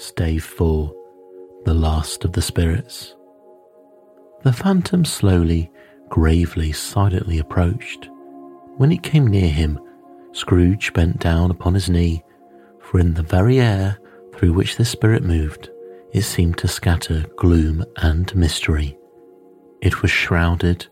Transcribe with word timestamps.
Stave 0.00 0.44
4 0.44 0.94
The 1.64 1.74
Last 1.74 2.24
of 2.24 2.32
the 2.32 2.40
Spirits. 2.40 3.16
The 4.44 4.52
phantom 4.52 5.04
slowly, 5.04 5.72
gravely, 6.08 6.70
silently 6.70 7.40
approached. 7.40 8.08
When 8.76 8.92
it 8.92 9.02
came 9.02 9.26
near 9.26 9.48
him, 9.48 9.80
Scrooge 10.30 10.92
bent 10.92 11.18
down 11.18 11.50
upon 11.50 11.74
his 11.74 11.90
knee, 11.90 12.22
for 12.78 13.00
in 13.00 13.14
the 13.14 13.24
very 13.24 13.58
air 13.58 13.98
through 14.36 14.52
which 14.52 14.76
the 14.76 14.84
spirit 14.84 15.24
moved, 15.24 15.68
it 16.12 16.22
seemed 16.22 16.58
to 16.58 16.68
scatter 16.68 17.26
gloom 17.36 17.84
and 17.96 18.32
mystery. 18.36 18.96
It 19.80 20.00
was 20.00 20.12
shrouded 20.12 20.86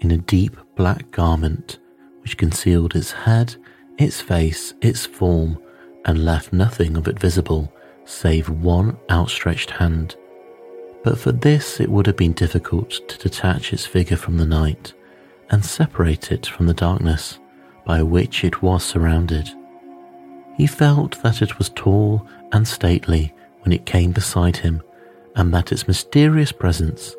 in 0.00 0.10
a 0.10 0.18
deep 0.18 0.56
black 0.74 1.12
garment 1.12 1.78
which 2.22 2.36
concealed 2.36 2.96
its 2.96 3.12
head, 3.12 3.54
its 3.98 4.20
face, 4.20 4.74
its 4.80 5.06
form, 5.06 5.62
and 6.04 6.24
left 6.24 6.52
nothing 6.52 6.96
of 6.96 7.06
it 7.06 7.20
visible 7.20 7.72
save 8.08 8.48
one 8.48 8.96
outstretched 9.10 9.70
hand. 9.70 10.16
But 11.04 11.18
for 11.18 11.32
this 11.32 11.78
it 11.78 11.90
would 11.90 12.06
have 12.06 12.16
been 12.16 12.32
difficult 12.32 12.90
to 13.08 13.18
detach 13.18 13.72
its 13.72 13.86
figure 13.86 14.16
from 14.16 14.38
the 14.38 14.46
night 14.46 14.94
and 15.50 15.64
separate 15.64 16.32
it 16.32 16.46
from 16.46 16.66
the 16.66 16.74
darkness 16.74 17.38
by 17.84 18.02
which 18.02 18.44
it 18.44 18.62
was 18.62 18.82
surrounded. 18.84 19.50
He 20.56 20.66
felt 20.66 21.22
that 21.22 21.40
it 21.40 21.58
was 21.58 21.70
tall 21.70 22.26
and 22.52 22.66
stately 22.66 23.34
when 23.60 23.72
it 23.72 23.86
came 23.86 24.12
beside 24.12 24.58
him, 24.58 24.82
and 25.36 25.54
that 25.54 25.72
its 25.72 25.86
mysterious 25.86 26.52
presence 26.52 27.14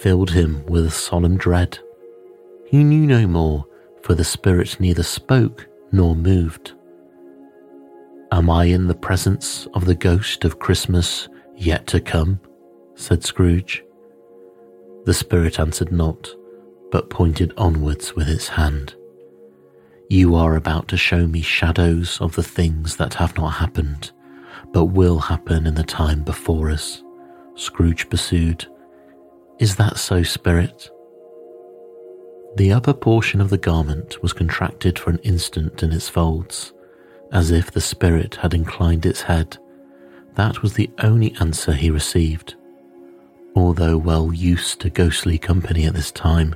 filled 0.00 0.30
him 0.30 0.64
with 0.66 0.86
a 0.86 0.90
solemn 0.90 1.36
dread. 1.36 1.78
He 2.66 2.84
knew 2.84 3.06
no 3.06 3.26
more, 3.26 3.66
for 4.02 4.14
the 4.14 4.24
spirit 4.24 4.78
neither 4.78 5.02
spoke 5.02 5.66
nor 5.90 6.14
moved. 6.14 6.72
Am 8.32 8.48
I 8.48 8.64
in 8.64 8.86
the 8.86 8.94
presence 8.94 9.68
of 9.74 9.84
the 9.84 9.94
ghost 9.94 10.46
of 10.46 10.58
Christmas 10.58 11.28
yet 11.54 11.86
to 11.88 12.00
come? 12.00 12.40
said 12.94 13.22
Scrooge. 13.22 13.84
The 15.04 15.12
spirit 15.12 15.60
answered 15.60 15.92
not, 15.92 16.34
but 16.90 17.10
pointed 17.10 17.52
onwards 17.58 18.16
with 18.16 18.30
its 18.30 18.48
hand. 18.48 18.94
You 20.08 20.34
are 20.34 20.56
about 20.56 20.88
to 20.88 20.96
show 20.96 21.26
me 21.26 21.42
shadows 21.42 22.18
of 22.22 22.34
the 22.34 22.42
things 22.42 22.96
that 22.96 23.12
have 23.14 23.36
not 23.36 23.50
happened, 23.50 24.12
but 24.72 24.86
will 24.86 25.18
happen 25.18 25.66
in 25.66 25.74
the 25.74 25.84
time 25.84 26.22
before 26.22 26.70
us, 26.70 27.02
Scrooge 27.54 28.08
pursued. 28.08 28.66
Is 29.58 29.76
that 29.76 29.98
so, 29.98 30.22
spirit? 30.22 30.88
The 32.56 32.72
upper 32.72 32.94
portion 32.94 33.42
of 33.42 33.50
the 33.50 33.58
garment 33.58 34.22
was 34.22 34.32
contracted 34.32 34.98
for 34.98 35.10
an 35.10 35.18
instant 35.18 35.82
in 35.82 35.92
its 35.92 36.08
folds 36.08 36.72
as 37.32 37.50
if 37.50 37.70
the 37.70 37.80
spirit 37.80 38.36
had 38.36 38.54
inclined 38.54 39.06
its 39.06 39.22
head. 39.22 39.56
That 40.34 40.62
was 40.62 40.74
the 40.74 40.90
only 41.02 41.34
answer 41.40 41.72
he 41.72 41.90
received. 41.90 42.54
Although 43.54 43.98
well 43.98 44.32
used 44.32 44.80
to 44.80 44.90
ghostly 44.90 45.38
company 45.38 45.84
at 45.84 45.94
this 45.94 46.12
time, 46.12 46.54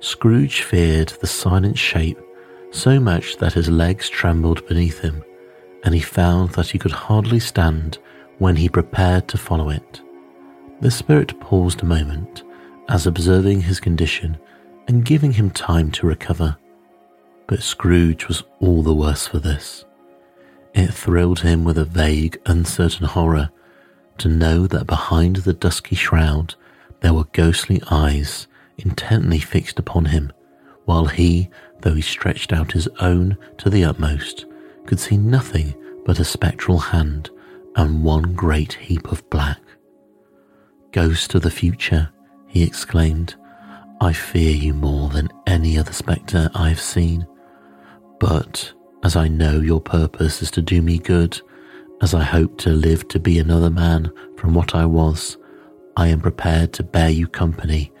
Scrooge 0.00 0.62
feared 0.62 1.08
the 1.20 1.26
silent 1.26 1.78
shape 1.78 2.18
so 2.70 3.00
much 3.00 3.36
that 3.38 3.54
his 3.54 3.68
legs 3.68 4.08
trembled 4.08 4.66
beneath 4.68 5.00
him, 5.00 5.24
and 5.84 5.94
he 5.94 6.00
found 6.00 6.50
that 6.50 6.68
he 6.68 6.78
could 6.78 6.92
hardly 6.92 7.40
stand 7.40 7.98
when 8.38 8.56
he 8.56 8.68
prepared 8.68 9.26
to 9.28 9.38
follow 9.38 9.70
it. 9.70 10.00
The 10.80 10.90
spirit 10.90 11.38
paused 11.40 11.82
a 11.82 11.86
moment, 11.86 12.44
as 12.88 13.06
observing 13.06 13.62
his 13.62 13.80
condition 13.80 14.38
and 14.86 15.04
giving 15.04 15.32
him 15.32 15.50
time 15.50 15.90
to 15.92 16.06
recover. 16.06 16.56
But 17.46 17.62
Scrooge 17.62 18.28
was 18.28 18.44
all 18.60 18.82
the 18.82 18.94
worse 18.94 19.26
for 19.26 19.38
this. 19.38 19.84
It 20.78 20.94
thrilled 20.94 21.40
him 21.40 21.64
with 21.64 21.76
a 21.76 21.84
vague, 21.84 22.38
uncertain 22.46 23.06
horror 23.06 23.50
to 24.18 24.28
know 24.28 24.68
that 24.68 24.86
behind 24.86 25.34
the 25.34 25.52
dusky 25.52 25.96
shroud 25.96 26.54
there 27.00 27.12
were 27.12 27.24
ghostly 27.32 27.82
eyes 27.90 28.46
intently 28.76 29.40
fixed 29.40 29.80
upon 29.80 30.04
him, 30.04 30.32
while 30.84 31.06
he, 31.06 31.50
though 31.80 31.94
he 31.94 32.00
stretched 32.00 32.52
out 32.52 32.70
his 32.70 32.86
own 33.00 33.36
to 33.56 33.68
the 33.68 33.84
utmost, 33.84 34.46
could 34.86 35.00
see 35.00 35.16
nothing 35.16 35.74
but 36.06 36.20
a 36.20 36.24
spectral 36.24 36.78
hand 36.78 37.28
and 37.74 38.04
one 38.04 38.34
great 38.34 38.74
heap 38.74 39.10
of 39.10 39.28
black. 39.30 39.58
Ghost 40.92 41.34
of 41.34 41.42
the 41.42 41.50
future, 41.50 42.08
he 42.46 42.62
exclaimed, 42.62 43.34
I 44.00 44.12
fear 44.12 44.54
you 44.54 44.74
more 44.74 45.08
than 45.08 45.28
any 45.44 45.76
other 45.76 45.92
spectre 45.92 46.48
I 46.54 46.68
have 46.68 46.80
seen. 46.80 47.26
But 48.20 48.74
as 49.02 49.16
I 49.16 49.28
know 49.28 49.60
your 49.60 49.80
purpose 49.80 50.42
is 50.42 50.50
to 50.52 50.62
do 50.62 50.82
me 50.82 50.98
good, 50.98 51.40
as 52.00 52.14
I 52.14 52.22
hope 52.22 52.58
to 52.58 52.70
live 52.70 53.08
to 53.08 53.20
be 53.20 53.38
another 53.38 53.70
man 53.70 54.10
from 54.36 54.54
what 54.54 54.74
I 54.74 54.86
was, 54.86 55.36
I 55.96 56.08
am 56.08 56.20
prepared 56.20 56.72
to 56.74 56.82
bear 56.82 57.10
you 57.10 57.26
company 57.26 57.92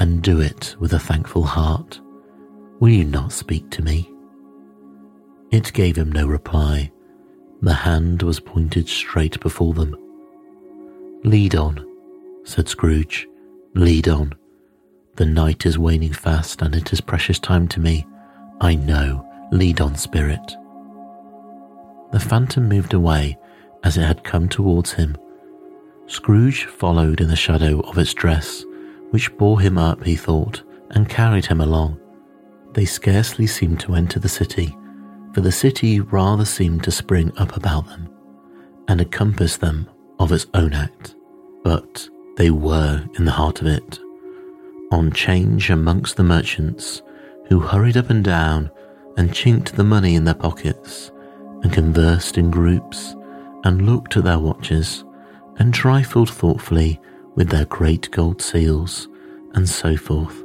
and 0.00 0.22
do 0.22 0.40
it 0.40 0.74
with 0.78 0.92
a 0.92 0.98
thankful 0.98 1.44
heart. 1.44 2.00
Will 2.80 2.90
you 2.90 3.04
not 3.04 3.32
speak 3.32 3.70
to 3.70 3.82
me? 3.82 4.10
It 5.50 5.72
gave 5.72 5.96
him 5.96 6.10
no 6.10 6.26
reply. 6.26 6.90
The 7.62 7.74
hand 7.74 8.22
was 8.22 8.40
pointed 8.40 8.88
straight 8.88 9.38
before 9.40 9.72
them. 9.72 9.96
Lead 11.22 11.54
on, 11.54 11.86
said 12.44 12.68
Scrooge. 12.68 13.28
Lead 13.74 14.08
on. 14.08 14.34
The 15.16 15.26
night 15.26 15.64
is 15.64 15.78
waning 15.78 16.12
fast 16.12 16.60
and 16.60 16.74
it 16.74 16.92
is 16.92 17.00
precious 17.00 17.38
time 17.38 17.68
to 17.68 17.80
me. 17.80 18.04
I 18.60 18.74
know 18.74 19.24
Lead 19.50 19.80
on, 19.80 19.94
spirit. 19.96 20.56
The 22.12 22.20
phantom 22.20 22.68
moved 22.68 22.94
away 22.94 23.38
as 23.82 23.96
it 23.96 24.02
had 24.02 24.24
come 24.24 24.48
towards 24.48 24.92
him. 24.92 25.16
Scrooge 26.06 26.64
followed 26.64 27.20
in 27.20 27.28
the 27.28 27.36
shadow 27.36 27.80
of 27.80 27.98
its 27.98 28.14
dress, 28.14 28.64
which 29.10 29.36
bore 29.36 29.60
him 29.60 29.78
up, 29.78 30.04
he 30.04 30.16
thought, 30.16 30.62
and 30.90 31.08
carried 31.08 31.46
him 31.46 31.60
along. 31.60 32.00
They 32.72 32.84
scarcely 32.84 33.46
seemed 33.46 33.80
to 33.80 33.94
enter 33.94 34.18
the 34.18 34.28
city, 34.28 34.76
for 35.32 35.40
the 35.40 35.52
city 35.52 36.00
rather 36.00 36.44
seemed 36.44 36.84
to 36.84 36.90
spring 36.90 37.32
up 37.36 37.56
about 37.56 37.86
them 37.86 38.08
and 38.88 39.00
encompass 39.00 39.56
them 39.56 39.88
of 40.18 40.32
its 40.32 40.46
own 40.54 40.72
act. 40.72 41.14
But 41.62 42.08
they 42.36 42.50
were 42.50 43.04
in 43.16 43.24
the 43.24 43.32
heart 43.32 43.60
of 43.60 43.66
it, 43.66 43.98
on 44.92 45.12
change 45.12 45.70
amongst 45.70 46.16
the 46.16 46.22
merchants, 46.22 47.02
who 47.48 47.60
hurried 47.60 47.96
up 47.96 48.10
and 48.10 48.24
down 48.24 48.70
and 49.16 49.32
chinked 49.34 49.76
the 49.76 49.84
money 49.84 50.14
in 50.14 50.24
their 50.24 50.34
pockets, 50.34 51.10
and 51.62 51.72
conversed 51.72 52.38
in 52.38 52.50
groups, 52.50 53.14
and 53.64 53.86
looked 53.86 54.16
at 54.16 54.24
their 54.24 54.38
watches, 54.38 55.04
and 55.58 55.72
trifled 55.72 56.30
thoughtfully 56.30 57.00
with 57.34 57.48
their 57.48 57.64
great 57.66 58.10
gold 58.10 58.42
seals, 58.42 59.08
and 59.54 59.68
so 59.68 59.96
forth, 59.96 60.44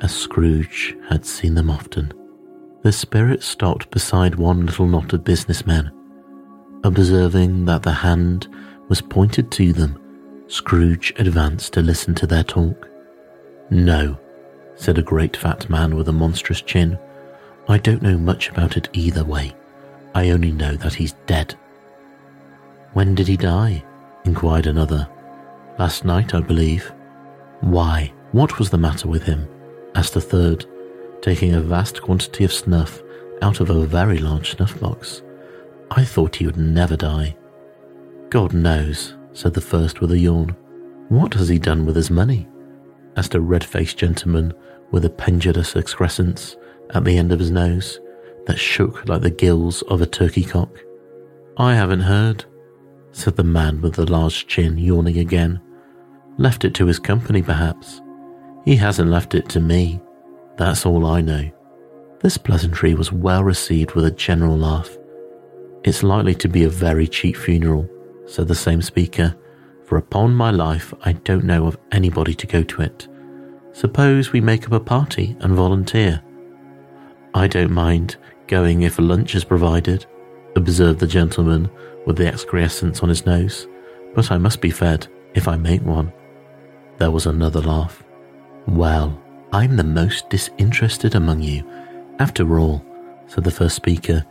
as 0.00 0.14
Scrooge 0.14 0.96
had 1.08 1.24
seen 1.24 1.54
them 1.54 1.70
often. 1.70 2.12
The 2.82 2.92
spirit 2.92 3.42
stopped 3.42 3.90
beside 3.90 4.36
one 4.36 4.66
little 4.66 4.86
knot 4.86 5.12
of 5.12 5.24
businessmen. 5.24 5.90
Observing 6.84 7.64
that 7.64 7.82
the 7.82 7.92
hand 7.92 8.48
was 8.88 9.00
pointed 9.00 9.50
to 9.52 9.72
them, 9.72 9.98
Scrooge 10.46 11.12
advanced 11.18 11.72
to 11.74 11.82
listen 11.82 12.14
to 12.14 12.26
their 12.26 12.44
talk. 12.44 12.88
No, 13.70 14.18
said 14.76 14.96
a 14.96 15.02
great 15.02 15.36
fat 15.36 15.68
man 15.68 15.96
with 15.96 16.08
a 16.08 16.12
monstrous 16.12 16.62
chin. 16.62 16.98
I 17.68 17.76
don't 17.76 18.02
know 18.02 18.16
much 18.16 18.48
about 18.48 18.78
it 18.78 18.88
either 18.94 19.24
way. 19.24 19.54
I 20.14 20.30
only 20.30 20.52
know 20.52 20.74
that 20.76 20.94
he's 20.94 21.12
dead. 21.26 21.54
When 22.94 23.14
did 23.14 23.28
he 23.28 23.36
die? 23.36 23.84
inquired 24.24 24.66
another. 24.66 25.06
Last 25.78 26.04
night, 26.04 26.34
I 26.34 26.40
believe. 26.40 26.90
Why, 27.60 28.12
what 28.32 28.58
was 28.58 28.70
the 28.70 28.78
matter 28.78 29.06
with 29.06 29.22
him? 29.22 29.46
asked 29.94 30.16
a 30.16 30.20
third, 30.20 30.64
taking 31.20 31.54
a 31.54 31.60
vast 31.60 32.00
quantity 32.00 32.44
of 32.44 32.52
snuff 32.52 33.02
out 33.42 33.60
of 33.60 33.68
a 33.68 33.86
very 33.86 34.18
large 34.18 34.56
snuff 34.56 34.80
box. 34.80 35.22
I 35.90 36.04
thought 36.04 36.36
he 36.36 36.46
would 36.46 36.56
never 36.56 36.96
die. 36.96 37.36
God 38.30 38.54
knows, 38.54 39.14
said 39.34 39.52
the 39.52 39.60
first 39.60 40.00
with 40.00 40.12
a 40.12 40.18
yawn. 40.18 40.56
What 41.10 41.34
has 41.34 41.48
he 41.48 41.58
done 41.58 41.84
with 41.84 41.96
his 41.96 42.10
money? 42.10 42.48
asked 43.16 43.34
a 43.34 43.40
red 43.40 43.64
faced 43.64 43.98
gentleman 43.98 44.54
with 44.90 45.04
a 45.04 45.10
pendulous 45.10 45.76
excrescence 45.76 46.56
at 46.94 47.04
the 47.04 47.16
end 47.16 47.32
of 47.32 47.38
his 47.38 47.50
nose 47.50 48.00
that 48.46 48.58
shook 48.58 49.08
like 49.08 49.22
the 49.22 49.30
gills 49.30 49.82
of 49.82 50.00
a 50.00 50.06
turkey 50.06 50.44
cock. 50.44 50.78
I 51.56 51.74
haven't 51.74 52.00
heard, 52.00 52.44
said 53.12 53.36
the 53.36 53.44
man 53.44 53.80
with 53.80 53.94
the 53.94 54.10
large 54.10 54.46
chin, 54.46 54.78
yawning 54.78 55.18
again. 55.18 55.60
Left 56.38 56.64
it 56.64 56.74
to 56.74 56.86
his 56.86 56.98
company, 56.98 57.42
perhaps. 57.42 58.00
He 58.64 58.76
hasn't 58.76 59.10
left 59.10 59.34
it 59.34 59.48
to 59.50 59.60
me. 59.60 60.00
That's 60.56 60.86
all 60.86 61.06
I 61.06 61.20
know. 61.20 61.50
This 62.20 62.38
pleasantry 62.38 62.94
was 62.94 63.12
well 63.12 63.44
received 63.44 63.92
with 63.92 64.04
a 64.04 64.10
general 64.10 64.56
laugh. 64.56 64.96
It's 65.84 66.02
likely 66.02 66.34
to 66.36 66.48
be 66.48 66.64
a 66.64 66.68
very 66.68 67.06
cheap 67.06 67.36
funeral, 67.36 67.88
said 68.26 68.48
the 68.48 68.54
same 68.54 68.82
speaker, 68.82 69.36
for 69.84 69.96
upon 69.98 70.34
my 70.34 70.50
life 70.50 70.92
I 71.04 71.12
don't 71.12 71.44
know 71.44 71.66
of 71.66 71.78
anybody 71.92 72.34
to 72.34 72.46
go 72.46 72.62
to 72.62 72.82
it. 72.82 73.08
Suppose 73.72 74.32
we 74.32 74.40
make 74.40 74.66
up 74.66 74.72
a 74.72 74.80
party 74.80 75.36
and 75.40 75.54
volunteer. 75.54 76.22
I 77.34 77.46
don't 77.46 77.70
mind 77.70 78.16
going 78.46 78.82
if 78.82 78.98
a 78.98 79.02
lunch 79.02 79.34
is 79.34 79.44
provided, 79.44 80.06
observed 80.56 81.00
the 81.00 81.06
gentleman 81.06 81.70
with 82.06 82.16
the 82.16 82.26
excrescence 82.26 83.02
on 83.02 83.08
his 83.08 83.26
nose. 83.26 83.66
but 84.14 84.32
I 84.32 84.38
must 84.38 84.60
be 84.60 84.70
fed 84.70 85.06
if 85.34 85.46
I 85.46 85.56
make 85.56 85.82
one. 85.82 86.12
There 86.96 87.10
was 87.10 87.26
another 87.26 87.60
laugh. 87.60 88.02
Well, 88.66 89.22
I'm 89.52 89.76
the 89.76 89.84
most 89.84 90.28
disinterested 90.28 91.14
among 91.14 91.42
you, 91.42 91.64
after 92.18 92.58
all, 92.58 92.84
said 93.26 93.44
the 93.44 93.50
first 93.50 93.76
speaker, 93.76 94.24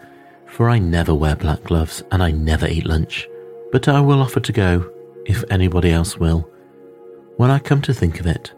for 0.45 0.69
I 0.69 0.79
never 0.79 1.13
wear 1.13 1.35
black 1.35 1.63
gloves 1.63 2.03
and 2.11 2.21
I 2.21 2.31
never 2.31 2.67
eat 2.67 2.85
lunch. 2.85 3.27
But 3.71 3.87
I 3.87 4.01
will 4.01 4.21
offer 4.21 4.39
to 4.39 4.51
go, 4.51 4.91
if 5.25 5.43
anybody 5.49 5.91
else 5.91 6.17
will. 6.17 6.49
When 7.37 7.51
I 7.51 7.59
come 7.59 7.81
to 7.83 7.93
think 7.93 8.19
of 8.19 8.27
it, 8.27 8.53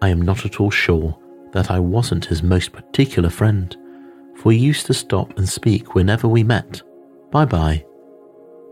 I 0.00 0.08
am 0.08 0.22
not 0.22 0.44
at 0.44 0.60
all 0.60 0.70
sure 0.70 1.16
that 1.52 1.70
I 1.70 1.78
wasn't 1.78 2.24
his 2.24 2.42
most 2.42 2.72
particular 2.72 3.28
friend, 3.28 3.76
for 4.42 4.52
used 4.52 4.86
to 4.86 4.94
stop 4.94 5.38
and 5.38 5.48
speak 5.48 5.94
whenever 5.94 6.26
we 6.26 6.42
met. 6.42 6.82
Bye 7.30 7.44
bye. 7.44 7.84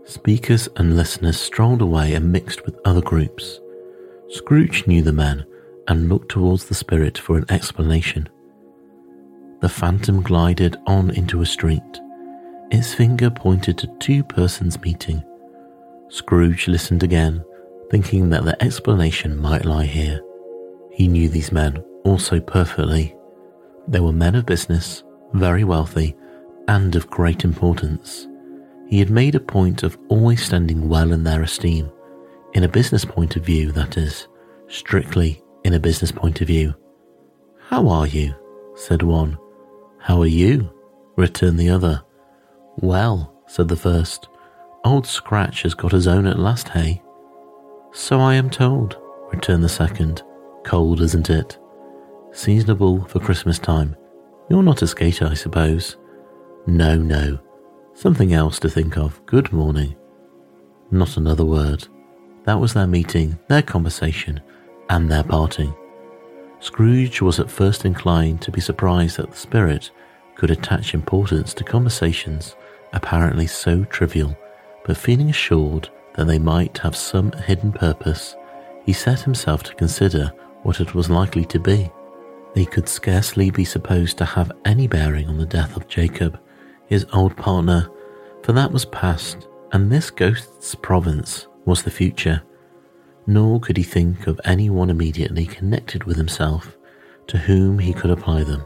Speakers 0.03 0.67
and 0.75 0.97
listeners 0.97 1.39
strolled 1.39 1.81
away 1.81 2.13
and 2.13 2.29
mixed 2.29 2.65
with 2.65 2.77
other 2.83 3.01
groups. 3.01 3.61
Scrooge 4.27 4.85
knew 4.85 5.01
the 5.01 5.13
man 5.13 5.45
and 5.87 6.09
looked 6.09 6.29
towards 6.29 6.65
the 6.65 6.75
spirit 6.75 7.17
for 7.17 7.37
an 7.37 7.45
explanation. 7.49 8.27
The 9.61 9.69
phantom 9.69 10.21
glided 10.21 10.75
on 10.87 11.11
into 11.11 11.41
a 11.41 11.45
street. 11.45 12.01
Its 12.69 12.93
finger 12.93 13.29
pointed 13.29 13.77
to 13.77 13.95
two 13.99 14.23
persons 14.25 14.77
meeting. 14.81 15.23
Scrooge 16.09 16.67
listened 16.67 17.03
again, 17.03 17.45
thinking 17.89 18.29
that 18.31 18.43
the 18.43 18.61
explanation 18.61 19.37
might 19.37 19.63
lie 19.63 19.85
here. 19.85 20.19
He 20.91 21.07
knew 21.07 21.29
these 21.29 21.53
men 21.53 21.77
also 22.03 22.41
perfectly. 22.41 23.15
They 23.87 24.01
were 24.01 24.11
men 24.11 24.35
of 24.35 24.45
business, 24.45 25.03
very 25.33 25.63
wealthy, 25.63 26.15
and 26.67 26.95
of 26.95 27.09
great 27.09 27.43
importance. 27.43 28.27
He 28.87 28.99
had 28.99 29.09
made 29.09 29.35
a 29.35 29.39
point 29.39 29.83
of 29.83 29.97
always 30.09 30.43
standing 30.43 30.89
well 30.89 31.11
in 31.11 31.23
their 31.23 31.43
esteem, 31.43 31.91
in 32.53 32.63
a 32.63 32.69
business 32.69 33.05
point 33.05 33.35
of 33.35 33.45
view, 33.45 33.71
that 33.71 33.97
is, 33.97 34.27
strictly 34.67 35.41
in 35.63 35.73
a 35.73 35.79
business 35.79 36.11
point 36.11 36.41
of 36.41 36.47
view. 36.47 36.75
How 37.67 37.87
are 37.87 38.07
you? 38.07 38.35
said 38.75 39.03
one. 39.03 39.37
How 39.99 40.21
are 40.21 40.27
you? 40.27 40.69
returned 41.15 41.59
the 41.59 41.69
other. 41.69 42.01
Well, 42.77 43.33
said 43.47 43.67
the 43.67 43.75
first, 43.75 44.27
Old 44.83 45.05
Scratch 45.05 45.61
has 45.63 45.73
got 45.73 45.91
his 45.91 46.07
own 46.07 46.25
at 46.25 46.39
last, 46.39 46.69
hey? 46.69 47.01
So 47.93 48.19
I 48.19 48.35
am 48.35 48.49
told, 48.49 48.97
returned 49.31 49.63
the 49.63 49.69
second. 49.69 50.23
Cold, 50.63 51.01
isn't 51.01 51.29
it? 51.29 51.57
Seasonable 52.31 53.05
for 53.05 53.19
Christmas 53.19 53.59
time. 53.59 53.95
You're 54.51 54.63
not 54.63 54.81
a 54.81 54.87
skater, 54.87 55.27
I 55.27 55.33
suppose. 55.33 55.95
No, 56.67 56.97
no. 56.97 57.39
Something 57.93 58.33
else 58.33 58.59
to 58.59 58.69
think 58.69 58.97
of. 58.97 59.25
Good 59.25 59.53
morning. 59.53 59.95
Not 60.91 61.15
another 61.15 61.45
word. 61.45 61.87
That 62.43 62.59
was 62.59 62.73
their 62.73 62.85
meeting, 62.85 63.39
their 63.47 63.61
conversation, 63.61 64.41
and 64.89 65.09
their 65.09 65.23
parting. 65.23 65.73
Scrooge 66.59 67.21
was 67.21 67.39
at 67.39 67.49
first 67.49 67.85
inclined 67.85 68.41
to 68.41 68.51
be 68.51 68.59
surprised 68.59 69.15
that 69.19 69.31
the 69.31 69.37
spirit 69.37 69.89
could 70.35 70.51
attach 70.51 70.93
importance 70.93 71.53
to 71.53 71.63
conversations 71.63 72.57
apparently 72.91 73.47
so 73.47 73.85
trivial, 73.85 74.37
but 74.83 74.97
feeling 74.97 75.29
assured 75.29 75.87
that 76.15 76.27
they 76.27 76.39
might 76.39 76.77
have 76.79 76.97
some 76.97 77.31
hidden 77.31 77.71
purpose, 77.71 78.35
he 78.85 78.91
set 78.91 79.21
himself 79.21 79.63
to 79.63 79.75
consider 79.75 80.33
what 80.63 80.81
it 80.81 80.93
was 80.93 81.09
likely 81.09 81.45
to 81.45 81.57
be. 81.57 81.89
They 82.53 82.65
could 82.65 82.89
scarcely 82.89 83.49
be 83.49 83.65
supposed 83.65 84.17
to 84.17 84.25
have 84.25 84.51
any 84.65 84.87
bearing 84.87 85.27
on 85.27 85.37
the 85.37 85.45
death 85.45 85.77
of 85.77 85.87
Jacob, 85.87 86.39
his 86.87 87.05
old 87.13 87.35
partner, 87.37 87.89
for 88.43 88.51
that 88.53 88.71
was 88.71 88.85
past, 88.85 89.47
and 89.71 89.89
this 89.89 90.09
ghost's 90.09 90.75
province 90.75 91.47
was 91.65 91.83
the 91.83 91.91
future 91.91 92.41
nor 93.27 93.59
could 93.59 93.77
he 93.77 93.83
think 93.83 94.27
of 94.27 94.41
any 94.43 94.69
one 94.69 94.89
immediately 94.89 95.45
connected 95.45 96.03
with 96.03 96.17
himself 96.17 96.77
to 97.27 97.37
whom 97.37 97.79
he 97.79 97.93
could 97.93 98.11
apply 98.11 98.43
them. 98.43 98.63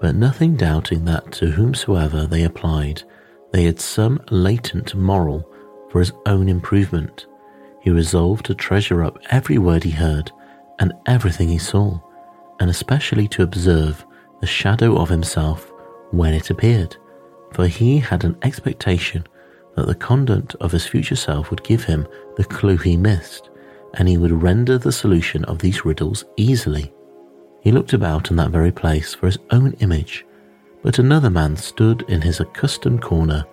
But 0.00 0.14
nothing 0.14 0.56
doubting 0.56 1.04
that 1.06 1.32
to 1.32 1.50
whomsoever 1.50 2.26
they 2.26 2.44
applied, 2.44 3.02
they 3.52 3.64
had 3.64 3.80
some 3.80 4.20
latent 4.30 4.94
moral 4.94 5.48
for 5.90 6.00
his 6.00 6.12
own 6.26 6.48
improvement, 6.48 7.26
he 7.80 7.90
resolved 7.90 8.46
to 8.46 8.54
treasure 8.54 9.02
up 9.02 9.18
every 9.30 9.58
word 9.58 9.84
he 9.84 9.90
heard 9.90 10.30
and 10.78 10.92
everything 11.06 11.48
he 11.48 11.58
saw, 11.58 11.98
and 12.60 12.70
especially 12.70 13.28
to 13.28 13.42
observe 13.42 14.04
the 14.40 14.46
shadow 14.46 14.96
of 14.96 15.08
himself 15.08 15.72
when 16.10 16.34
it 16.34 16.50
appeared, 16.50 16.96
for 17.52 17.66
he 17.66 17.98
had 17.98 18.24
an 18.24 18.36
expectation 18.42 19.26
that 19.76 19.86
the 19.86 19.94
conduct 19.94 20.54
of 20.60 20.72
his 20.72 20.86
future 20.86 21.16
self 21.16 21.50
would 21.50 21.62
give 21.62 21.84
him 21.84 22.06
the 22.36 22.44
clue 22.44 22.76
he 22.76 22.96
missed, 22.96 23.50
and 23.94 24.08
he 24.08 24.16
would 24.16 24.42
render 24.42 24.78
the 24.78 24.92
solution 24.92 25.44
of 25.44 25.58
these 25.58 25.84
riddles 25.84 26.24
easily. 26.36 26.92
He 27.60 27.72
looked 27.72 27.92
about 27.92 28.30
in 28.30 28.36
that 28.36 28.50
very 28.50 28.72
place 28.72 29.14
for 29.14 29.26
his 29.26 29.38
own 29.50 29.72
image, 29.80 30.24
but 30.82 30.98
another 30.98 31.30
man 31.30 31.56
stood 31.56 32.02
in 32.08 32.20
his 32.20 32.40
accustomed 32.40 33.02
corner, 33.02 33.44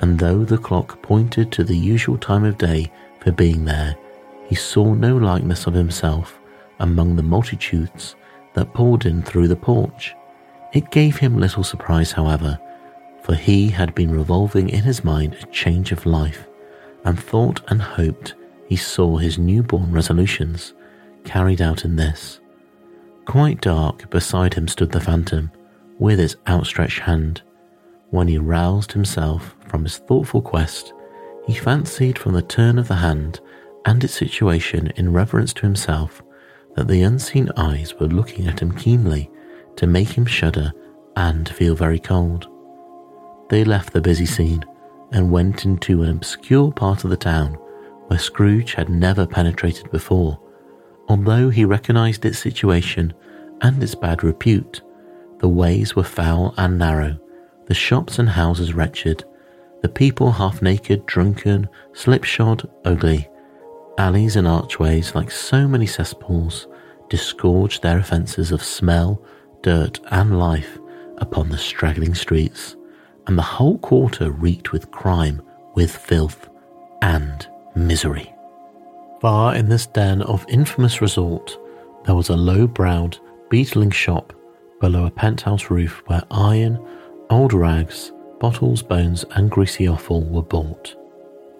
and 0.00 0.18
though 0.18 0.44
the 0.44 0.58
clock 0.58 1.00
pointed 1.02 1.52
to 1.52 1.64
the 1.64 1.76
usual 1.76 2.18
time 2.18 2.44
of 2.44 2.58
day 2.58 2.90
for 3.20 3.30
being 3.32 3.64
there, 3.64 3.96
he 4.46 4.54
saw 4.54 4.94
no 4.94 5.16
likeness 5.16 5.66
of 5.66 5.74
himself 5.74 6.40
among 6.80 7.16
the 7.16 7.22
multitudes 7.22 8.16
that 8.54 8.74
poured 8.74 9.06
in 9.06 9.22
through 9.22 9.48
the 9.48 9.56
porch. 9.56 10.14
It 10.72 10.90
gave 10.90 11.16
him 11.16 11.38
little 11.38 11.64
surprise, 11.64 12.12
however, 12.12 12.58
for 13.22 13.34
he 13.34 13.68
had 13.68 13.94
been 13.94 14.10
revolving 14.10 14.68
in 14.68 14.82
his 14.82 15.04
mind 15.04 15.34
a 15.34 15.46
change 15.46 15.92
of 15.92 16.06
life, 16.06 16.46
and 17.04 17.18
thought 17.18 17.60
and 17.68 17.80
hoped 17.80 18.34
he 18.68 18.76
saw 18.76 19.16
his 19.16 19.38
newborn 19.38 19.92
resolutions 19.92 20.74
carried 21.24 21.60
out 21.60 21.84
in 21.84 21.96
this. 21.96 22.40
Quite 23.24 23.60
dark 23.60 24.10
beside 24.10 24.54
him 24.54 24.66
stood 24.66 24.90
the 24.90 25.00
phantom, 25.00 25.50
with 25.98 26.18
his 26.18 26.36
outstretched 26.48 27.00
hand. 27.00 27.42
When 28.10 28.28
he 28.28 28.38
roused 28.38 28.92
himself 28.92 29.54
from 29.66 29.84
his 29.84 29.98
thoughtful 29.98 30.42
quest, 30.42 30.92
he 31.46 31.54
fancied 31.54 32.18
from 32.18 32.32
the 32.32 32.42
turn 32.42 32.78
of 32.78 32.88
the 32.88 32.96
hand 32.96 33.40
and 33.84 34.02
its 34.02 34.14
situation 34.14 34.92
in 34.96 35.12
reverence 35.12 35.52
to 35.54 35.62
himself 35.62 36.22
that 36.74 36.88
the 36.88 37.02
unseen 37.02 37.50
eyes 37.56 37.94
were 37.98 38.06
looking 38.06 38.46
at 38.46 38.60
him 38.60 38.72
keenly 38.74 39.30
to 39.76 39.86
make 39.86 40.08
him 40.08 40.26
shudder 40.26 40.72
and 41.16 41.48
feel 41.48 41.74
very 41.74 41.98
cold. 41.98 42.48
They 43.48 43.64
left 43.64 43.92
the 43.92 44.00
busy 44.00 44.26
scene 44.26 44.64
and 45.12 45.30
went 45.30 45.64
into 45.64 46.02
an 46.02 46.10
obscure 46.10 46.72
part 46.72 47.04
of 47.04 47.10
the 47.10 47.16
town 47.16 47.54
where 48.06 48.18
Scrooge 48.18 48.74
had 48.74 48.88
never 48.88 49.26
penetrated 49.26 49.90
before, 49.90 50.40
although 51.08 51.50
he 51.50 51.64
recognized 51.64 52.24
its 52.24 52.38
situation 52.38 53.12
and 53.60 53.82
its 53.82 53.94
bad 53.94 54.24
repute. 54.24 54.82
The 55.38 55.48
ways 55.48 55.94
were 55.94 56.04
foul 56.04 56.54
and 56.56 56.78
narrow, 56.78 57.18
the 57.66 57.74
shops 57.74 58.18
and 58.18 58.28
houses 58.28 58.74
wretched, 58.74 59.24
the 59.82 59.88
people 59.88 60.30
half 60.32 60.62
naked, 60.62 61.04
drunken, 61.06 61.68
slipshod, 61.92 62.68
ugly. 62.84 63.28
Alleys 63.98 64.36
and 64.36 64.48
archways, 64.48 65.14
like 65.14 65.30
so 65.30 65.68
many 65.68 65.86
cesspools, 65.86 66.66
disgorged 67.12 67.82
their 67.82 67.98
offences 67.98 68.52
of 68.52 68.64
smell, 68.64 69.22
dirt, 69.60 70.00
and 70.10 70.38
life 70.38 70.78
upon 71.18 71.50
the 71.50 71.58
straggling 71.58 72.14
streets, 72.14 72.74
and 73.26 73.36
the 73.36 73.42
whole 73.42 73.76
quarter 73.80 74.30
reeked 74.30 74.72
with 74.72 74.90
crime, 74.90 75.42
with 75.74 75.94
filth, 75.94 76.48
and 77.02 77.46
misery. 77.76 78.34
Far 79.20 79.54
in 79.54 79.68
this 79.68 79.84
den 79.84 80.22
of 80.22 80.46
infamous 80.48 81.02
resort, 81.02 81.58
there 82.06 82.14
was 82.14 82.30
a 82.30 82.44
low 82.50 82.66
browed, 82.66 83.18
beetling 83.50 83.90
shop 83.90 84.32
below 84.80 85.04
a 85.04 85.10
penthouse 85.10 85.68
roof 85.68 86.02
where 86.06 86.24
iron, 86.30 86.82
old 87.28 87.52
rags, 87.52 88.10
bottles, 88.40 88.82
bones, 88.82 89.22
and 89.32 89.50
greasy 89.50 89.86
offal 89.86 90.24
were 90.24 90.40
bought. 90.40 90.96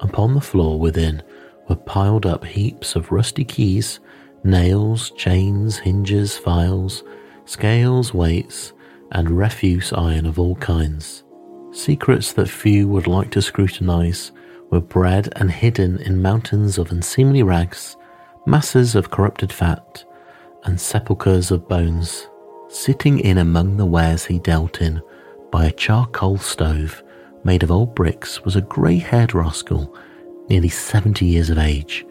Upon 0.00 0.32
the 0.32 0.40
floor 0.40 0.80
within 0.80 1.22
were 1.68 1.76
piled 1.76 2.24
up 2.24 2.42
heaps 2.42 2.96
of 2.96 3.12
rusty 3.12 3.44
keys, 3.44 4.00
nails, 4.44 5.10
chains, 5.12 5.78
hinges, 5.78 6.36
files, 6.36 7.04
scales, 7.44 8.12
weights, 8.12 8.72
and 9.12 9.30
refuse 9.30 9.92
iron 9.92 10.26
of 10.26 10.38
all 10.38 10.56
kinds. 10.56 11.24
Secrets 11.72 12.32
that 12.32 12.48
few 12.48 12.88
would 12.88 13.06
like 13.06 13.30
to 13.30 13.42
scrutinize 13.42 14.32
were 14.70 14.80
bred 14.80 15.32
and 15.36 15.50
hidden 15.50 15.98
in 15.98 16.20
mountains 16.20 16.78
of 16.78 16.90
unseemly 16.90 17.42
rags, 17.42 17.96
masses 18.46 18.94
of 18.94 19.10
corrupted 19.10 19.52
fat, 19.52 20.04
and 20.64 20.80
sepulchres 20.80 21.50
of 21.50 21.68
bones. 21.68 22.28
Sitting 22.68 23.18
in 23.20 23.38
among 23.38 23.76
the 23.76 23.86
wares 23.86 24.24
he 24.24 24.38
dealt 24.38 24.80
in 24.80 25.02
by 25.50 25.66
a 25.66 25.72
charcoal 25.72 26.38
stove 26.38 27.02
made 27.44 27.62
of 27.62 27.70
old 27.70 27.94
bricks 27.94 28.42
was 28.44 28.56
a 28.56 28.62
grey 28.62 28.96
haired 28.96 29.34
rascal, 29.34 29.94
nearly 30.48 30.68
seventy 30.68 31.26
years 31.26 31.50
of 31.50 31.58
age, 31.58 32.06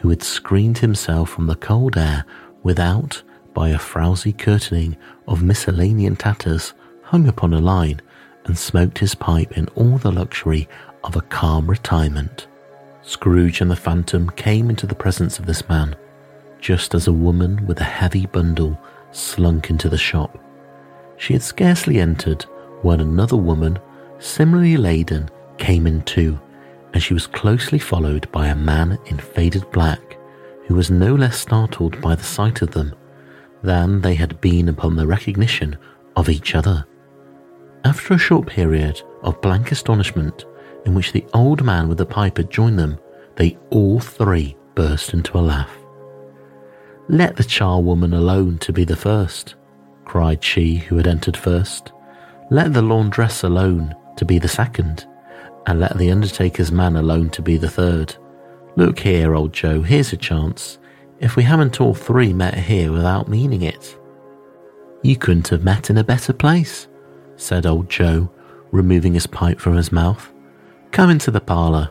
who 0.00 0.10
had 0.10 0.22
screened 0.22 0.78
himself 0.78 1.30
from 1.30 1.46
the 1.46 1.56
cold 1.56 1.96
air 1.96 2.24
without 2.62 3.22
by 3.54 3.70
a 3.70 3.78
frowsy 3.78 4.32
curtaining 4.32 4.96
of 5.26 5.42
miscellaneous 5.42 6.18
tatters 6.18 6.74
hung 7.02 7.26
upon 7.26 7.54
a 7.54 7.60
line 7.60 8.00
and 8.44 8.58
smoked 8.58 8.98
his 8.98 9.14
pipe 9.14 9.56
in 9.56 9.66
all 9.68 9.98
the 9.98 10.12
luxury 10.12 10.68
of 11.04 11.16
a 11.16 11.22
calm 11.22 11.68
retirement. 11.68 12.46
Scrooge 13.02 13.60
and 13.60 13.70
the 13.70 13.76
Phantom 13.76 14.28
came 14.30 14.68
into 14.68 14.86
the 14.86 14.94
presence 14.94 15.38
of 15.38 15.46
this 15.46 15.68
man, 15.68 15.94
just 16.60 16.94
as 16.94 17.06
a 17.06 17.12
woman 17.12 17.64
with 17.66 17.80
a 17.80 17.84
heavy 17.84 18.26
bundle 18.26 18.78
slunk 19.12 19.70
into 19.70 19.88
the 19.88 19.98
shop. 19.98 20.38
She 21.16 21.32
had 21.32 21.42
scarcely 21.42 22.00
entered 22.00 22.42
when 22.82 23.00
another 23.00 23.36
woman, 23.36 23.78
similarly 24.18 24.76
laden, 24.76 25.30
came 25.58 25.86
in 25.86 26.02
too, 26.02 26.38
and 26.96 27.02
she 27.02 27.12
was 27.12 27.26
closely 27.26 27.78
followed 27.78 28.26
by 28.32 28.46
a 28.46 28.56
man 28.56 28.98
in 29.04 29.18
faded 29.18 29.70
black, 29.70 30.16
who 30.64 30.74
was 30.74 30.90
no 30.90 31.14
less 31.14 31.38
startled 31.38 32.00
by 32.00 32.14
the 32.14 32.24
sight 32.24 32.62
of 32.62 32.70
them 32.70 32.94
than 33.62 34.00
they 34.00 34.14
had 34.14 34.40
been 34.40 34.66
upon 34.70 34.96
the 34.96 35.06
recognition 35.06 35.76
of 36.16 36.30
each 36.30 36.54
other. 36.54 36.86
After 37.84 38.14
a 38.14 38.18
short 38.18 38.46
period 38.48 39.02
of 39.22 39.42
blank 39.42 39.72
astonishment, 39.72 40.46
in 40.86 40.94
which 40.94 41.12
the 41.12 41.26
old 41.34 41.62
man 41.62 41.86
with 41.86 41.98
the 41.98 42.06
pipe 42.06 42.38
had 42.38 42.50
joined 42.50 42.78
them, 42.78 42.98
they 43.34 43.58
all 43.68 44.00
three 44.00 44.56
burst 44.74 45.12
into 45.12 45.36
a 45.36 45.40
laugh. 45.40 45.76
Let 47.10 47.36
the 47.36 47.44
charwoman 47.44 48.14
alone 48.14 48.56
to 48.60 48.72
be 48.72 48.84
the 48.84 48.96
first, 48.96 49.54
cried 50.06 50.42
she 50.42 50.76
who 50.76 50.96
had 50.96 51.06
entered 51.06 51.36
first. 51.36 51.92
Let 52.50 52.72
the 52.72 52.80
laundress 52.80 53.42
alone 53.42 53.94
to 54.16 54.24
be 54.24 54.38
the 54.38 54.48
second, 54.48 55.06
and 55.66 55.80
let 55.80 55.96
the 55.98 56.10
undertaker's 56.10 56.70
man 56.70 56.96
alone 56.96 57.30
to 57.30 57.42
be 57.42 57.56
the 57.56 57.68
third. 57.68 58.14
Look 58.76 58.98
here, 58.98 59.34
old 59.34 59.52
Joe, 59.52 59.82
here's 59.82 60.12
a 60.12 60.16
chance. 60.16 60.78
If 61.18 61.34
we 61.34 61.42
haven't 61.42 61.80
all 61.80 61.94
three 61.94 62.32
met 62.32 62.54
here 62.54 62.92
without 62.92 63.28
meaning 63.28 63.62
it. 63.62 63.98
You 65.02 65.16
couldn't 65.16 65.48
have 65.48 65.64
met 65.64 65.90
in 65.90 65.98
a 65.98 66.04
better 66.04 66.32
place, 66.32 66.88
said 67.36 67.66
old 67.66 67.88
Joe, 67.88 68.30
removing 68.70 69.14
his 69.14 69.26
pipe 69.26 69.60
from 69.60 69.76
his 69.76 69.92
mouth. 69.92 70.32
Come 70.90 71.10
into 71.10 71.30
the 71.30 71.40
parlour. 71.40 71.90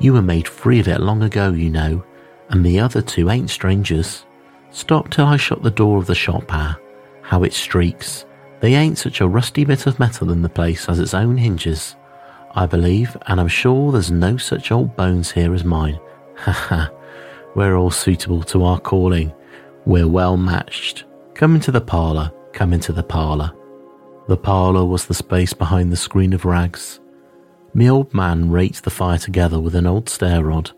You 0.00 0.12
were 0.12 0.22
made 0.22 0.48
free 0.48 0.80
of 0.80 0.88
it 0.88 1.00
long 1.00 1.22
ago, 1.22 1.50
you 1.50 1.70
know, 1.70 2.04
and 2.50 2.64
the 2.64 2.80
other 2.80 3.02
two 3.02 3.30
ain't 3.30 3.50
strangers. 3.50 4.24
Stop 4.70 5.10
till 5.10 5.26
I 5.26 5.36
shut 5.36 5.62
the 5.62 5.70
door 5.70 5.98
of 5.98 6.06
the 6.06 6.14
shop, 6.14 6.44
ah. 6.50 6.78
How 7.22 7.42
it 7.42 7.52
streaks. 7.52 8.26
They 8.60 8.74
ain't 8.74 8.98
such 8.98 9.20
a 9.20 9.28
rusty 9.28 9.64
bit 9.64 9.86
of 9.86 9.98
metal 9.98 10.30
in 10.30 10.42
the 10.42 10.48
place 10.48 10.88
as 10.88 10.98
its 10.98 11.14
own 11.14 11.36
hinges, 11.36 11.96
I 12.56 12.66
believe, 12.66 13.16
and 13.26 13.40
I'm 13.40 13.48
sure 13.48 13.90
there's 13.90 14.10
no 14.10 14.36
such 14.36 14.70
old 14.70 14.96
bones 14.96 15.32
here 15.32 15.54
as 15.54 15.64
mine. 15.64 15.98
Ha 16.36 16.52
ha. 16.52 16.90
We're 17.54 17.76
all 17.76 17.90
suitable 17.90 18.42
to 18.44 18.64
our 18.64 18.78
calling. 18.78 19.32
We're 19.86 20.08
well 20.08 20.36
matched. 20.36 21.04
Come 21.34 21.54
into 21.54 21.72
the 21.72 21.80
parlour, 21.80 22.32
come 22.52 22.72
into 22.72 22.92
the 22.92 23.02
parlour. 23.02 23.52
The 24.28 24.36
parlour 24.36 24.84
was 24.84 25.06
the 25.06 25.14
space 25.14 25.52
behind 25.52 25.92
the 25.92 25.96
screen 25.96 26.32
of 26.32 26.44
rags. 26.44 27.00
The 27.74 27.88
old 27.88 28.14
man 28.14 28.50
raked 28.50 28.84
the 28.84 28.90
fire 28.90 29.18
together 29.18 29.60
with 29.60 29.74
an 29.74 29.86
old 29.86 30.08
stair 30.08 30.44
rod, 30.44 30.70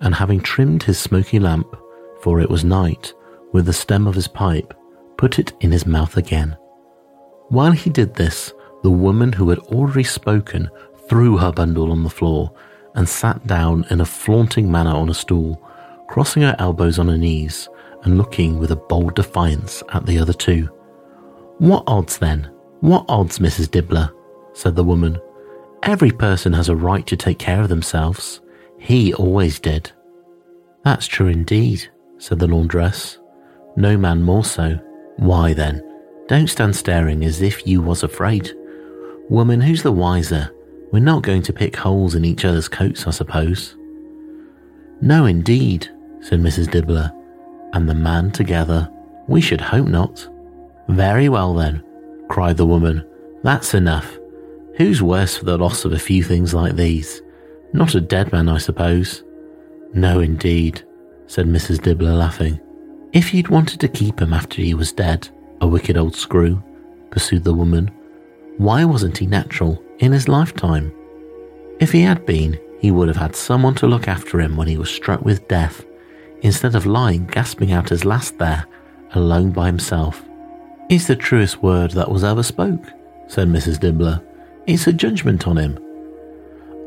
and 0.00 0.14
having 0.14 0.40
trimmed 0.40 0.82
his 0.82 0.98
smoky 0.98 1.38
lamp, 1.38 1.74
for 2.20 2.40
it 2.40 2.50
was 2.50 2.64
night, 2.64 3.14
with 3.52 3.66
the 3.66 3.72
stem 3.72 4.06
of 4.06 4.14
his 4.14 4.28
pipe, 4.28 4.74
put 5.16 5.38
it 5.38 5.52
in 5.60 5.72
his 5.72 5.86
mouth 5.86 6.16
again. 6.16 6.56
While 7.48 7.72
he 7.72 7.90
did 7.90 8.14
this, 8.14 8.52
the 8.82 8.90
woman 8.90 9.32
who 9.32 9.48
had 9.48 9.58
already 9.60 10.04
spoken 10.04 10.68
threw 11.12 11.36
her 11.36 11.52
bundle 11.52 11.92
on 11.92 12.02
the 12.02 12.08
floor 12.08 12.50
and 12.94 13.06
sat 13.06 13.46
down 13.46 13.84
in 13.90 14.00
a 14.00 14.04
flaunting 14.04 14.72
manner 14.72 14.92
on 14.92 15.10
a 15.10 15.14
stool, 15.14 15.62
crossing 16.08 16.40
her 16.42 16.56
elbows 16.58 16.98
on 16.98 17.06
her 17.06 17.18
knees 17.18 17.68
and 18.04 18.16
looking 18.16 18.58
with 18.58 18.70
a 18.70 18.76
bold 18.76 19.14
defiance 19.14 19.82
at 19.92 20.06
the 20.06 20.18
other 20.18 20.32
two. 20.32 20.70
What 21.58 21.84
odds 21.86 22.16
then? 22.16 22.50
What 22.80 23.04
odds, 23.10 23.40
Mrs. 23.40 23.68
Dilber? 23.68 24.10
said 24.54 24.74
the 24.74 24.84
woman. 24.84 25.20
Every 25.82 26.10
person 26.10 26.54
has 26.54 26.70
a 26.70 26.76
right 26.76 27.06
to 27.08 27.16
take 27.18 27.38
care 27.38 27.60
of 27.60 27.68
themselves. 27.68 28.40
He 28.78 29.12
always 29.12 29.60
did. 29.60 29.92
That's 30.82 31.06
true 31.06 31.26
indeed, 31.26 31.90
said 32.16 32.38
the 32.38 32.46
laundress. 32.46 33.18
No 33.76 33.98
man 33.98 34.22
more 34.22 34.46
so. 34.46 34.78
Why 35.16 35.52
then? 35.52 35.86
Don't 36.26 36.48
stand 36.48 36.74
staring 36.74 37.22
as 37.22 37.42
if 37.42 37.66
you 37.66 37.82
was 37.82 38.02
afraid. 38.02 38.50
Woman, 39.28 39.60
who's 39.60 39.82
the 39.82 39.92
wiser? 39.92 40.50
We're 40.92 41.00
not 41.00 41.22
going 41.22 41.40
to 41.42 41.54
pick 41.54 41.74
holes 41.74 42.14
in 42.14 42.24
each 42.24 42.44
other's 42.44 42.68
coats, 42.68 43.06
I 43.06 43.10
suppose. 43.10 43.76
No, 45.00 45.24
indeed, 45.24 45.88
said 46.20 46.40
Mrs. 46.40 46.66
Dilber, 46.66 47.10
and 47.72 47.88
the 47.88 47.94
man 47.94 48.30
together. 48.30 48.90
We 49.26 49.40
should 49.40 49.60
hope 49.62 49.88
not. 49.88 50.28
Very 50.88 51.30
well 51.30 51.54
then, 51.54 51.82
cried 52.28 52.58
the 52.58 52.66
woman. 52.66 53.04
That's 53.42 53.72
enough. 53.72 54.18
Who's 54.76 55.02
worse 55.02 55.36
for 55.36 55.46
the 55.46 55.56
loss 55.56 55.86
of 55.86 55.92
a 55.92 55.98
few 55.98 56.22
things 56.22 56.52
like 56.52 56.76
these? 56.76 57.22
Not 57.72 57.94
a 57.94 58.00
dead 58.00 58.30
man, 58.30 58.50
I 58.50 58.58
suppose. 58.58 59.24
No, 59.94 60.20
indeed, 60.20 60.82
said 61.26 61.46
Mrs. 61.46 61.78
Dilber, 61.78 62.16
laughing. 62.16 62.60
If 63.14 63.32
you'd 63.32 63.48
wanted 63.48 63.80
to 63.80 63.88
keep 63.88 64.20
him 64.20 64.34
after 64.34 64.60
he 64.60 64.74
was 64.74 64.92
dead, 64.92 65.28
a 65.62 65.66
wicked 65.66 65.96
old 65.96 66.14
screw, 66.14 66.62
pursued 67.10 67.44
the 67.44 67.54
woman, 67.54 67.90
why 68.58 68.84
wasn't 68.84 69.16
he 69.16 69.26
natural 69.26 69.82
in 70.02 70.12
his 70.12 70.28
lifetime? 70.28 70.92
If 71.78 71.92
he 71.92 72.02
had 72.02 72.26
been, 72.26 72.58
he 72.80 72.90
would 72.90 73.06
have 73.08 73.16
had 73.16 73.36
someone 73.36 73.76
to 73.76 73.86
look 73.86 74.08
after 74.08 74.40
him 74.40 74.56
when 74.56 74.66
he 74.66 74.76
was 74.76 74.90
struck 74.90 75.24
with 75.24 75.46
death, 75.46 75.84
instead 76.42 76.74
of 76.74 76.86
lying 76.86 77.24
gasping 77.26 77.72
out 77.72 77.88
his 77.88 78.04
last 78.04 78.36
there, 78.36 78.66
alone 79.12 79.52
by 79.52 79.66
himself. 79.66 80.22
It's 80.90 81.06
the 81.06 81.14
truest 81.14 81.62
word 81.62 81.92
that 81.92 82.10
was 82.10 82.24
ever 82.24 82.42
spoke, 82.42 82.84
said 83.28 83.46
Mrs. 83.46 83.78
Dilber. 83.78 84.22
It's 84.66 84.88
a 84.88 84.92
judgment 84.92 85.46
on 85.46 85.56
him. 85.56 85.78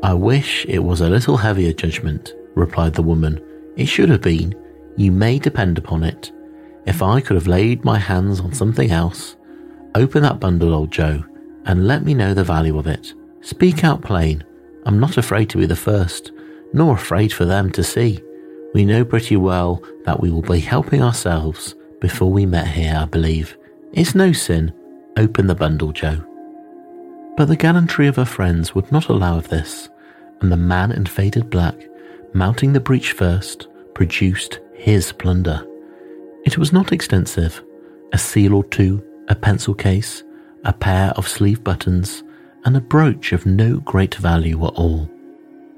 I 0.02 0.12
wish 0.12 0.66
it 0.66 0.80
was 0.80 1.00
a 1.00 1.08
little 1.08 1.38
heavier 1.38 1.72
judgment, 1.72 2.34
replied 2.54 2.94
the 2.94 3.02
woman. 3.02 3.40
It 3.76 3.86
should 3.86 4.10
have 4.10 4.20
been. 4.20 4.54
You 4.96 5.10
may 5.10 5.38
depend 5.38 5.78
upon 5.78 6.04
it. 6.04 6.32
If 6.84 7.02
I 7.02 7.22
could 7.22 7.34
have 7.36 7.46
laid 7.46 7.82
my 7.82 7.98
hands 7.98 8.40
on 8.40 8.52
something 8.52 8.90
else, 8.90 9.36
open 9.94 10.22
that 10.22 10.38
bundle, 10.38 10.74
old 10.74 10.92
Joe, 10.92 11.24
and 11.66 11.86
let 11.86 12.04
me 12.04 12.14
know 12.14 12.32
the 12.32 12.44
value 12.44 12.78
of 12.78 12.86
it. 12.86 13.12
Speak 13.40 13.84
out 13.84 14.02
plain. 14.02 14.42
I'm 14.86 14.98
not 14.98 15.18
afraid 15.18 15.50
to 15.50 15.58
be 15.58 15.66
the 15.66 15.76
first, 15.76 16.32
nor 16.72 16.94
afraid 16.94 17.32
for 17.32 17.44
them 17.44 17.70
to 17.72 17.84
see. 17.84 18.20
We 18.74 18.84
know 18.84 19.04
pretty 19.04 19.36
well 19.36 19.82
that 20.04 20.20
we 20.20 20.30
will 20.30 20.42
be 20.42 20.60
helping 20.60 21.02
ourselves 21.02 21.74
before 22.00 22.30
we 22.30 22.46
met 22.46 22.68
here, 22.68 22.94
I 22.96 23.04
believe. 23.04 23.56
It's 23.92 24.14
no 24.14 24.32
sin. 24.32 24.72
Open 25.16 25.46
the 25.46 25.54
bundle, 25.54 25.92
Joe. 25.92 26.22
But 27.36 27.46
the 27.46 27.56
gallantry 27.56 28.06
of 28.06 28.16
her 28.16 28.24
friends 28.24 28.74
would 28.74 28.90
not 28.92 29.08
allow 29.08 29.38
of 29.38 29.48
this, 29.48 29.88
and 30.40 30.52
the 30.52 30.56
man 30.56 30.92
in 30.92 31.06
faded 31.06 31.50
black, 31.50 31.76
mounting 32.34 32.72
the 32.72 32.80
breech 32.80 33.12
first, 33.12 33.68
produced 33.94 34.60
his 34.74 35.12
plunder. 35.12 35.66
It 36.44 36.58
was 36.58 36.72
not 36.72 36.92
extensive 36.92 37.62
a 38.12 38.18
seal 38.18 38.54
or 38.54 38.64
two, 38.64 39.04
a 39.28 39.34
pencil 39.34 39.74
case, 39.74 40.22
a 40.66 40.72
pair 40.72 41.10
of 41.10 41.28
sleeve 41.28 41.62
buttons, 41.62 42.24
and 42.64 42.76
a 42.76 42.80
brooch 42.80 43.32
of 43.32 43.46
no 43.46 43.78
great 43.78 44.16
value 44.16 44.58
were 44.58 44.68
all. 44.70 45.08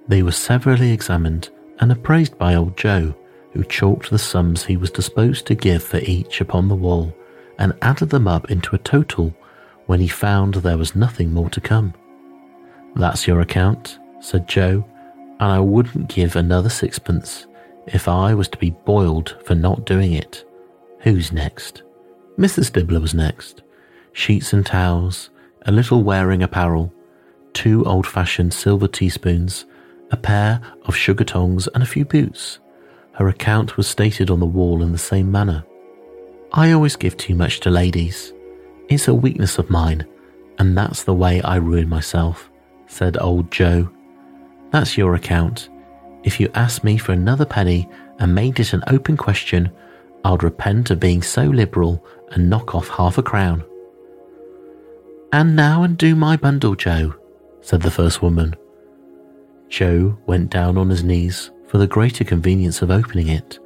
They 0.08 0.22
were 0.22 0.32
severally 0.32 0.92
examined 0.92 1.50
and 1.80 1.92
appraised 1.92 2.38
by 2.38 2.54
old 2.54 2.76
Joe, 2.78 3.14
who 3.52 3.64
chalked 3.64 4.08
the 4.08 4.18
sums 4.18 4.64
he 4.64 4.78
was 4.78 4.90
disposed 4.90 5.46
to 5.46 5.54
give 5.54 5.82
for 5.82 5.98
each 5.98 6.40
upon 6.40 6.68
the 6.68 6.74
wall 6.74 7.14
and 7.58 7.74
added 7.82 8.08
them 8.08 8.26
up 8.26 8.50
into 8.50 8.74
a 8.74 8.78
total 8.78 9.34
when 9.86 10.00
he 10.00 10.08
found 10.08 10.54
there 10.54 10.78
was 10.78 10.96
nothing 10.96 11.32
more 11.32 11.50
to 11.50 11.60
come. 11.60 11.92
That's 12.94 13.26
your 13.26 13.40
account, 13.42 13.98
said 14.20 14.48
Joe, 14.48 14.86
and 15.38 15.52
I 15.52 15.60
wouldn't 15.60 16.08
give 16.08 16.34
another 16.34 16.70
sixpence 16.70 17.46
if 17.86 18.08
I 18.08 18.32
was 18.32 18.48
to 18.48 18.58
be 18.58 18.70
boiled 18.70 19.36
for 19.44 19.54
not 19.54 19.84
doing 19.84 20.14
it. 20.14 20.46
Who's 21.00 21.30
next? 21.30 21.82
Mrs. 22.38 22.70
Dilber 22.70 23.00
was 23.00 23.12
next. 23.12 23.62
Sheets 24.18 24.52
and 24.52 24.66
towels, 24.66 25.30
a 25.62 25.70
little 25.70 26.02
wearing 26.02 26.42
apparel, 26.42 26.92
two 27.52 27.84
old 27.84 28.04
fashioned 28.04 28.52
silver 28.52 28.88
teaspoons, 28.88 29.64
a 30.10 30.16
pair 30.16 30.60
of 30.86 30.96
sugar 30.96 31.22
tongs, 31.22 31.68
and 31.68 31.84
a 31.84 31.86
few 31.86 32.04
boots. 32.04 32.58
Her 33.12 33.28
account 33.28 33.76
was 33.76 33.86
stated 33.86 34.28
on 34.28 34.40
the 34.40 34.44
wall 34.44 34.82
in 34.82 34.90
the 34.90 34.98
same 34.98 35.30
manner. 35.30 35.64
I 36.52 36.72
always 36.72 36.96
give 36.96 37.16
too 37.16 37.36
much 37.36 37.60
to 37.60 37.70
ladies. 37.70 38.32
It's 38.88 39.06
a 39.06 39.14
weakness 39.14 39.56
of 39.56 39.70
mine, 39.70 40.04
and 40.58 40.76
that's 40.76 41.04
the 41.04 41.14
way 41.14 41.40
I 41.42 41.54
ruin 41.54 41.88
myself, 41.88 42.50
said 42.88 43.16
old 43.20 43.52
Joe. 43.52 43.88
That's 44.72 44.98
your 44.98 45.14
account. 45.14 45.68
If 46.24 46.40
you 46.40 46.50
asked 46.56 46.82
me 46.82 46.98
for 46.98 47.12
another 47.12 47.46
penny 47.46 47.88
and 48.18 48.34
made 48.34 48.58
it 48.58 48.72
an 48.72 48.82
open 48.88 49.16
question, 49.16 49.70
I'd 50.24 50.42
repent 50.42 50.90
of 50.90 50.98
being 50.98 51.22
so 51.22 51.44
liberal 51.44 52.04
and 52.32 52.50
knock 52.50 52.74
off 52.74 52.88
half 52.88 53.16
a 53.16 53.22
crown. 53.22 53.64
And 55.32 55.54
now 55.54 55.82
undo 55.82 56.16
my 56.16 56.36
bundle, 56.36 56.74
Joe, 56.74 57.14
said 57.60 57.82
the 57.82 57.90
first 57.90 58.22
woman. 58.22 58.56
Joe 59.68 60.18
went 60.26 60.50
down 60.50 60.78
on 60.78 60.88
his 60.88 61.04
knees 61.04 61.50
for 61.66 61.76
the 61.76 61.86
greater 61.86 62.24
convenience 62.24 62.80
of 62.80 62.90
opening 62.90 63.28
it 63.28 63.58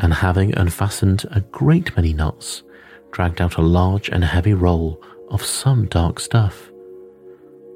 and 0.00 0.12
having 0.12 0.56
unfastened 0.56 1.24
a 1.30 1.40
great 1.40 1.94
many 1.96 2.12
knots, 2.12 2.64
dragged 3.12 3.40
out 3.40 3.56
a 3.56 3.62
large 3.62 4.08
and 4.08 4.24
heavy 4.24 4.54
roll 4.54 5.00
of 5.30 5.44
some 5.44 5.86
dark 5.86 6.18
stuff. 6.18 6.70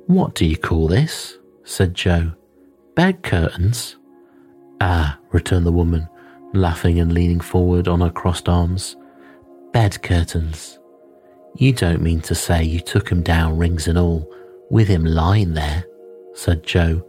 What 0.06 0.34
do 0.34 0.44
you 0.44 0.56
call 0.56 0.88
this? 0.88 1.38
said 1.62 1.94
Joe. 1.94 2.32
Bed 2.96 3.22
curtains? 3.22 3.96
Ah, 4.80 5.18
returned 5.30 5.66
the 5.66 5.72
woman, 5.72 6.08
laughing 6.54 6.98
and 6.98 7.12
leaning 7.12 7.40
forward 7.40 7.86
on 7.86 8.00
her 8.00 8.10
crossed 8.10 8.48
arms. 8.48 8.96
Bed 9.72 10.02
curtains. 10.02 10.77
You 11.54 11.72
don't 11.72 12.02
mean 12.02 12.20
to 12.22 12.34
say 12.34 12.62
you 12.62 12.80
took 12.80 13.08
him 13.08 13.22
down, 13.22 13.58
rings 13.58 13.88
and 13.88 13.98
all, 13.98 14.30
with 14.70 14.88
him 14.88 15.04
lying 15.04 15.54
there, 15.54 15.84
said 16.34 16.62
Joe. 16.62 17.04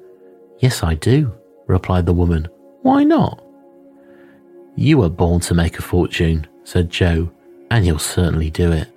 Yes, 0.60 0.84
I 0.84 0.96
do, 0.96 1.34
replied 1.67 2.05
the 2.05 2.13
woman. 2.13 2.48
Why 2.81 3.03
not? 3.03 3.43
You 4.75 4.98
were 5.00 5.10
born 5.10 5.41
to 5.41 5.53
make 5.53 5.77
a 5.77 5.81
fortune, 5.81 6.48
said 6.63 6.89
Joe, 6.89 7.29
and 7.69 7.86
you'll 7.86 8.00
certainly 8.00 8.50
do 8.50 8.72
it. 8.72 8.88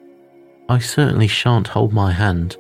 I 0.68 0.78
certainly 0.78 1.26
shan't 1.26 1.68
hold 1.68 1.92
my 1.92 2.12
hand 2.12 2.56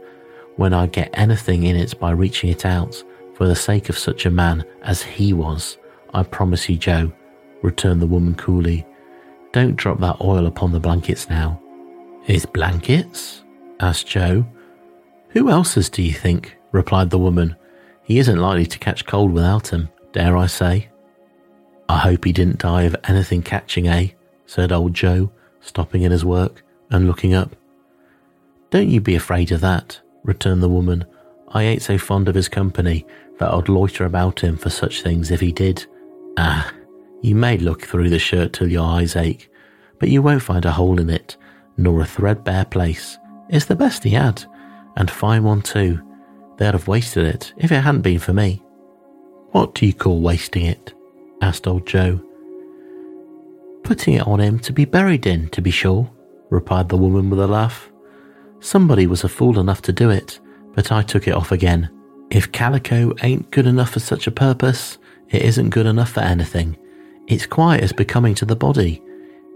when 0.56 0.74
I 0.74 0.86
get 0.86 1.10
anything 1.14 1.62
in 1.64 1.76
it 1.76 1.98
by 1.98 2.10
reaching 2.10 2.50
it 2.50 2.66
out 2.66 3.02
for 3.34 3.46
the 3.46 3.56
sake 3.56 3.88
of 3.88 3.96
such 3.96 4.26
a 4.26 4.30
man 4.30 4.64
as 4.82 5.02
he 5.02 5.32
was. 5.32 5.78
I 6.12 6.24
promise 6.24 6.68
you, 6.68 6.76
Joe, 6.76 7.12
returned 7.62 8.02
the 8.02 8.06
woman 8.06 8.34
coolly. 8.34 8.84
Don't 9.52 9.76
drop 9.76 10.00
that 10.00 10.20
oil 10.20 10.46
upon 10.46 10.72
the 10.72 10.80
blankets 10.80 11.30
now. 11.30 11.61
His 12.22 12.46
blankets? 12.46 13.42
asked 13.80 14.06
Joe. 14.06 14.46
Who 15.30 15.50
else's 15.50 15.88
do 15.88 16.02
you 16.02 16.12
think? 16.12 16.56
replied 16.70 17.10
the 17.10 17.18
woman. 17.18 17.56
He 18.02 18.18
isn't 18.18 18.38
likely 18.38 18.66
to 18.66 18.78
catch 18.78 19.06
cold 19.06 19.32
without 19.32 19.64
them, 19.64 19.88
dare 20.12 20.36
I 20.36 20.46
say. 20.46 20.88
I 21.88 21.98
hope 21.98 22.24
he 22.24 22.32
didn't 22.32 22.58
die 22.58 22.82
of 22.82 22.96
anything 23.04 23.42
catching, 23.42 23.88
eh? 23.88 24.08
said 24.46 24.72
old 24.72 24.94
Joe, 24.94 25.30
stopping 25.60 26.02
in 26.02 26.12
his 26.12 26.24
work 26.24 26.62
and 26.90 27.06
looking 27.06 27.34
up. 27.34 27.56
Don't 28.70 28.88
you 28.88 29.00
be 29.00 29.14
afraid 29.14 29.52
of 29.52 29.60
that, 29.60 30.00
returned 30.22 30.62
the 30.62 30.68
woman. 30.68 31.04
I 31.48 31.64
ain't 31.64 31.82
so 31.82 31.98
fond 31.98 32.28
of 32.28 32.34
his 32.34 32.48
company 32.48 33.04
that 33.38 33.52
I'd 33.52 33.68
loiter 33.68 34.04
about 34.04 34.40
him 34.40 34.56
for 34.56 34.70
such 34.70 35.02
things 35.02 35.30
if 35.30 35.40
he 35.40 35.52
did. 35.52 35.84
Ah, 36.38 36.72
you 37.20 37.34
may 37.34 37.58
look 37.58 37.82
through 37.82 38.10
the 38.10 38.18
shirt 38.18 38.52
till 38.52 38.70
your 38.70 38.86
eyes 38.86 39.16
ache, 39.16 39.50
but 39.98 40.08
you 40.08 40.22
won't 40.22 40.42
find 40.42 40.64
a 40.64 40.72
hole 40.72 40.98
in 41.00 41.10
it, 41.10 41.36
nor 41.76 42.00
a 42.00 42.06
threadbare 42.06 42.64
place. 42.64 43.18
It's 43.48 43.66
the 43.66 43.76
best 43.76 44.04
he 44.04 44.10
had, 44.10 44.44
and 44.96 45.10
fine 45.10 45.44
one 45.44 45.62
too. 45.62 46.00
They'd 46.58 46.72
have 46.72 46.88
wasted 46.88 47.24
it 47.24 47.52
if 47.56 47.72
it 47.72 47.80
hadn't 47.80 48.02
been 48.02 48.18
for 48.18 48.32
me. 48.32 48.62
What 49.50 49.74
do 49.74 49.86
you 49.86 49.92
call 49.92 50.20
wasting 50.20 50.66
it? 50.66 50.94
asked 51.40 51.66
old 51.66 51.86
Joe. 51.86 52.20
Putting 53.82 54.14
it 54.14 54.26
on 54.26 54.40
him 54.40 54.58
to 54.60 54.72
be 54.72 54.84
buried 54.84 55.26
in, 55.26 55.48
to 55.50 55.60
be 55.60 55.70
sure, 55.70 56.10
replied 56.50 56.88
the 56.88 56.96
woman 56.96 57.30
with 57.30 57.40
a 57.40 57.46
laugh. 57.46 57.90
Somebody 58.60 59.06
was 59.06 59.24
a 59.24 59.28
fool 59.28 59.58
enough 59.58 59.82
to 59.82 59.92
do 59.92 60.08
it, 60.10 60.38
but 60.74 60.92
I 60.92 61.02
took 61.02 61.26
it 61.26 61.34
off 61.34 61.52
again. 61.52 61.90
If 62.30 62.52
calico 62.52 63.12
ain't 63.22 63.50
good 63.50 63.66
enough 63.66 63.90
for 63.90 64.00
such 64.00 64.26
a 64.26 64.30
purpose, 64.30 64.98
it 65.28 65.42
isn't 65.42 65.70
good 65.70 65.86
enough 65.86 66.12
for 66.12 66.20
anything. 66.20 66.78
It's 67.26 67.46
quite 67.46 67.82
as 67.82 67.92
becoming 67.92 68.34
to 68.36 68.44
the 68.44 68.56
body. 68.56 69.02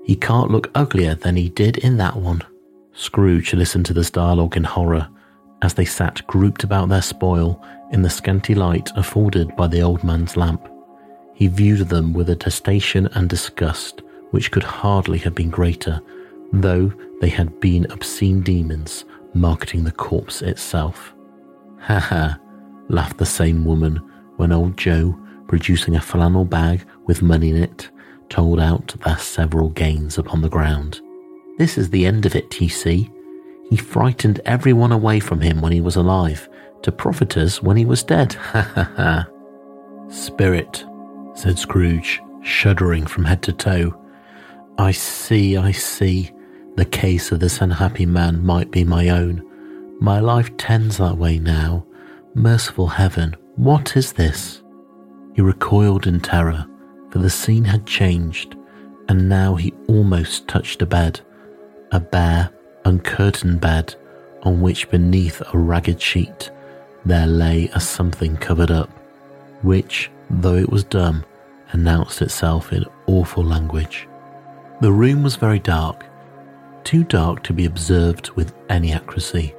He 0.06 0.14
can't 0.14 0.52
look 0.52 0.70
uglier 0.75 1.16
than 1.16 1.34
he 1.34 1.48
did 1.48 1.78
in 1.78 1.96
that 1.96 2.16
one. 2.16 2.42
Scrooge 2.92 3.52
listened 3.54 3.86
to 3.86 3.92
this 3.92 4.10
dialogue 4.10 4.56
in 4.56 4.62
horror 4.62 5.08
as 5.62 5.75
they 5.75 5.84
sat 5.84 6.25
grouped 6.28 6.62
about 6.62 6.88
their 6.88 7.02
spoil 7.02 7.60
in 7.90 8.02
the 8.02 8.10
scanty 8.10 8.54
light 8.54 8.88
afforded 8.94 9.54
by 9.56 9.66
the 9.66 9.80
old 9.80 10.04
man's 10.04 10.36
lamp. 10.36 10.68
He 11.34 11.48
viewed 11.48 11.88
them 11.88 12.12
with 12.12 12.30
a 12.30 12.36
detestation 12.36 13.08
and 13.14 13.28
disgust 13.28 14.02
which 14.30 14.52
could 14.52 14.62
hardly 14.62 15.18
have 15.18 15.34
been 15.34 15.50
greater, 15.50 16.00
though 16.52 16.92
they 17.20 17.28
had 17.28 17.58
been 17.58 17.90
obscene 17.90 18.42
demons 18.42 19.04
marketing 19.34 19.82
the 19.82 19.92
corpse 19.92 20.40
itself. 20.40 21.14
Ha 21.80 21.98
ha, 21.98 22.38
laughed 22.88 23.18
the 23.18 23.26
same 23.26 23.64
woman 23.64 23.96
when 24.36 24.52
old 24.52 24.76
Joe, 24.76 25.18
producing 25.48 25.96
a 25.96 26.00
flannel 26.00 26.44
bag 26.44 26.86
with 27.06 27.22
money 27.22 27.50
in 27.50 27.56
it, 27.56 27.90
told 28.28 28.61
out 28.61 28.95
their 29.04 29.18
several 29.18 29.68
gains 29.70 30.18
upon 30.18 30.42
the 30.42 30.48
ground. 30.48 31.00
This 31.59 31.79
is 31.79 31.90
the 31.90 32.07
end 32.07 32.27
of 32.27 32.35
it, 32.35 32.61
you 32.61 32.68
see. 32.68 33.11
He 33.70 33.77
frightened 33.77 34.40
everyone 34.44 34.92
away 34.92 35.20
from 35.20 35.40
him 35.40 35.61
when 35.61 35.72
he 35.72 35.81
was 35.81 35.96
alive, 35.96 36.48
to 36.83 36.92
profit 36.92 37.37
us 37.37 37.62
when 37.62 37.77
he 37.77 37.85
was 37.85 38.03
dead. 38.03 38.35
Ha 38.53 38.62
ha 38.62 38.92
ha. 38.96 39.27
Spirit, 40.09 40.85
said 41.35 41.59
Scrooge, 41.59 42.20
shuddering 42.42 43.07
from 43.07 43.24
head 43.24 43.42
to 43.42 43.53
toe. 43.53 44.00
I 44.79 44.92
see, 44.92 45.57
I 45.57 45.72
see. 45.72 46.31
The 46.77 46.85
case 46.85 47.33
of 47.33 47.40
this 47.40 47.61
unhappy 47.61 48.07
man 48.07 48.44
might 48.44 48.70
be 48.70 48.85
my 48.85 49.09
own. 49.09 49.42
My 50.00 50.20
life 50.20 50.55
tends 50.59 50.98
that 50.98 51.16
way 51.16 51.38
now. 51.38 51.87
Merciful 52.35 52.87
heaven, 52.87 53.35
what 53.57 53.96
is 53.96 54.12
this? 54.12 54.62
He 55.35 55.42
recoiled 55.42 56.07
in 56.07 56.20
terror, 56.20 56.66
the 57.16 57.31
scene 57.31 57.64
had 57.64 57.87
changed, 57.87 58.57
and 59.09 59.29
now 59.29 59.55
he 59.55 59.72
almost 59.88 60.48
touched 60.48 60.83
a 60.83 60.87
bed, 60.87 61.20
a 61.92 62.00
bare, 62.00 62.50
uncurtained 62.85 63.61
bed, 63.61 63.94
on 64.42 64.61
which 64.61 64.90
beneath 64.90 65.42
a 65.52 65.59
ragged 65.59 66.00
sheet 66.00 66.50
there 67.07 67.26
lay 67.26 67.68
a 67.72 67.81
something 67.81 68.37
covered 68.37 68.70
up, 68.70 68.90
which, 69.62 70.11
though 70.29 70.57
it 70.57 70.70
was 70.70 70.85
dumb, 70.85 71.24
announced 71.70 72.20
itself 72.20 72.72
in 72.72 72.85
awful 73.07 73.44
language. 73.44 74.09
The 74.81 74.92
room 74.92 75.22
was 75.22 75.37
very 75.37 75.61
dark, 75.61 76.05
too 76.83 77.05
dark 77.05 77.42
to 77.44 77.52
be 77.52 77.64
observed 77.64 78.31
with 78.31 78.52
any 78.68 78.92
accuracy. 78.92 79.55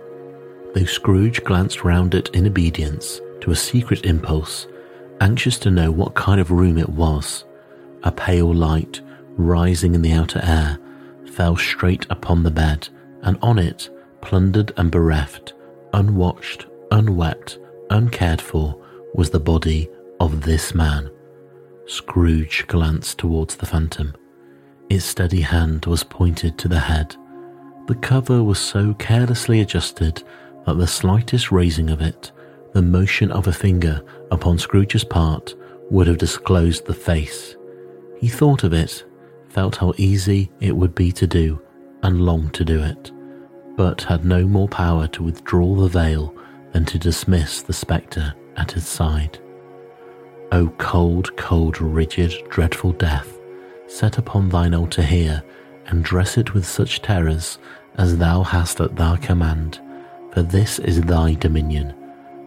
Though 0.73 0.85
Scrooge 0.85 1.43
glanced 1.43 1.83
round 1.83 2.13
it 2.13 2.29
in 2.29 2.45
obedience 2.45 3.21
to 3.41 3.51
a 3.51 3.55
secret 3.55 4.05
impulse, 4.05 4.67
anxious 5.21 5.57
to 5.59 5.71
know 5.71 5.89
what 5.89 6.15
kind 6.15 6.41
of 6.41 6.51
room 6.51 6.77
it 6.77 6.89
was, 6.89 7.45
a 8.07 8.11
pale 8.11 8.53
light, 8.53 9.01
rising 9.35 9.93
in 9.93 10.01
the 10.01 10.13
outer 10.13 10.39
air, 10.41 10.79
fell 11.33 11.57
straight 11.57 12.07
upon 12.09 12.41
the 12.41 12.49
bed, 12.49 12.87
and 13.21 13.37
on 13.41 13.59
it, 13.59 13.89
plundered 14.21 14.71
and 14.77 14.89
bereft, 14.89 15.53
unwatched, 15.93 16.65
unwept, 16.91 17.59
uncared 17.89 18.41
for, 18.41 18.81
was 19.13 19.29
the 19.29 19.39
body 19.39 19.89
of 20.21 20.41
this 20.43 20.73
man. 20.73 21.11
Scrooge 21.85 22.65
glanced 22.67 23.17
towards 23.17 23.57
the 23.57 23.65
phantom. 23.65 24.15
Its 24.89 25.03
steady 25.03 25.41
hand 25.41 25.85
was 25.85 26.03
pointed 26.03 26.57
to 26.57 26.69
the 26.69 26.79
head. 26.79 27.13
The 27.87 27.95
cover 27.95 28.41
was 28.41 28.57
so 28.57 28.93
carelessly 28.93 29.59
adjusted 29.59 30.23
that 30.65 30.77
the 30.77 30.87
slightest 30.87 31.51
raising 31.51 31.89
of 31.89 31.99
it, 31.99 32.31
the 32.73 32.81
motion 32.81 33.31
of 33.33 33.47
a 33.47 33.53
finger 33.53 34.01
upon 34.31 34.57
Scrooge's 34.57 35.03
part, 35.03 35.55
would 35.89 36.07
have 36.07 36.17
disclosed 36.17 36.85
the 36.85 36.93
face. 36.93 37.56
He 38.19 38.29
thought 38.29 38.63
of 38.63 38.73
it, 38.73 39.05
felt 39.49 39.77
how 39.77 39.93
easy 39.97 40.51
it 40.59 40.75
would 40.75 40.95
be 40.95 41.11
to 41.13 41.27
do, 41.27 41.61
and 42.03 42.21
longed 42.21 42.53
to 42.55 42.65
do 42.65 42.81
it, 42.81 43.11
but 43.75 44.01
had 44.01 44.25
no 44.25 44.45
more 44.45 44.67
power 44.67 45.07
to 45.09 45.23
withdraw 45.23 45.75
the 45.75 45.87
veil 45.87 46.33
than 46.71 46.85
to 46.85 46.99
dismiss 46.99 47.61
the 47.61 47.73
spectre 47.73 48.33
at 48.55 48.71
his 48.71 48.87
side. 48.87 49.39
O 50.51 50.69
cold, 50.77 51.35
cold, 51.37 51.79
rigid, 51.81 52.33
dreadful 52.49 52.93
death! 52.93 53.33
set 53.87 54.17
upon 54.17 54.49
thine 54.49 54.73
altar 54.73 55.01
here, 55.01 55.43
and 55.87 56.03
dress 56.03 56.37
it 56.37 56.53
with 56.53 56.65
such 56.65 57.01
terrors 57.01 57.57
as 57.97 58.17
thou 58.17 58.43
hast 58.43 58.81
at 58.81 58.95
thy 58.95 59.15
command, 59.17 59.79
for 60.33 60.41
this 60.41 60.79
is 60.79 61.01
thy 61.01 61.33
dominion. 61.35 61.93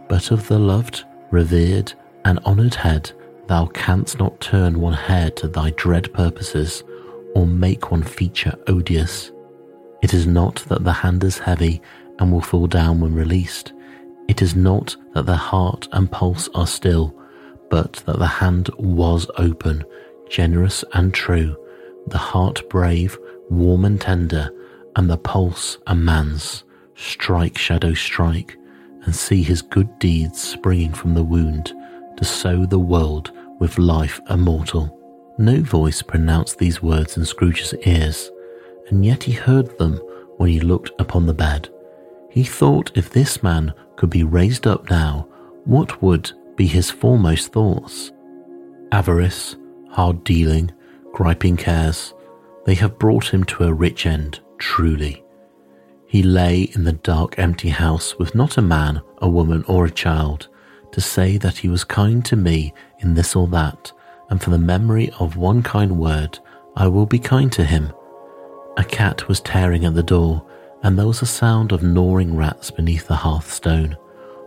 But 0.09 0.31
of 0.31 0.47
the 0.49 0.59
loved, 0.59 1.05
revered, 1.31 1.93
and 2.25 2.39
honoured 2.41 2.75
head 2.75 3.13
thou 3.51 3.67
canst 3.67 4.21
not 4.21 4.41
turn 4.41 4.81
one 4.81 4.93
hair 4.93 5.29
to 5.29 5.49
thy 5.49 5.71
dread 5.71 6.13
purposes, 6.13 6.85
or 7.35 7.45
make 7.45 7.91
one 7.91 8.05
feature 8.05 8.55
odious. 8.69 9.33
It 10.03 10.15
is 10.15 10.25
not 10.25 10.65
that 10.69 10.85
the 10.85 10.93
hand 10.93 11.25
is 11.25 11.37
heavy 11.39 11.83
and 12.21 12.31
will 12.31 12.43
fall 12.43 12.69
down 12.69 13.01
when 13.01 13.13
released. 13.13 13.73
It 14.29 14.41
is 14.41 14.55
not 14.55 14.95
that 15.15 15.27
the 15.27 15.37
heart 15.37 15.89
and 15.91 16.09
pulse 16.09 16.49
are 16.55 16.67
still, 16.69 17.13
but 17.71 17.95
that 18.07 18.21
the 18.21 18.27
hand 18.29 18.71
was 18.79 19.29
open 19.37 19.85
generous 20.29 20.85
and 20.95 21.13
true, 21.13 21.57
the 22.07 22.19
heart 22.19 22.63
brave, 22.71 23.19
warm 23.49 23.85
and 23.85 24.01
tender, 24.01 24.49
and 24.95 25.11
the 25.11 25.19
pulse 25.19 25.77
a 25.89 25.95
man's. 25.97 26.63
Strike, 26.95 27.59
shadow, 27.59 27.95
strike, 27.95 28.57
and 29.03 29.17
see 29.17 29.43
his 29.43 29.61
good 29.61 29.99
deeds 29.99 30.41
springing 30.41 30.93
from 30.93 31.15
the 31.15 31.25
wound 31.25 31.73
to 32.17 32.25
sow 32.25 32.65
the 32.65 32.79
world 32.79 33.33
with 33.61 33.79
life 33.79 34.21
immortal. 34.29 34.97
No 35.39 35.61
voice 35.61 36.03
pronounced 36.03 36.59
these 36.59 36.83
words 36.83 37.17
in 37.17 37.25
Scrooge's 37.25 37.73
ears, 37.87 38.31
and 38.89 39.07
yet 39.07 39.23
he 39.23 39.33
heard 39.33 39.79
them 39.79 40.01
when 40.39 40.51
he 40.51 40.59
looked 40.59 40.91
upon 40.99 41.27
the 41.27 41.35
bed. 41.35 41.69
He 42.31 42.43
thought 42.43 42.97
if 42.97 43.11
this 43.11 43.43
man 43.43 43.73
could 43.97 44.11
be 44.11 44.25
raised 44.25 44.67
up 44.67 44.91
now, 44.91 45.29
what 45.65 46.03
would 46.03 46.33
be 46.57 46.67
his 46.67 46.91
foremost 46.91 47.53
thoughts? 47.53 48.13
Avarice, 48.93 49.57
hard 49.91 50.25
dealing, 50.25 50.73
griping 51.13 51.57
cares, 51.57 52.13
they 52.67 52.75
have 52.75 52.99
brought 52.99 53.33
him 53.33 53.45
to 53.45 53.65
a 53.65 53.73
rich 53.73 54.07
end, 54.07 54.41
truly. 54.59 55.25
He 56.07 56.23
lay 56.23 56.63
in 56.75 56.85
the 56.85 56.93
dark, 56.93 57.39
empty 57.39 57.69
house 57.69 58.19
with 58.19 58.35
not 58.35 58.59
a 58.59 58.63
man, 58.63 59.01
a 59.19 59.29
woman, 59.29 59.65
or 59.69 59.85
a 59.85 59.91
child 59.91 60.49
to 60.93 61.01
say 61.01 61.39
that 61.39 61.59
he 61.59 61.69
was 61.69 61.85
kind 61.85 62.25
to 62.25 62.37
me 62.37 62.75
in 63.01 63.15
this 63.15 63.35
or 63.37 63.47
that, 63.49 63.93
and 64.29 64.41
for 64.41 64.51
the 64.51 64.59
memory 64.59 65.11
of 65.19 65.37
one 65.37 65.63
kind 65.63 65.99
word, 65.99 66.39
I 66.77 66.87
will 66.87 67.07
be 67.07 67.19
kind 67.19 67.51
to 67.53 67.65
him. 67.65 67.93
A 68.77 68.85
cat 68.85 69.29
was 69.29 69.41
tearing 69.41 69.85
at 69.85 69.95
the 69.95 70.03
door, 70.03 70.45
and 70.83 70.99
there 70.99 71.07
was 71.07 71.23
a 71.23 71.27
sound 71.27 71.73
of 71.73 71.83
gnawing 71.83 72.37
rats 72.37 72.71
beneath 72.71 73.07
the 73.07 73.17
hearthstone. 73.17 73.97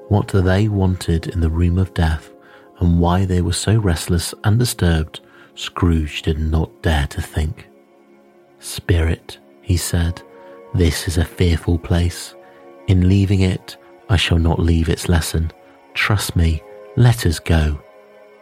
What 0.08 0.30
they 0.30 0.68
wanted 0.68 1.28
in 1.28 1.42
the 1.42 1.50
room 1.50 1.78
of 1.78 1.94
death, 1.94 2.32
and 2.80 3.00
why 3.00 3.26
they 3.26 3.42
were 3.42 3.54
so 3.54 3.78
restless 3.78 4.34
and 4.44 4.58
disturbed, 4.58 5.20
Scrooge 5.56 6.24
did 6.24 6.40
not 6.40 6.82
dare 6.82 7.08
to 7.08 7.22
think. 7.22 7.68
Spirit, 8.60 9.38
he 9.62 9.78
said, 9.78 10.22
this 10.74 11.08
is 11.08 11.18
a 11.20 11.26
fearful 11.26 11.78
place. 11.78 12.34
In 12.88 13.08
leaving 13.08 13.42
it, 13.42 13.78
I 14.10 14.16
shall 14.16 14.40
not 14.40 14.58
leave 14.58 14.90
its 14.90 15.08
lesson. 15.08 15.52
Trust 15.94 16.36
me, 16.36 16.64
let 16.96 17.28
us 17.28 17.38
go. 17.38 17.80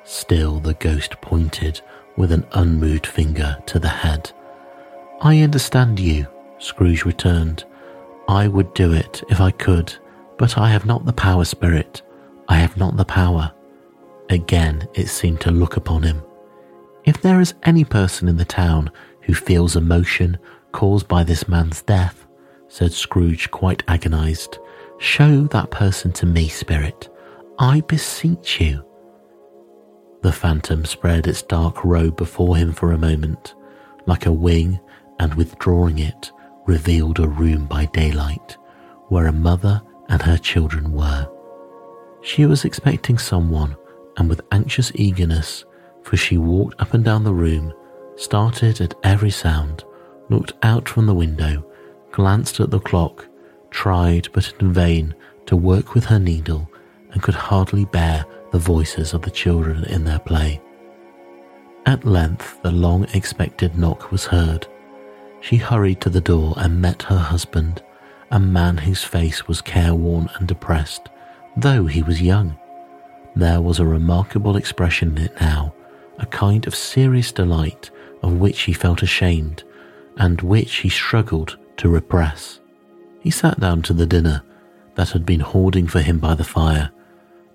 Still, 0.04 0.60
the 0.60 0.74
ghost 0.76 1.20
pointed 1.22 1.82
with 2.18 2.32
an 2.32 2.46
unmoved 2.54 3.08
finger 3.08 3.58
to 3.68 3.80
the 3.80 3.90
head. 3.90 4.32
I 5.22 5.42
understand 5.42 6.00
you, 6.00 6.28
Scrooge 6.58 7.06
returned. 7.06 7.64
I 8.28 8.48
would 8.48 8.74
do 8.74 8.94
it 8.94 9.24
if 9.30 9.40
I 9.40 9.52
could, 9.52 9.94
but 10.38 10.58
I 10.58 10.70
have 10.70 10.86
not 10.86 11.06
the 11.06 11.14
power, 11.14 11.46
Spirit. 11.46 12.02
I 12.48 12.58
have 12.58 12.78
not 12.78 12.98
the 12.98 13.06
power. 13.06 13.54
Again, 14.30 14.88
it 14.94 15.08
seemed 15.08 15.42
to 15.42 15.52
look 15.52 15.78
upon 15.78 16.04
him. 16.04 16.24
If 17.06 17.22
there 17.22 17.42
is 17.42 17.54
any 17.64 17.84
person 17.84 18.28
in 18.28 18.38
the 18.38 18.46
town 18.46 18.92
who 19.22 19.34
feels 19.34 19.76
emotion 19.76 20.38
caused 20.72 21.08
by 21.08 21.24
this 21.24 21.48
man's 21.48 21.82
death, 21.82 22.26
said 22.68 22.94
Scrooge, 22.94 23.52
quite 23.52 23.84
agonized, 23.88 24.58
show 24.98 25.42
that 25.48 25.72
person 25.72 26.12
to 26.14 26.26
me, 26.26 26.48
Spirit. 26.48 27.10
I 27.60 27.82
beseech 27.82 28.62
you. 28.62 28.86
The 30.22 30.32
phantom 30.32 30.86
spread 30.86 31.26
its 31.26 31.42
dark 31.42 31.84
robe 31.84 32.16
before 32.16 32.56
him 32.56 32.74
for 32.74 32.92
a 32.92 32.98
moment, 32.98 33.56
like 34.06 34.26
a 34.26 34.32
wing, 34.32 34.80
and 35.20 35.34
withdrawing 35.34 36.00
it, 36.00 36.32
revealed 36.68 37.20
a 37.20 37.28
room 37.28 37.66
by 37.66 37.86
daylight, 37.86 38.58
where 39.08 39.28
a 39.28 39.32
mother 39.32 39.82
and 40.10 40.22
her 40.22 40.38
children 40.38 40.92
were. 40.92 41.28
She 42.22 42.46
was 42.46 42.66
expecting 42.66 43.18
someone, 43.18 43.76
and 44.18 44.30
with 44.30 44.42
anxious 44.52 44.92
eagerness, 44.94 45.66
for 46.04 46.18
she 46.18 46.38
walked 46.38 46.80
up 46.80 46.94
and 46.94 47.04
down 47.04 47.24
the 47.24 47.34
room, 47.34 47.74
started 48.16 48.80
at 48.80 48.94
every 49.04 49.32
sound, 49.32 49.84
looked 50.30 50.54
out 50.62 50.88
from 50.88 51.08
the 51.08 51.16
window, 51.16 51.66
glanced 52.12 52.60
at 52.60 52.70
the 52.70 52.80
clock, 52.80 53.28
tried, 53.72 54.28
but 54.34 54.54
in 54.60 54.72
vain, 54.72 55.16
to 55.48 55.56
work 55.56 55.96
with 55.96 56.06
her 56.06 56.20
needle, 56.20 56.70
and 57.12 57.24
could 57.24 57.34
hardly 57.34 57.86
bear 57.86 58.24
the 58.52 58.60
voices 58.60 59.14
of 59.14 59.22
the 59.22 59.32
children 59.32 59.84
in 59.86 60.04
their 60.04 60.20
play. 60.20 60.62
At 61.86 62.06
length, 62.06 62.62
the 62.62 62.72
long 62.72 63.08
expected 63.14 63.78
knock 63.78 64.12
was 64.12 64.26
heard. 64.26 64.68
She 65.40 65.58
hurried 65.58 66.02
to 66.02 66.10
the 66.10 66.22
door 66.22 66.54
and 66.58 66.82
met 66.82 67.04
her 67.04 67.18
husband, 67.18 67.82
a 68.30 68.40
man 68.40 68.78
whose 68.78 69.04
face 69.04 69.48
was 69.48 69.62
careworn 69.62 70.30
and 70.36 70.48
depressed, 70.48 71.10
though 71.58 71.86
he 71.86 72.04
was 72.04 72.22
young. 72.22 72.58
There 73.36 73.62
was 73.62 73.80
a 73.80 73.86
remarkable 73.86 74.58
expression 74.58 75.18
in 75.18 75.26
it 75.26 75.42
now, 75.42 75.74
a 76.20 76.26
kind 76.26 76.68
of 76.68 76.76
serious 76.76 77.32
delight 77.32 77.90
of 78.22 78.34
which 78.34 78.62
he 78.62 78.74
felt 78.74 79.02
ashamed, 79.02 79.64
and 80.18 80.42
which 80.42 80.76
he 80.76 80.90
struggled 80.90 81.58
to 81.78 81.90
repress. 81.90 82.60
He 83.22 83.32
sat 83.32 83.60
down 83.60 83.82
to 83.84 83.94
the 83.94 84.06
dinner 84.06 84.44
that 84.96 85.10
had 85.10 85.26
been 85.26 85.40
hoarding 85.40 85.88
for 85.88 86.02
him 86.02 86.20
by 86.20 86.36
the 86.36 86.44
fire 86.44 86.92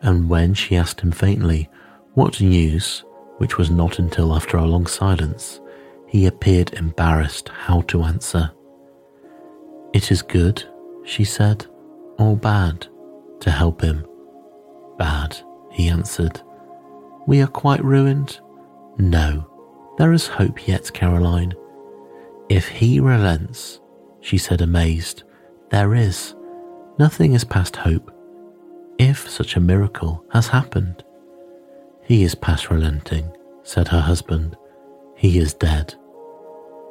and 0.03 0.29
when 0.29 0.55
she 0.55 0.77
asked 0.77 1.01
him 1.01 1.13
faintly 1.13 1.69
what 2.15 2.41
news, 2.41 3.05
which 3.39 3.59
was 3.59 3.71
not 3.71 3.99
until 3.99 4.35
after 4.35 4.57
a 4.57 4.65
long 4.65 4.87
silence, 4.87 5.61
he 6.07 6.27
appeared 6.27 6.73
embarrassed 6.75 7.49
how 7.51 7.83
to 7.83 8.03
answer. 8.03 8.51
It 9.93 10.11
is 10.11 10.23
good, 10.23 10.65
she 11.05 11.25
said, 11.25 11.67
or 12.19 12.37
bad, 12.37 12.87
to 13.41 13.51
help 13.51 13.83
him. 13.83 14.07
Bad, 14.99 15.37
he 15.71 15.89
answered. 15.89 16.41
We 17.27 17.43
are 17.43 17.49
quite 17.49 17.85
ruined? 17.85 18.41
No, 18.99 19.51
there 19.99 20.13
is 20.13 20.27
hope 20.27 20.67
yet, 20.67 20.93
Caroline. 20.95 21.53
If 22.49 22.69
he 22.69 23.01
relents, 23.01 23.81
she 24.21 24.39
said, 24.39 24.61
amazed, 24.61 25.25
there 25.71 25.95
is. 25.95 26.35
Nothing 26.99 27.35
is 27.35 27.45
past 27.45 27.77
hope 27.77 28.16
if 28.99 29.29
such 29.29 29.57
a 29.57 29.61
miracle 29.61 30.25
has 30.33 30.49
happened. 30.49 31.05
He 32.03 32.23
is 32.23 32.35
past 32.35 32.71
relenting, 32.71 33.31
said 33.63 33.89
her 33.89 34.01
husband. 34.01 34.57
He 35.17 35.39
is 35.39 35.55
dead. 35.55 35.95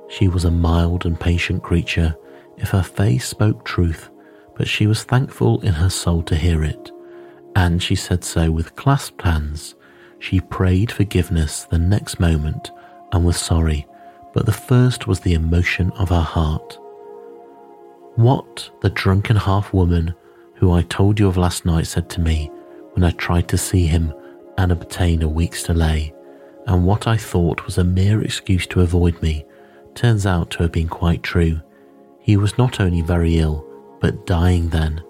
She 0.10 0.28
was 0.28 0.46
a 0.46 0.52
mild 0.52 1.06
and 1.06 1.20
patient 1.20 1.64
creature 1.64 2.16
if 2.58 2.70
her 2.70 2.84
face 2.84 3.28
spoke 3.28 3.66
truth, 3.66 4.10
but 4.56 4.68
she 4.68 4.88
was 4.88 5.04
thankful 5.04 5.62
in 5.62 5.74
her 5.74 5.90
soul 5.90 6.22
to 6.24 6.36
hear 6.36 6.64
it, 6.64 6.92
and 7.56 7.82
she 7.82 7.96
said 7.96 8.24
so 8.24 8.52
with 8.52 8.76
clasped 8.76 9.22
hands. 9.22 9.76
She 10.20 10.40
prayed 10.40 10.92
forgiveness 10.92 11.64
the 11.64 11.80
next 11.80 12.20
moment 12.20 12.72
and 13.12 13.26
was 13.26 13.38
sorry, 13.38 13.88
but 14.34 14.46
the 14.46 14.52
first 14.52 15.08
was 15.08 15.22
the 15.22 15.34
emotion 15.34 15.92
of 15.92 16.10
her 16.10 16.22
heart. 16.22 16.78
What 18.16 18.70
the 18.82 18.90
drunken 18.90 19.36
half 19.36 19.74
woman 19.74 20.14
who 20.56 20.72
I 20.72 20.82
told 20.84 21.20
you 21.20 21.28
of 21.28 21.38
last 21.38 21.66
night, 21.66 21.88
said 21.88 22.10
to 22.12 22.22
me 22.22 22.50
when 22.94 23.04
I 23.04 23.12
tried 23.12 23.48
to 23.50 23.58
see 23.58 23.86
him 23.86 24.14
and 24.58 24.72
obtain 24.72 25.22
a 25.22 25.28
week's 25.28 25.64
delay, 25.64 26.14
and 26.68 26.86
what 26.86 27.08
I 27.08 27.18
thought 27.18 27.66
was 27.66 27.78
a 27.78 27.84
mere 27.84 28.22
excuse 28.22 28.66
to 28.68 28.82
avoid 28.82 29.22
me 29.22 29.46
turns 29.94 30.26
out 30.26 30.52
to 30.52 30.64
have 30.64 30.72
been 30.72 30.88
quite 30.88 31.24
true. 31.24 31.62
He 32.20 32.38
was 32.38 32.58
not 32.58 32.80
only 32.80 33.02
very 33.02 33.38
ill, 33.38 33.66
but 34.00 34.26
dying 34.26 34.70
then. 34.70 35.04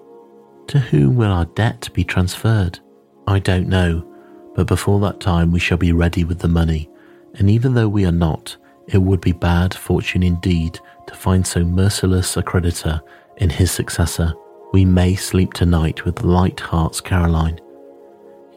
To 0.68 0.78
whom 0.78 1.16
will 1.16 1.30
our 1.30 1.44
debt 1.46 1.88
be 1.92 2.04
transferred? 2.04 2.78
I 3.26 3.38
don't 3.38 3.68
know, 3.68 4.06
but 4.54 4.66
before 4.66 5.00
that 5.00 5.20
time 5.20 5.52
we 5.52 5.60
shall 5.60 5.78
be 5.78 5.92
ready 5.92 6.24
with 6.24 6.40
the 6.40 6.48
money, 6.48 6.90
and 7.34 7.48
even 7.48 7.74
though 7.74 7.88
we 7.88 8.04
are 8.04 8.12
not, 8.12 8.56
it 8.88 8.98
would 8.98 9.20
be 9.20 9.32
bad 9.32 9.74
fortune 9.74 10.22
indeed 10.22 10.78
to 11.06 11.14
find 11.14 11.46
so 11.46 11.64
merciless 11.64 12.36
a 12.36 12.42
creditor 12.42 13.00
in 13.38 13.50
his 13.50 13.70
successor. 13.70 14.32
We 14.76 14.84
may 14.84 15.14
sleep 15.14 15.54
tonight 15.54 16.04
with 16.04 16.22
light 16.22 16.60
hearts, 16.60 17.00
Caroline. 17.00 17.58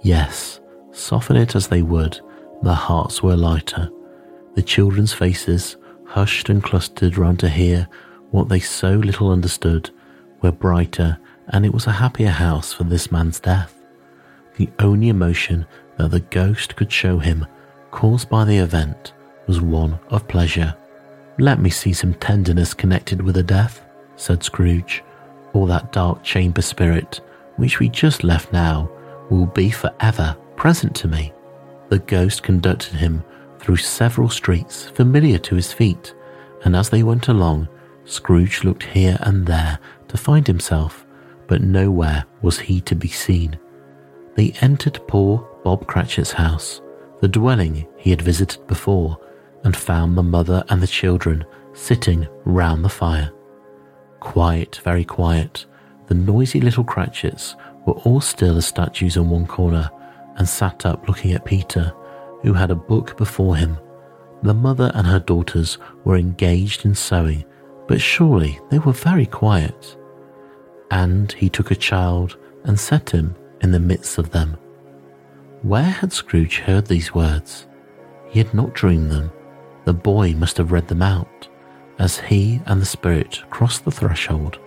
Yes, 0.02 0.60
soften 0.92 1.38
it 1.38 1.56
as 1.56 1.70
they 1.70 1.82
would, 1.82 2.20
their 2.62 2.74
hearts 2.74 3.24
were 3.24 3.38
lighter. 3.38 3.90
The 4.54 4.62
children's 4.62 5.14
faces, 5.14 5.78
hushed 6.06 6.50
and 6.50 6.62
clustered 6.62 7.18
round 7.18 7.40
to 7.40 7.48
hear 7.48 7.88
what 8.32 8.50
they 8.50 8.60
so 8.60 8.96
little 8.96 9.32
understood, 9.32 9.92
were 10.42 10.52
brighter, 10.52 11.18
and 11.54 11.66
it 11.66 11.74
was 11.74 11.88
a 11.88 11.94
happier 11.94 12.32
house 12.32 12.74
for 12.74 12.84
this 12.84 13.14
man's 13.14 13.40
death. 13.40 13.74
The 14.58 14.70
only 14.80 15.08
emotion 15.08 15.66
that 15.96 16.12
the 16.12 16.20
ghost 16.20 16.76
could 16.76 16.92
show 16.92 17.20
him, 17.20 17.48
caused 17.92 18.28
by 18.28 18.44
the 18.44 18.58
event, 18.58 19.14
was 19.48 19.62
one 19.62 19.98
of 20.10 20.28
pleasure. 20.28 20.76
Let 21.38 21.62
me 21.62 21.70
see 21.70 21.94
some 21.94 22.14
tenderness 22.16 22.74
connected 22.74 23.22
with 23.22 23.36
the 23.36 23.44
death, 23.44 23.86
said 24.18 24.44
Scrooge 24.44 25.02
or 25.54 25.68
that 25.68 25.92
dark 25.92 26.24
chamber 26.24 26.62
spirit 26.62 27.22
which 27.60 27.80
we 27.80 27.90
just 27.90 28.24
left 28.24 28.54
now 28.54 28.90
will 29.30 29.46
be 29.46 29.70
forever 29.70 30.36
present 30.56 30.96
to 30.96 31.08
me. 31.08 31.34
The 31.90 32.00
ghost 32.00 32.42
conducted 32.44 32.96
him 32.96 33.24
through 33.60 33.78
several 33.78 34.30
streets 34.30 34.90
familiar 34.90 35.38
to 35.40 35.56
his 35.56 35.74
feet, 35.74 36.14
and 36.64 36.76
as 36.76 36.90
they 36.90 37.04
went 37.04 37.28
along, 37.28 37.68
Scrooge 38.06 38.64
looked 38.64 38.84
here 38.84 39.18
and 39.22 39.46
there 39.46 39.80
to 40.08 40.18
find 40.18 40.48
himself, 40.48 41.06
but 41.48 41.62
nowhere 41.62 42.26
was 42.42 42.60
he 42.60 42.82
to 42.82 42.96
be 42.96 43.10
seen. 43.10 43.60
They 44.36 44.54
entered 44.62 45.00
poor 45.08 45.48
Bob 45.64 45.86
Cratchit's 45.86 46.32
house, 46.32 46.82
the 47.20 47.28
dwelling 47.28 47.88
he 47.98 48.10
had 48.10 48.22
visited 48.22 48.66
before, 48.68 49.20
and 49.64 49.76
found 49.76 50.18
the 50.18 50.24
mother 50.24 50.64
and 50.70 50.82
the 50.82 50.88
children 50.88 51.44
sitting 51.74 52.28
round 52.46 52.86
the 52.86 52.90
fire. 52.90 53.32
Quiet, 54.20 54.80
very 54.84 55.06
quiet. 55.06 55.66
The 56.08 56.16
noisy 56.16 56.60
little 56.60 56.84
Cratchits 56.84 57.56
were 57.86 57.94
all 57.94 58.22
still 58.22 58.58
as 58.58 58.66
statues 58.66 59.16
in 59.16 59.30
one 59.30 59.48
corner 59.48 59.90
and 60.36 60.48
sat 60.48 60.86
up 60.86 61.08
looking 61.08 61.34
at 61.34 61.46
Peter, 61.46 61.94
who 62.42 62.54
had 62.54 62.72
a 62.72 62.76
book 62.76 63.18
before 63.18 63.56
him. 63.56 63.78
The 64.44 64.54
mother 64.54 64.92
and 64.96 65.06
her 65.06 65.20
daughters 65.20 65.78
were 66.04 66.16
engaged 66.16 66.86
in 66.86 66.96
sewing, 66.96 67.46
but 67.88 68.02
surely 68.02 68.60
they 68.70 68.80
were 68.80 68.94
very 68.94 69.26
quiet. 69.26 69.98
And 70.92 71.32
he 71.34 71.50
took 71.50 71.72
a 71.72 71.76
child 71.76 72.38
and 72.64 72.80
set 72.80 73.10
him 73.10 73.36
in 73.62 73.72
the 73.72 73.80
midst 73.80 74.18
of 74.18 74.32
them. 74.32 74.58
Where 75.62 75.84
had 75.84 76.14
Scrooge 76.14 76.60
heard 76.60 76.88
these 76.88 77.14
words? 77.14 77.68
He 78.30 78.40
had 78.40 78.54
not 78.54 78.74
dreamed 78.74 79.12
them. 79.12 79.32
The 79.86 79.94
boy 79.94 80.34
must 80.34 80.58
have 80.58 80.72
read 80.72 80.88
them 80.88 81.02
out 81.02 81.50
as 82.00 82.18
he 82.18 82.62
and 82.66 82.82
the 82.82 82.86
Spirit 82.86 83.44
crossed 83.50 83.86
the 83.86 83.92
threshold, 83.92 84.58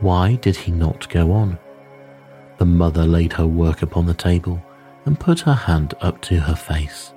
why 0.00 0.36
did 0.36 0.56
he 0.56 0.72
not 0.72 1.08
go 1.10 1.30
on? 1.30 1.58
The 2.58 2.66
mother 2.66 3.04
laid 3.04 3.34
her 3.34 3.46
work 3.46 3.82
upon 3.82 4.06
the 4.06 4.14
table 4.14 4.62
and 5.04 5.20
put 5.20 5.40
her 5.40 5.54
hand 5.54 5.94
up 6.00 6.20
to 6.22 6.40
her 6.40 6.56
face. 6.56 7.12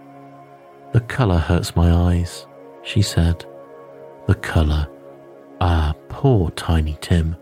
The 0.91 1.01
colour 1.01 1.37
hurts 1.37 1.75
my 1.75 1.91
eyes, 1.91 2.47
she 2.83 3.01
said. 3.01 3.45
The 4.27 4.35
colour. 4.35 4.87
Ah, 5.61 5.93
poor 6.09 6.51
Tiny 6.51 6.97
Tim. 7.01 7.35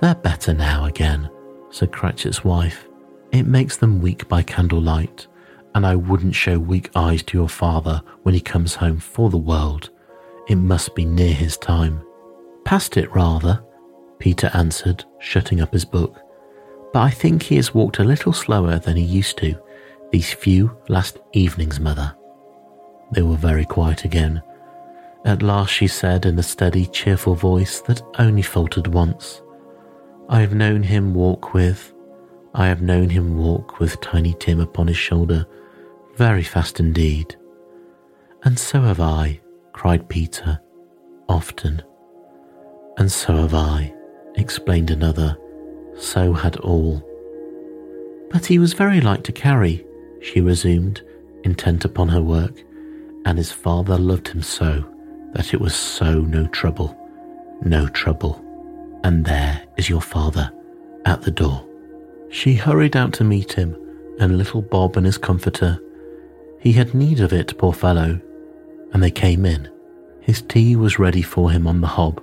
They're 0.00 0.14
better 0.14 0.54
now 0.54 0.84
again, 0.84 1.30
said 1.70 1.92
Cratchit's 1.92 2.44
wife. 2.44 2.88
It 3.32 3.46
makes 3.46 3.76
them 3.76 4.00
weak 4.00 4.28
by 4.28 4.42
candlelight, 4.42 5.26
and 5.74 5.86
I 5.86 5.94
wouldn't 5.96 6.34
show 6.34 6.58
weak 6.58 6.90
eyes 6.96 7.22
to 7.24 7.38
your 7.38 7.48
father 7.48 8.02
when 8.22 8.34
he 8.34 8.40
comes 8.40 8.74
home 8.74 8.98
for 8.98 9.30
the 9.30 9.36
world. 9.38 9.90
It 10.48 10.56
must 10.56 10.94
be 10.94 11.04
near 11.04 11.32
his 11.32 11.56
time. 11.56 12.02
Past 12.64 12.96
it, 12.96 13.12
rather, 13.14 13.62
Peter 14.18 14.50
answered, 14.54 15.04
shutting 15.18 15.60
up 15.60 15.72
his 15.72 15.84
book. 15.84 16.18
But 16.92 17.00
I 17.00 17.10
think 17.10 17.42
he 17.42 17.56
has 17.56 17.74
walked 17.74 17.98
a 17.98 18.04
little 18.04 18.32
slower 18.32 18.78
than 18.78 18.96
he 18.96 19.04
used 19.04 19.38
to 19.38 19.60
these 20.10 20.32
few 20.32 20.76
last 20.88 21.18
evenings, 21.32 21.78
mother. 21.78 22.14
They 23.12 23.22
were 23.22 23.36
very 23.36 23.64
quiet 23.64 24.04
again. 24.04 24.42
At 25.24 25.42
last 25.42 25.70
she 25.70 25.86
said 25.86 26.26
in 26.26 26.38
a 26.38 26.42
steady, 26.42 26.86
cheerful 26.86 27.34
voice 27.34 27.80
that 27.82 28.02
only 28.18 28.42
faltered 28.42 28.88
once, 28.88 29.42
I 30.28 30.40
have 30.40 30.54
known 30.54 30.82
him 30.82 31.14
walk 31.14 31.54
with, 31.54 31.92
I 32.54 32.66
have 32.68 32.82
known 32.82 33.08
him 33.10 33.36
walk 33.36 33.80
with 33.80 34.00
Tiny 34.00 34.34
Tim 34.34 34.60
upon 34.60 34.86
his 34.86 34.96
shoulder, 34.96 35.46
very 36.16 36.42
fast 36.42 36.80
indeed. 36.80 37.36
And 38.44 38.58
so 38.58 38.82
have 38.82 39.00
I, 39.00 39.40
cried 39.80 40.06
Peter, 40.10 40.60
often. 41.26 41.82
And 42.98 43.10
so 43.10 43.34
have 43.34 43.54
I, 43.54 43.94
explained 44.34 44.90
another. 44.90 45.38
So 45.96 46.34
had 46.34 46.56
all. 46.56 47.02
But 48.30 48.44
he 48.44 48.58
was 48.58 48.74
very 48.74 49.00
light 49.00 49.24
to 49.24 49.32
carry, 49.32 49.86
she 50.20 50.42
resumed, 50.42 51.00
intent 51.44 51.86
upon 51.86 52.10
her 52.10 52.20
work, 52.20 52.62
and 53.24 53.38
his 53.38 53.52
father 53.52 53.96
loved 53.96 54.28
him 54.28 54.42
so 54.42 54.84
that 55.32 55.54
it 55.54 55.62
was 55.62 55.74
so 55.74 56.20
no 56.20 56.46
trouble, 56.48 56.94
no 57.62 57.88
trouble. 57.88 58.44
And 59.02 59.24
there 59.24 59.62
is 59.78 59.88
your 59.88 60.02
father 60.02 60.52
at 61.06 61.22
the 61.22 61.30
door. 61.30 61.66
She 62.28 62.52
hurried 62.52 62.98
out 62.98 63.14
to 63.14 63.24
meet 63.24 63.54
him, 63.54 63.74
and 64.18 64.36
little 64.36 64.60
Bob 64.60 64.98
and 64.98 65.06
his 65.06 65.16
comforter. 65.16 65.80
He 66.60 66.72
had 66.72 66.92
need 66.92 67.20
of 67.20 67.32
it, 67.32 67.56
poor 67.56 67.72
fellow, 67.72 68.20
and 68.92 69.02
they 69.02 69.10
came 69.10 69.44
in. 69.44 69.68
His 70.20 70.42
tea 70.42 70.76
was 70.76 70.98
ready 70.98 71.22
for 71.22 71.50
him 71.50 71.66
on 71.66 71.80
the 71.80 71.86
hob, 71.86 72.22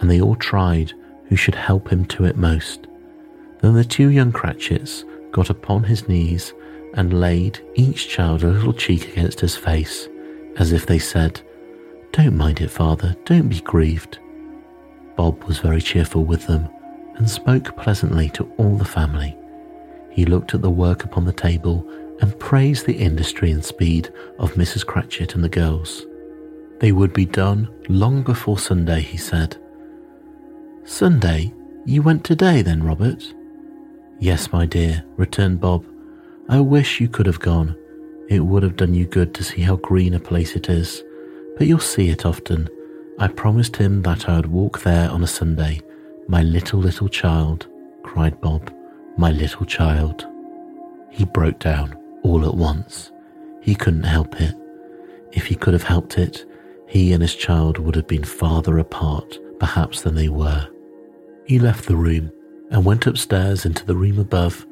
and 0.00 0.10
they 0.10 0.20
all 0.20 0.36
tried 0.36 0.92
who 1.28 1.36
should 1.36 1.54
help 1.54 1.88
him 1.90 2.04
to 2.06 2.24
it 2.24 2.36
most. 2.36 2.86
Then 3.60 3.74
the 3.74 3.84
two 3.84 4.10
young 4.10 4.32
Cratchits 4.32 5.04
got 5.32 5.50
upon 5.50 5.84
his 5.84 6.08
knees 6.08 6.54
and 6.94 7.20
laid 7.20 7.60
each 7.74 8.08
child 8.08 8.42
a 8.42 8.48
little 8.48 8.72
cheek 8.72 9.08
against 9.12 9.40
his 9.40 9.56
face, 9.56 10.08
as 10.56 10.72
if 10.72 10.86
they 10.86 10.98
said, 10.98 11.40
Don't 12.12 12.36
mind 12.36 12.60
it, 12.60 12.70
father, 12.70 13.16
don't 13.24 13.48
be 13.48 13.60
grieved. 13.60 14.18
Bob 15.16 15.42
was 15.44 15.58
very 15.58 15.80
cheerful 15.80 16.24
with 16.24 16.46
them 16.46 16.68
and 17.16 17.28
spoke 17.28 17.76
pleasantly 17.76 18.28
to 18.30 18.50
all 18.56 18.76
the 18.76 18.84
family. 18.84 19.36
He 20.10 20.24
looked 20.24 20.54
at 20.54 20.62
the 20.62 20.70
work 20.70 21.04
upon 21.04 21.24
the 21.24 21.32
table 21.32 21.86
and 22.20 22.38
praised 22.38 22.86
the 22.86 22.96
industry 22.96 23.50
and 23.50 23.64
speed 23.64 24.12
of 24.38 24.54
Mrs. 24.54 24.84
Cratchit 24.86 25.34
and 25.34 25.44
the 25.44 25.48
girls. 25.48 26.06
They 26.78 26.92
would 26.92 27.12
be 27.12 27.26
done 27.26 27.68
long 27.88 28.22
before 28.22 28.58
Sunday, 28.58 29.00
he 29.00 29.16
said. 29.16 29.56
Sunday? 30.84 31.52
You 31.84 32.02
went 32.02 32.24
today 32.24 32.62
then, 32.62 32.82
Robert? 32.82 33.32
Yes, 34.18 34.52
my 34.52 34.66
dear, 34.66 35.04
returned 35.16 35.60
Bob. 35.60 35.84
I 36.48 36.60
wish 36.60 37.00
you 37.00 37.08
could 37.08 37.26
have 37.26 37.40
gone. 37.40 37.76
It 38.28 38.40
would 38.40 38.62
have 38.62 38.76
done 38.76 38.94
you 38.94 39.06
good 39.06 39.34
to 39.34 39.44
see 39.44 39.62
how 39.62 39.76
green 39.76 40.14
a 40.14 40.20
place 40.20 40.56
it 40.56 40.68
is. 40.68 41.02
But 41.56 41.66
you'll 41.66 41.78
see 41.78 42.08
it 42.08 42.26
often. 42.26 42.68
I 43.18 43.28
promised 43.28 43.76
him 43.76 44.02
that 44.02 44.28
I 44.28 44.36
would 44.36 44.46
walk 44.46 44.82
there 44.82 45.10
on 45.10 45.22
a 45.22 45.28
Sunday. 45.28 45.80
My 46.28 46.42
little, 46.42 46.80
little 46.80 47.08
child, 47.08 47.66
cried 48.02 48.40
Bob. 48.40 48.72
My 49.16 49.30
little 49.30 49.64
child. 49.64 50.26
He 51.10 51.24
broke 51.24 51.58
down 51.58 51.96
all 52.26 52.44
at 52.44 52.54
once. 52.54 53.12
He 53.62 53.74
couldn't 53.74 54.02
help 54.02 54.40
it. 54.40 54.54
If 55.32 55.46
he 55.46 55.54
could 55.54 55.74
have 55.74 55.84
helped 55.84 56.18
it, 56.18 56.44
he 56.88 57.12
and 57.12 57.22
his 57.22 57.36
child 57.36 57.78
would 57.78 57.94
have 57.94 58.08
been 58.08 58.24
farther 58.24 58.78
apart, 58.78 59.38
perhaps, 59.60 60.02
than 60.02 60.16
they 60.16 60.28
were. 60.28 60.68
He 61.46 61.60
left 61.60 61.86
the 61.86 61.96
room 61.96 62.32
and 62.70 62.84
went 62.84 63.06
upstairs 63.06 63.64
into 63.64 63.86
the 63.86 63.94
room 63.94 64.18
above, 64.18 64.66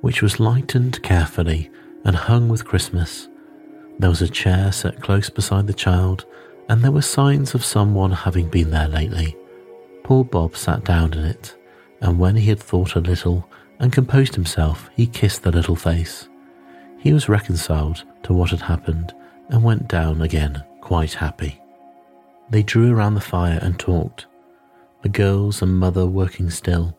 which 0.00 0.22
was 0.22 0.38
lightened 0.38 1.02
carefully 1.02 1.70
and 2.04 2.14
hung 2.14 2.48
with 2.48 2.64
Christmas. 2.64 3.28
There 3.98 4.10
was 4.10 4.22
a 4.22 4.28
chair 4.28 4.70
set 4.70 5.00
close 5.00 5.28
beside 5.28 5.66
the 5.66 5.74
child, 5.74 6.24
and 6.68 6.82
there 6.82 6.92
were 6.92 7.02
signs 7.02 7.54
of 7.54 7.64
someone 7.64 8.12
having 8.12 8.48
been 8.48 8.70
there 8.70 8.88
lately. 8.88 9.36
Poor 10.04 10.24
Bob 10.24 10.56
sat 10.56 10.84
down 10.84 11.14
in 11.14 11.24
it, 11.24 11.56
and 12.00 12.18
when 12.18 12.36
he 12.36 12.48
had 12.48 12.60
thought 12.60 12.94
a 12.94 13.00
little 13.00 13.48
and 13.80 13.92
composed 13.92 14.36
himself, 14.36 14.88
he 14.96 15.06
kissed 15.06 15.42
the 15.42 15.50
little 15.50 15.76
face. 15.76 16.28
He 17.02 17.12
was 17.12 17.28
reconciled 17.28 18.04
to 18.22 18.32
what 18.32 18.50
had 18.50 18.60
happened 18.60 19.12
and 19.48 19.64
went 19.64 19.88
down 19.88 20.22
again 20.22 20.62
quite 20.80 21.14
happy. 21.14 21.60
They 22.48 22.62
drew 22.62 22.94
around 22.94 23.14
the 23.14 23.20
fire 23.20 23.58
and 23.60 23.76
talked, 23.76 24.26
the 25.02 25.08
girls 25.08 25.62
and 25.62 25.76
mother 25.76 26.06
working 26.06 26.48
still. 26.48 26.96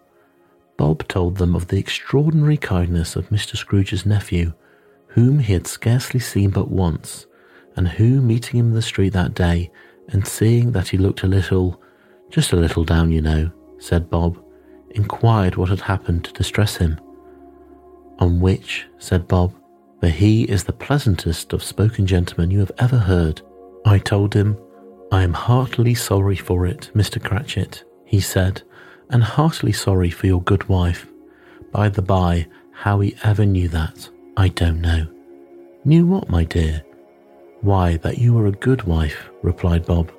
Bob 0.76 1.08
told 1.08 1.38
them 1.38 1.56
of 1.56 1.70
the 1.70 1.80
extraordinary 1.80 2.58
kindness 2.58 3.16
of 3.16 3.30
Mr. 3.30 3.56
Scrooge's 3.56 4.06
nephew, 4.06 4.52
whom 5.08 5.40
he 5.40 5.54
had 5.54 5.68
scarcely 5.68 6.20
seen 6.20 6.50
but 6.50 6.70
once, 6.70 7.26
and 7.78 7.88
who, 7.88 8.22
meeting 8.22 8.60
him 8.60 8.68
in 8.68 8.74
the 8.74 8.82
street 8.82 9.14
that 9.14 9.34
day, 9.34 9.72
and 10.10 10.28
seeing 10.28 10.74
that 10.74 10.90
he 10.90 10.98
looked 10.98 11.24
a 11.24 11.28
little, 11.28 11.82
just 12.30 12.52
a 12.52 12.58
little 12.58 12.84
down, 12.84 13.10
you 13.10 13.22
know, 13.22 13.50
said 13.80 14.10
Bob, 14.10 14.38
inquired 14.90 15.56
what 15.56 15.70
had 15.70 15.80
happened 15.80 16.26
to 16.26 16.34
distress 16.34 16.76
him. 16.76 17.00
On 18.20 18.42
which, 18.42 18.86
said 18.98 19.30
Bob, 19.30 19.54
for 20.04 20.10
he 20.10 20.44
is 20.44 20.66
the 20.66 20.74
pleasantest 20.74 21.54
of 21.54 21.64
spoken 21.64 22.06
gentlemen 22.06 22.52
you 22.52 22.60
have 22.60 22.74
ever 22.78 22.98
heard, 22.98 23.42
I 23.86 24.00
told 24.00 24.34
him, 24.34 24.58
I 25.14 25.24
am 25.24 25.32
heartily 25.32 25.96
sorry 25.96 26.36
for 26.36 26.66
it, 26.66 26.92
Mr. 26.94 27.24
Cratchit, 27.24 27.86
he 28.04 28.20
said, 28.20 28.64
and 29.10 29.24
heartily 29.24 29.72
sorry 29.72 30.10
for 30.10 30.28
your 30.28 30.42
good 30.42 30.68
wife. 30.68 31.08
By 31.72 31.88
the 31.88 32.02
by, 32.02 32.48
how 32.74 33.00
he 33.00 33.16
ever 33.24 33.46
knew 33.46 33.70
that, 33.70 34.10
I 34.36 34.50
don't 34.50 34.82
know. 34.82 35.08
Knew 35.86 36.06
what, 36.06 36.28
my 36.28 36.44
dear? 36.44 36.84
Why, 37.62 37.96
that 37.96 38.18
you 38.18 38.34
were 38.34 38.48
a 38.48 38.52
good 38.52 38.84
wife, 38.84 39.30
replied 39.42 39.86
Bob. 39.86 40.12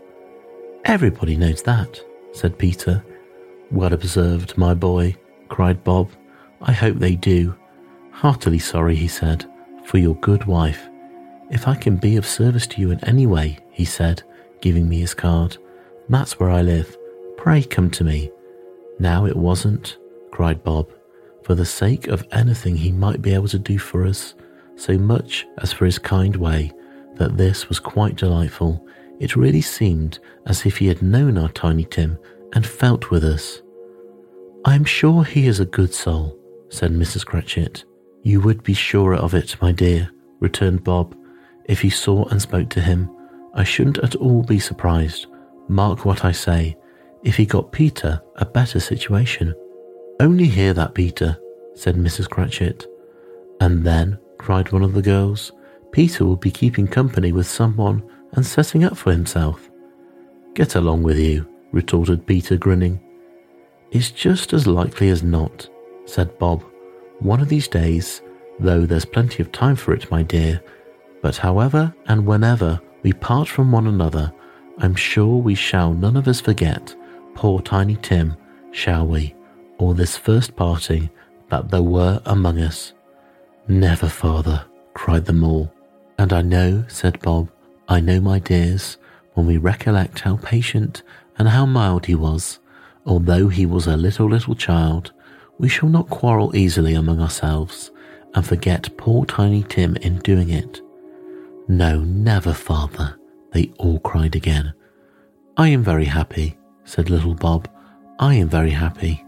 Everybody 0.87 1.37
knows 1.37 1.63
that, 1.65 2.01
said 2.33 2.59
Peter. 2.59 3.05
Well 3.71 3.93
observed, 3.93 4.57
my 4.57 4.73
boy, 4.73 5.15
cried 5.51 5.85
Bob. 5.85 6.11
I 6.63 6.73
hope 6.73 6.97
they 6.97 7.17
do. 7.17 7.55
Heartily 8.13 8.61
sorry, 8.61 8.97
he 8.97 9.09
said, 9.09 9.45
for 9.85 9.99
your 9.99 10.17
good 10.17 10.45
wife. 10.45 10.89
If 11.51 11.69
I 11.69 11.75
can 11.75 11.97
be 11.97 12.17
of 12.17 12.27
service 12.27 12.67
to 12.69 12.81
you 12.81 12.91
in 12.91 13.05
any 13.05 13.27
way, 13.27 13.59
he 13.71 13.85
said, 13.85 14.23
giving 14.61 14.89
me 14.89 15.01
his 15.01 15.15
card, 15.15 15.59
that's 16.09 16.39
where 16.39 16.51
I 16.51 16.63
live. 16.63 16.97
Pray 17.37 17.63
come 17.63 17.91
to 17.93 18.05
me. 18.05 18.31
Now 18.99 19.27
it 19.27 19.37
wasn't, 19.37 19.99
cried 20.31 20.65
Bob, 20.65 20.91
for 21.43 21.55
the 21.55 21.67
sake 21.67 22.09
of 22.09 22.27
anything 22.33 22.77
he 22.77 22.93
might 22.93 23.21
be 23.21 23.35
able 23.35 23.49
to 23.49 23.59
do 23.59 23.79
for 23.79 24.07
us, 24.07 24.35
so 24.77 24.97
much 24.97 25.47
as 25.59 25.73
for 25.73 25.85
his 25.85 25.99
kind 25.99 26.35
way, 26.37 26.73
that 27.17 27.37
this 27.37 27.69
was 27.69 27.79
quite 27.79 28.17
delightful. 28.17 28.85
It 29.21 29.37
really 29.37 29.61
seemed 29.61 30.19
as 30.47 30.67
if 30.67 30.79
he 30.79 30.87
had 30.87 31.03
known 31.03 31.39
our 31.39 31.51
Tiny 31.51 31.85
Tim 31.85 32.19
and 32.55 32.67
felt 32.67 33.11
with 33.11 33.25
us. 33.25 33.63
I 34.65 34.75
am 34.75 34.85
sure 34.85 35.25
he 35.25 35.47
is 35.47 35.61
a 35.61 35.67
good 35.67 35.93
soul, 35.93 36.39
said 36.71 36.91
Mrs. 36.91 37.25
Cratchit. 37.25 37.85
You 38.25 38.41
would 38.41 38.63
be 38.63 38.73
surer 38.73 39.17
of 39.17 39.35
it, 39.35 39.55
my 39.61 39.71
dear, 39.71 40.11
returned 40.41 40.83
Bob. 40.83 41.15
If 41.67 41.85
you 41.85 41.91
saw 41.91 42.25
and 42.25 42.41
spoke 42.41 42.71
to 42.71 42.81
him, 42.81 43.15
I 43.53 43.65
shouldn't 43.65 43.99
at 43.99 44.17
all 44.17 44.43
be 44.43 44.59
surprised. 44.59 45.27
Mark 45.69 46.07
what 46.07 46.25
I 46.25 46.33
say, 46.33 46.75
if 47.23 47.37
he 47.37 47.45
got 47.45 47.71
Peter 47.71 48.23
a 48.37 48.47
better 48.47 48.81
situation. 48.81 49.55
Only 50.21 50.47
hear 50.47 50.73
that, 50.73 50.95
Peter, 50.95 51.37
said 51.75 51.97
Mrs. 51.97 52.31
Cratchit. 52.31 52.87
And 53.61 53.85
then, 53.85 54.19
cried 54.39 54.73
one 54.73 54.83
of 54.83 54.95
the 54.95 55.03
girls, 55.03 55.53
Peter 55.93 56.25
will 56.25 56.37
be 56.37 56.51
keeping 56.51 56.89
company 56.89 57.31
with 57.31 57.47
someone 57.47 58.03
and 58.33 58.47
setting 58.47 58.85
up 58.85 58.97
for 58.97 59.13
himself. 59.13 59.69
Get 60.55 60.77
along 60.77 61.03
with 61.03 61.19
you, 61.19 61.47
retorted 61.73 62.27
Peter, 62.27 62.57
grinning. 62.57 63.01
It's 63.91 64.11
just 64.11 64.55
as 64.55 64.67
likely 64.67 65.11
as 65.11 65.23
not, 65.23 65.69
said 66.07 66.39
Bob. 66.39 66.65
One 67.25 67.41
of 67.41 67.49
these 67.49 67.69
days, 67.69 68.21
though 68.61 68.85
there's 68.85 69.07
plenty 69.07 69.43
of 69.43 69.51
time 69.51 69.77
for 69.77 69.95
it, 69.95 70.11
my 70.11 70.23
dear. 70.23 70.63
But 71.23 71.39
however 71.39 71.95
and 72.07 72.27
whenever 72.27 72.79
we 73.03 73.15
part 73.15 73.49
from 73.49 73.73
one 73.73 73.87
another, 73.87 74.31
I'm 74.77 74.95
sure 74.95 75.39
we 75.39 75.55
shall 75.55 75.95
none 75.95 76.19
of 76.19 76.29
us 76.29 76.43
forget 76.43 76.95
poor 77.35 77.63
tiny 77.63 77.97
Tim, 77.97 78.37
shall 78.73 79.07
we, 79.07 79.35
or 79.79 79.95
this 79.95 80.19
first 80.19 80.55
parting 80.55 81.09
that 81.49 81.71
there 81.71 81.83
were 81.83 82.21
among 82.27 82.59
us? 82.59 82.93
Never, 83.69 84.11
father, 84.11 84.63
cried 84.93 85.25
them 85.25 85.45
all. 85.45 85.73
And 86.19 86.31
I 86.31 86.43
know, 86.43 86.85
said 86.89 87.21
Bob, 87.21 87.49
I 87.89 88.01
know, 88.01 88.21
my 88.21 88.39
dears, 88.39 88.99
when 89.33 89.47
we 89.47 89.57
recollect 89.57 90.21
how 90.21 90.37
patient 90.37 91.03
and 91.39 91.49
how 91.49 91.65
mild 91.65 92.05
he 92.05 92.15
was, 92.15 92.59
although 93.07 93.49
he 93.49 93.65
was 93.65 93.87
a 93.87 93.97
little, 93.97 94.29
little 94.29 94.55
child, 94.55 95.13
we 95.59 95.69
shall 95.69 95.89
not 95.89 96.09
quarrel 96.11 96.55
easily 96.57 96.95
among 96.95 97.21
ourselves 97.21 97.91
and 98.35 98.47
forget 98.47 98.97
poor 98.97 99.25
Tiny 99.25 99.63
Tim 99.63 99.97
in 99.97 100.19
doing 100.19 100.51
it. 100.51 100.81
No, 101.69 102.01
never, 102.01 102.53
father, 102.53 103.19
they 103.53 103.73
all 103.79 104.01
cried 104.01 104.35
again. 104.35 104.75
I 105.57 105.69
am 105.69 105.83
very 105.83 106.05
happy, 106.05 106.59
said 106.85 107.11
little 107.11 107.35
Bob. 107.35 107.69
I 108.19 108.35
am 108.35 108.49
very 108.49 108.71
happy. 108.71 109.25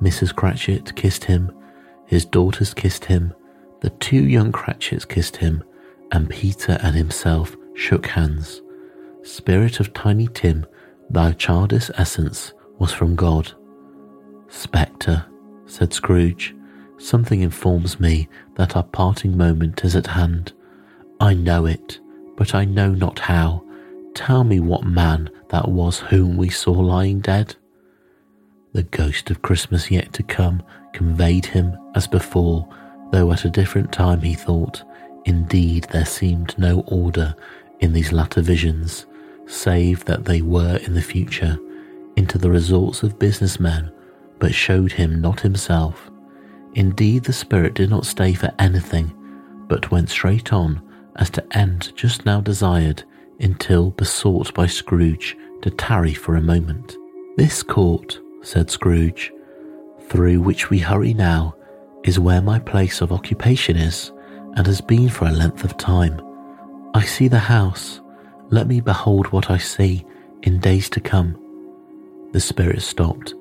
Mrs. 0.00 0.34
Cratchit 0.34 0.94
kissed 0.96 1.24
him, 1.24 1.52
his 2.06 2.24
daughters 2.24 2.74
kissed 2.74 3.04
him, 3.04 3.34
the 3.80 3.90
two 3.90 4.24
young 4.24 4.52
Cratchits 4.52 5.04
kissed 5.04 5.36
him, 5.36 5.62
and 6.12 6.30
Peter 6.30 6.78
and 6.82 6.96
himself 6.96 7.56
shook 7.74 8.06
hands. 8.06 8.62
Spirit 9.22 9.80
of 9.80 9.92
Tiny 9.92 10.28
Tim, 10.28 10.66
thy 11.10 11.32
childish 11.32 11.90
essence 11.94 12.52
was 12.78 12.92
from 12.92 13.16
God. 13.16 13.52
Spectre, 14.48 15.26
said 15.66 15.92
Scrooge, 15.92 16.54
something 16.98 17.40
informs 17.40 18.00
me 18.00 18.28
that 18.54 18.76
our 18.76 18.82
parting 18.82 19.36
moment 19.36 19.84
is 19.84 19.96
at 19.96 20.06
hand. 20.08 20.52
I 21.20 21.34
know 21.34 21.66
it, 21.66 21.98
but 22.36 22.54
I 22.54 22.64
know 22.64 22.90
not 22.90 23.18
how. 23.18 23.64
Tell 24.14 24.44
me 24.44 24.60
what 24.60 24.84
man 24.84 25.30
that 25.48 25.68
was 25.68 26.00
whom 26.00 26.36
we 26.36 26.48
saw 26.48 26.72
lying 26.72 27.20
dead. 27.20 27.56
The 28.72 28.82
ghost 28.84 29.30
of 29.30 29.42
Christmas 29.42 29.90
yet 29.90 30.12
to 30.14 30.22
come 30.22 30.62
conveyed 30.92 31.46
him 31.46 31.76
as 31.94 32.06
before, 32.06 32.68
though 33.12 33.32
at 33.32 33.44
a 33.44 33.50
different 33.50 33.92
time 33.92 34.20
he 34.20 34.34
thought, 34.34 34.82
indeed 35.24 35.86
there 35.90 36.06
seemed 36.06 36.58
no 36.58 36.80
order 36.86 37.34
in 37.80 37.92
these 37.92 38.12
latter 38.12 38.40
visions, 38.40 39.06
save 39.46 40.04
that 40.06 40.24
they 40.24 40.40
were 40.42 40.76
in 40.78 40.94
the 40.94 41.02
future, 41.02 41.58
into 42.16 42.38
the 42.38 42.50
resorts 42.50 43.02
of 43.02 43.18
business 43.18 43.60
men, 43.60 43.92
but 44.38 44.54
showed 44.54 44.92
him 44.92 45.20
not 45.20 45.40
himself. 45.40 46.10
Indeed, 46.74 47.24
the 47.24 47.32
spirit 47.32 47.74
did 47.74 47.90
not 47.90 48.06
stay 48.06 48.34
for 48.34 48.52
anything, 48.58 49.12
but 49.68 49.90
went 49.90 50.10
straight 50.10 50.52
on 50.52 50.82
as 51.16 51.30
to 51.30 51.56
end 51.56 51.92
just 51.96 52.26
now 52.26 52.40
desired, 52.40 53.02
until 53.40 53.90
besought 53.90 54.52
by 54.54 54.66
Scrooge 54.66 55.36
to 55.62 55.70
tarry 55.70 56.14
for 56.14 56.36
a 56.36 56.42
moment. 56.42 56.96
This 57.36 57.62
court, 57.62 58.20
said 58.42 58.70
Scrooge, 58.70 59.32
through 60.08 60.40
which 60.40 60.70
we 60.70 60.78
hurry 60.78 61.14
now, 61.14 61.54
is 62.04 62.18
where 62.18 62.40
my 62.40 62.58
place 62.58 63.00
of 63.00 63.12
occupation 63.12 63.76
is, 63.76 64.12
and 64.54 64.66
has 64.66 64.80
been 64.80 65.08
for 65.08 65.26
a 65.26 65.32
length 65.32 65.64
of 65.64 65.76
time. 65.76 66.20
I 66.94 67.04
see 67.04 67.28
the 67.28 67.38
house. 67.38 68.00
Let 68.50 68.68
me 68.68 68.80
behold 68.80 69.26
what 69.32 69.50
I 69.50 69.58
see 69.58 70.06
in 70.42 70.60
days 70.60 70.88
to 70.90 71.00
come. 71.00 71.36
The 72.32 72.40
spirit 72.40 72.82
stopped. 72.82 73.34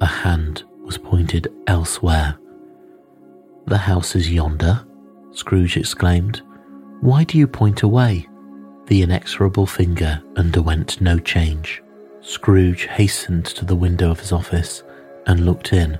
A 0.00 0.06
hand 0.06 0.62
was 0.84 0.96
pointed 0.96 1.48
elsewhere. 1.66 2.38
The 3.66 3.78
house 3.78 4.14
is 4.14 4.30
yonder, 4.30 4.84
Scrooge 5.32 5.76
exclaimed. 5.76 6.42
Why 7.00 7.24
do 7.24 7.36
you 7.36 7.48
point 7.48 7.82
away? 7.82 8.28
The 8.86 9.02
inexorable 9.02 9.66
finger 9.66 10.22
underwent 10.36 11.00
no 11.00 11.18
change. 11.18 11.82
Scrooge 12.20 12.86
hastened 12.86 13.46
to 13.46 13.64
the 13.64 13.76
window 13.76 14.10
of 14.10 14.20
his 14.20 14.32
office 14.32 14.82
and 15.26 15.44
looked 15.44 15.72
in. 15.72 15.98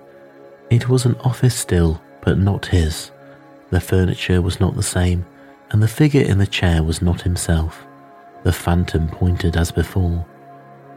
It 0.71 0.89
was 0.89 1.05
an 1.05 1.17
office 1.17 1.55
still, 1.55 2.01
but 2.23 2.39
not 2.39 2.67
his. 2.67 3.11
The 3.71 3.81
furniture 3.81 4.41
was 4.41 4.61
not 4.61 4.77
the 4.77 4.83
same, 4.83 5.27
and 5.71 5.83
the 5.83 5.89
figure 5.89 6.23
in 6.23 6.39
the 6.39 6.47
chair 6.47 6.83
was 6.83 7.03
not 7.03 7.23
himself. 7.23 7.85
The 8.45 8.53
phantom 8.53 9.09
pointed 9.09 9.57
as 9.57 9.73
before. 9.73 10.25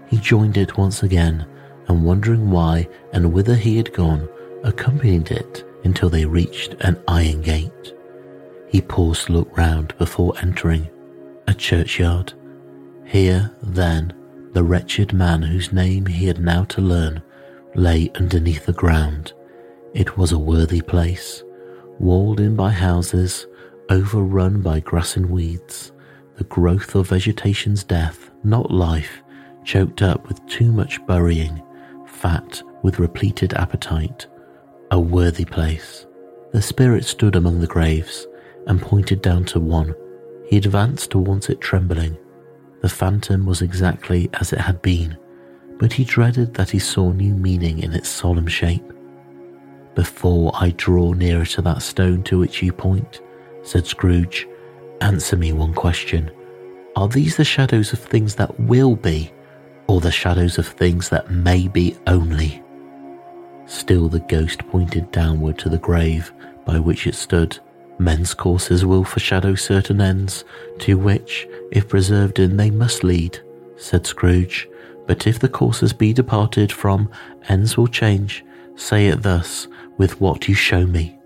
He 0.07 0.17
joined 0.17 0.57
it 0.57 0.77
once 0.77 1.03
again, 1.03 1.45
and 1.91 2.03
wondering 2.05 2.49
why 2.49 2.87
and 3.13 3.33
whither 3.33 3.55
he 3.55 3.77
had 3.77 3.93
gone, 3.93 4.27
accompanied 4.63 5.29
it 5.29 5.63
until 5.83 6.09
they 6.09 6.25
reached 6.25 6.73
an 6.79 7.01
iron 7.07 7.41
gate. 7.41 7.93
He 8.69 8.81
paused 8.81 9.27
to 9.27 9.33
look 9.33 9.57
round 9.57 9.97
before 9.97 10.33
entering 10.41 10.89
a 11.47 11.53
churchyard. 11.53 12.33
Here, 13.05 13.51
then, 13.61 14.13
the 14.53 14.63
wretched 14.63 15.11
man 15.11 15.41
whose 15.41 15.73
name 15.73 16.05
he 16.05 16.27
had 16.27 16.39
now 16.39 16.63
to 16.65 16.81
learn 16.81 17.21
lay 17.75 18.09
underneath 18.15 18.65
the 18.65 18.73
ground. 18.73 19.33
It 19.93 20.17
was 20.17 20.31
a 20.31 20.39
worthy 20.39 20.81
place, 20.81 21.43
walled 21.99 22.39
in 22.39 22.55
by 22.55 22.71
houses, 22.71 23.47
overrun 23.89 24.61
by 24.61 24.79
grass 24.79 25.17
and 25.17 25.29
weeds, 25.29 25.91
the 26.35 26.45
growth 26.45 26.95
of 26.95 27.09
vegetation's 27.09 27.83
death, 27.83 28.31
not 28.43 28.71
life, 28.71 29.21
choked 29.65 30.01
up 30.01 30.27
with 30.27 30.45
too 30.47 30.71
much 30.71 31.05
burying, 31.05 31.61
fat 32.21 32.61
with 32.83 32.99
repleted 32.99 33.53
appetite. 33.55 34.27
A 34.91 34.99
worthy 34.99 35.45
place. 35.45 36.05
The 36.53 36.61
spirit 36.61 37.03
stood 37.03 37.35
among 37.35 37.59
the 37.59 37.67
graves 37.67 38.27
and 38.67 38.81
pointed 38.81 39.21
down 39.21 39.45
to 39.45 39.59
one. 39.59 39.95
He 40.47 40.57
advanced 40.57 41.09
towards 41.11 41.49
it 41.49 41.59
trembling. 41.61 42.17
The 42.81 42.89
phantom 42.89 43.45
was 43.45 43.61
exactly 43.61 44.29
as 44.35 44.53
it 44.53 44.59
had 44.59 44.81
been, 44.81 45.17
but 45.79 45.93
he 45.93 46.03
dreaded 46.03 46.53
that 46.53 46.69
he 46.69 46.79
saw 46.79 47.11
new 47.11 47.33
meaning 47.33 47.79
in 47.79 47.93
its 47.93 48.09
solemn 48.09 48.47
shape. 48.47 48.93
Before 49.95 50.51
I 50.53 50.71
draw 50.77 51.13
nearer 51.13 51.45
to 51.45 51.61
that 51.63 51.81
stone 51.81 52.21
to 52.23 52.37
which 52.37 52.61
you 52.61 52.71
point, 52.71 53.21
said 53.63 53.87
Scrooge, 53.87 54.47
answer 55.01 55.37
me 55.37 55.53
one 55.53 55.73
question. 55.73 56.29
Are 56.95 57.07
these 57.07 57.37
the 57.37 57.45
shadows 57.45 57.93
of 57.93 57.99
things 57.99 58.35
that 58.35 58.59
will 58.59 58.95
be, 58.95 59.31
or 59.91 59.99
the 59.99 60.09
shadows 60.09 60.57
of 60.57 60.65
things 60.65 61.09
that 61.09 61.29
may 61.31 61.67
be 61.67 61.97
only? 62.07 62.63
Still 63.65 64.07
the 64.07 64.21
ghost 64.21 64.65
pointed 64.69 65.11
downward 65.11 65.57
to 65.59 65.67
the 65.67 65.77
grave 65.77 66.31
by 66.65 66.79
which 66.79 67.07
it 67.07 67.15
stood. 67.15 67.59
Men's 67.99 68.33
courses 68.33 68.85
will 68.85 69.03
foreshadow 69.03 69.53
certain 69.53 69.99
ends, 69.99 70.45
to 70.79 70.97
which, 70.97 71.45
if 71.73 71.89
preserved 71.89 72.39
in, 72.39 72.55
they 72.55 72.71
must 72.71 73.03
lead, 73.03 73.37
said 73.75 74.07
Scrooge. 74.07 74.69
But 75.07 75.27
if 75.27 75.39
the 75.39 75.49
courses 75.49 75.91
be 75.91 76.13
departed 76.13 76.71
from, 76.71 77.11
ends 77.49 77.75
will 77.75 77.87
change. 77.87 78.45
Say 78.75 79.07
it 79.07 79.21
thus, 79.23 79.67
with 79.97 80.21
what 80.21 80.47
you 80.47 80.55
show 80.55 80.87
me. 80.87 81.19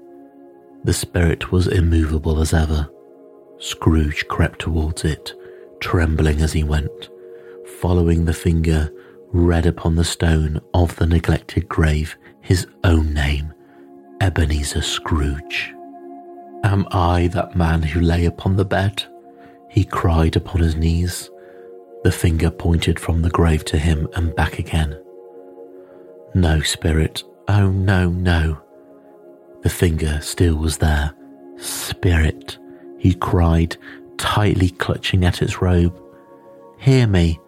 The 0.84 0.94
spirit 0.94 1.52
was 1.52 1.68
immovable 1.68 2.42
as 2.42 2.52
ever. 2.52 2.90
Scrooge 3.60 4.28
crept 4.28 4.60
towards 4.60 5.06
it, 5.06 5.34
trembling 5.80 6.42
as 6.42 6.54
he 6.54 6.64
went, 6.64 7.10
following 7.66 8.26
the 8.26 8.34
finger 8.34 8.92
read 9.32 9.66
upon 9.66 9.96
the 9.96 10.04
stone 10.04 10.60
of 10.74 10.96
the 10.96 11.08
neglected 11.08 11.68
grave 11.68 12.18
his 12.42 12.68
own 12.84 13.14
name, 13.14 13.54
Ebenezer 14.22 14.82
Scrooge. 14.82 15.74
Am 16.64 16.88
I 16.92 17.28
that 17.34 17.56
man 17.56 17.82
who 17.84 18.00
lay 18.00 18.26
upon 18.26 18.56
the 18.56 18.66
bed? 18.66 19.04
He 19.70 19.84
cried 19.84 20.36
upon 20.36 20.62
his 20.62 20.76
knees. 20.76 21.30
The 22.04 22.12
finger 22.12 22.52
pointed 22.52 23.00
from 23.00 23.22
the 23.22 23.30
grave 23.30 23.66
to 23.66 23.78
him 23.78 24.08
and 24.16 24.36
back 24.36 24.60
again. 24.60 25.00
No, 26.34 26.62
spirit, 26.62 27.24
oh 27.48 27.70
no, 27.72 28.10
no. 28.10 28.62
The 29.64 29.70
finger 29.70 30.20
still 30.22 30.56
was 30.56 30.78
there. 30.78 31.14
Spirit, 31.58 32.58
he 33.00 33.16
cried, 33.16 33.78
tightly 34.18 34.70
clutching 34.70 35.26
at 35.26 35.42
its 35.42 35.62
robe. 35.62 36.00
Hear 36.78 37.08
me, 37.08 37.40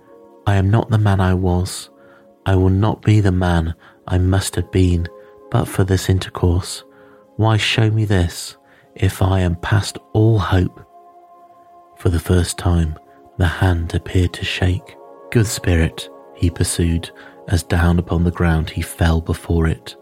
I 0.48 0.56
am 0.56 0.72
not 0.72 0.90
the 0.90 0.98
man 0.98 1.20
I 1.20 1.36
was. 1.36 1.92
I 2.48 2.56
will 2.56 2.70
not 2.70 3.04
be 3.04 3.20
the 3.20 3.32
man 3.32 3.76
I 4.08 4.18
must 4.18 4.56
have 4.56 4.72
been 4.72 5.08
but 5.52 5.66
for 5.66 5.84
this 5.84 6.10
intercourse. 6.10 6.84
Why 7.36 7.58
show 7.58 7.92
me 7.92 8.06
this? 8.06 8.58
if 9.00 9.22
I 9.22 9.42
am 9.42 9.56
past 9.58 9.98
all 10.14 10.40
hope. 10.40 10.84
For 11.98 12.10
the 12.10 12.20
first 12.20 12.58
time, 12.58 12.98
the 13.38 13.48
hand 13.48 13.94
appeared 13.94 14.34
to 14.34 14.46
shake. 14.46 14.96
Good 15.32 15.48
spirit, 15.48 16.10
he 16.36 16.50
pursued, 16.50 17.12
as 17.48 17.64
down 17.64 18.00
upon 18.00 18.24
the 18.24 18.32
ground 18.32 18.70
he 18.70 18.82
fell 18.82 19.22
before 19.22 19.68
it. 19.68 19.96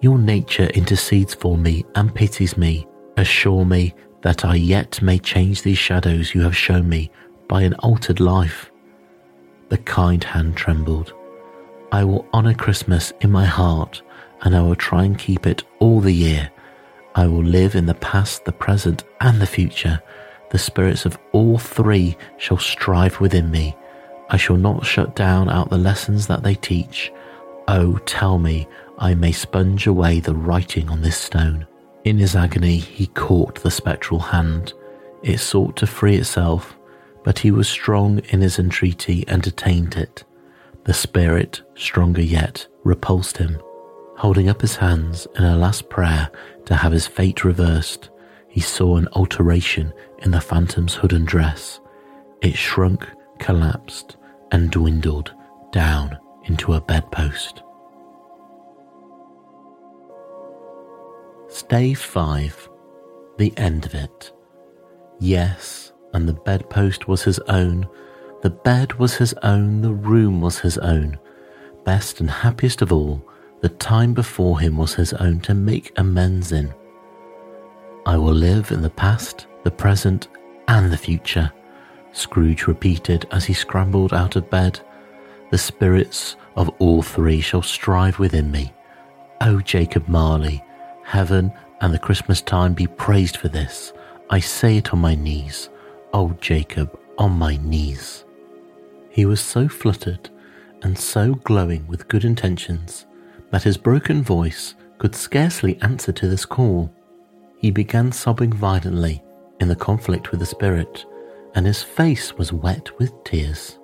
Your 0.00 0.18
nature 0.18 0.66
intercedes 0.74 1.34
for 1.34 1.56
me 1.56 1.84
and 1.96 2.14
pities 2.14 2.56
me. 2.56 2.86
Assure 3.16 3.64
me 3.64 3.94
that 4.22 4.44
I 4.44 4.54
yet 4.54 5.02
may 5.02 5.18
change 5.18 5.62
these 5.62 5.78
shadows 5.78 6.34
you 6.34 6.42
have 6.42 6.56
shown 6.56 6.88
me 6.88 7.10
by 7.48 7.62
an 7.62 7.74
altered 7.74 8.20
life. 8.20 8.70
The 9.68 9.78
kind 9.78 10.22
hand 10.24 10.56
trembled. 10.56 11.12
I 11.92 12.04
will 12.04 12.26
honour 12.32 12.54
Christmas 12.54 13.12
in 13.20 13.30
my 13.30 13.44
heart, 13.44 14.02
and 14.42 14.56
I 14.56 14.62
will 14.62 14.76
try 14.76 15.04
and 15.04 15.18
keep 15.18 15.46
it 15.46 15.64
all 15.78 16.00
the 16.00 16.12
year 16.12 16.50
I 17.18 17.26
will 17.26 17.42
live 17.42 17.74
in 17.74 17.86
the 17.86 17.94
past, 17.94 18.44
the 18.44 18.52
present, 18.52 19.02
and 19.20 19.40
the 19.40 19.46
future. 19.46 20.00
The 20.52 20.58
spirits 20.58 21.04
of 21.04 21.18
all 21.32 21.58
three 21.58 22.16
shall 22.36 22.58
strive 22.58 23.18
within 23.18 23.50
me. 23.50 23.76
I 24.30 24.36
shall 24.36 24.56
not 24.56 24.86
shut 24.86 25.16
down 25.16 25.48
out 25.48 25.68
the 25.68 25.78
lessons 25.78 26.28
that 26.28 26.44
they 26.44 26.54
teach. 26.54 27.12
Oh, 27.66 27.98
tell 28.06 28.38
me, 28.38 28.68
I 28.98 29.14
may 29.14 29.32
sponge 29.32 29.88
away 29.88 30.20
the 30.20 30.36
writing 30.36 30.88
on 30.88 31.02
this 31.02 31.16
stone. 31.16 31.66
In 32.04 32.18
his 32.18 32.36
agony, 32.36 32.76
he 32.76 33.08
caught 33.08 33.64
the 33.64 33.70
spectral 33.72 34.20
hand. 34.20 34.72
It 35.24 35.38
sought 35.38 35.74
to 35.78 35.88
free 35.88 36.14
itself, 36.14 36.77
but 37.24 37.38
he 37.40 37.50
was 37.50 37.68
strong 37.68 38.20
in 38.30 38.40
his 38.40 38.58
entreaty 38.58 39.24
and 39.28 39.46
attained 39.46 39.96
it. 39.96 40.24
The 40.84 40.94
spirit, 40.94 41.62
stronger 41.74 42.22
yet, 42.22 42.66
repulsed 42.84 43.38
him. 43.38 43.60
Holding 44.16 44.48
up 44.48 44.60
his 44.60 44.76
hands 44.76 45.26
in 45.36 45.44
a 45.44 45.56
last 45.56 45.88
prayer 45.88 46.30
to 46.66 46.74
have 46.74 46.92
his 46.92 47.06
fate 47.06 47.44
reversed, 47.44 48.10
he 48.48 48.60
saw 48.60 48.96
an 48.96 49.08
alteration 49.12 49.92
in 50.20 50.30
the 50.30 50.40
phantom's 50.40 50.94
hood 50.94 51.12
and 51.12 51.26
dress. 51.26 51.80
It 52.40 52.56
shrunk, 52.56 53.06
collapsed, 53.38 54.16
and 54.50 54.70
dwindled 54.70 55.32
down 55.70 56.18
into 56.44 56.74
a 56.74 56.80
bedpost. 56.80 57.62
Stay 61.48 61.94
5. 61.94 62.68
The 63.38 63.56
end 63.56 63.86
of 63.86 63.94
it. 63.94 64.32
Yes, 65.20 65.87
and 66.12 66.28
the 66.28 66.34
bedpost 66.34 67.08
was 67.08 67.22
his 67.22 67.38
own. 67.40 67.88
The 68.42 68.50
bed 68.50 68.94
was 68.94 69.16
his 69.16 69.34
own. 69.42 69.82
The 69.82 69.92
room 69.92 70.40
was 70.40 70.58
his 70.58 70.78
own. 70.78 71.18
Best 71.84 72.20
and 72.20 72.30
happiest 72.30 72.82
of 72.82 72.92
all, 72.92 73.22
the 73.60 73.68
time 73.68 74.14
before 74.14 74.60
him 74.60 74.76
was 74.76 74.94
his 74.94 75.12
own 75.14 75.40
to 75.40 75.54
make 75.54 75.92
amends 75.96 76.52
in. 76.52 76.72
I 78.06 78.16
will 78.16 78.34
live 78.34 78.70
in 78.70 78.82
the 78.82 78.90
past, 78.90 79.46
the 79.64 79.70
present, 79.70 80.28
and 80.68 80.92
the 80.92 80.96
future, 80.96 81.52
Scrooge 82.12 82.66
repeated 82.66 83.26
as 83.30 83.44
he 83.44 83.54
scrambled 83.54 84.12
out 84.12 84.36
of 84.36 84.50
bed. 84.50 84.80
The 85.50 85.58
spirits 85.58 86.36
of 86.56 86.68
all 86.78 87.02
three 87.02 87.40
shall 87.40 87.62
strive 87.62 88.18
within 88.18 88.50
me. 88.50 88.72
O 89.40 89.56
oh, 89.56 89.60
Jacob 89.60 90.08
Marley, 90.08 90.62
heaven 91.04 91.52
and 91.80 91.94
the 91.94 91.98
Christmas 91.98 92.40
time 92.40 92.74
be 92.74 92.86
praised 92.86 93.36
for 93.36 93.48
this. 93.48 93.92
I 94.30 94.40
say 94.40 94.78
it 94.78 94.92
on 94.92 94.98
my 94.98 95.14
knees. 95.14 95.68
O 96.12 96.20
oh, 96.20 96.36
Jacob, 96.40 96.98
on 97.18 97.32
my 97.32 97.56
knees. 97.56 98.24
He 99.10 99.26
was 99.26 99.40
so 99.40 99.68
fluttered 99.68 100.30
and 100.82 100.96
so 100.98 101.34
glowing 101.34 101.86
with 101.86 102.08
good 102.08 102.24
intentions 102.24 103.06
that 103.50 103.64
his 103.64 103.76
broken 103.76 104.22
voice 104.22 104.74
could 104.98 105.14
scarcely 105.14 105.80
answer 105.82 106.12
to 106.12 106.28
this 106.28 106.44
call. 106.46 106.92
He 107.58 107.70
began 107.70 108.12
sobbing 108.12 108.52
violently 108.52 109.22
in 109.60 109.68
the 109.68 109.76
conflict 109.76 110.30
with 110.30 110.40
the 110.40 110.46
spirit, 110.46 111.04
and 111.54 111.66
his 111.66 111.82
face 111.82 112.34
was 112.36 112.52
wet 112.52 112.96
with 112.98 113.12
tears. 113.24 113.78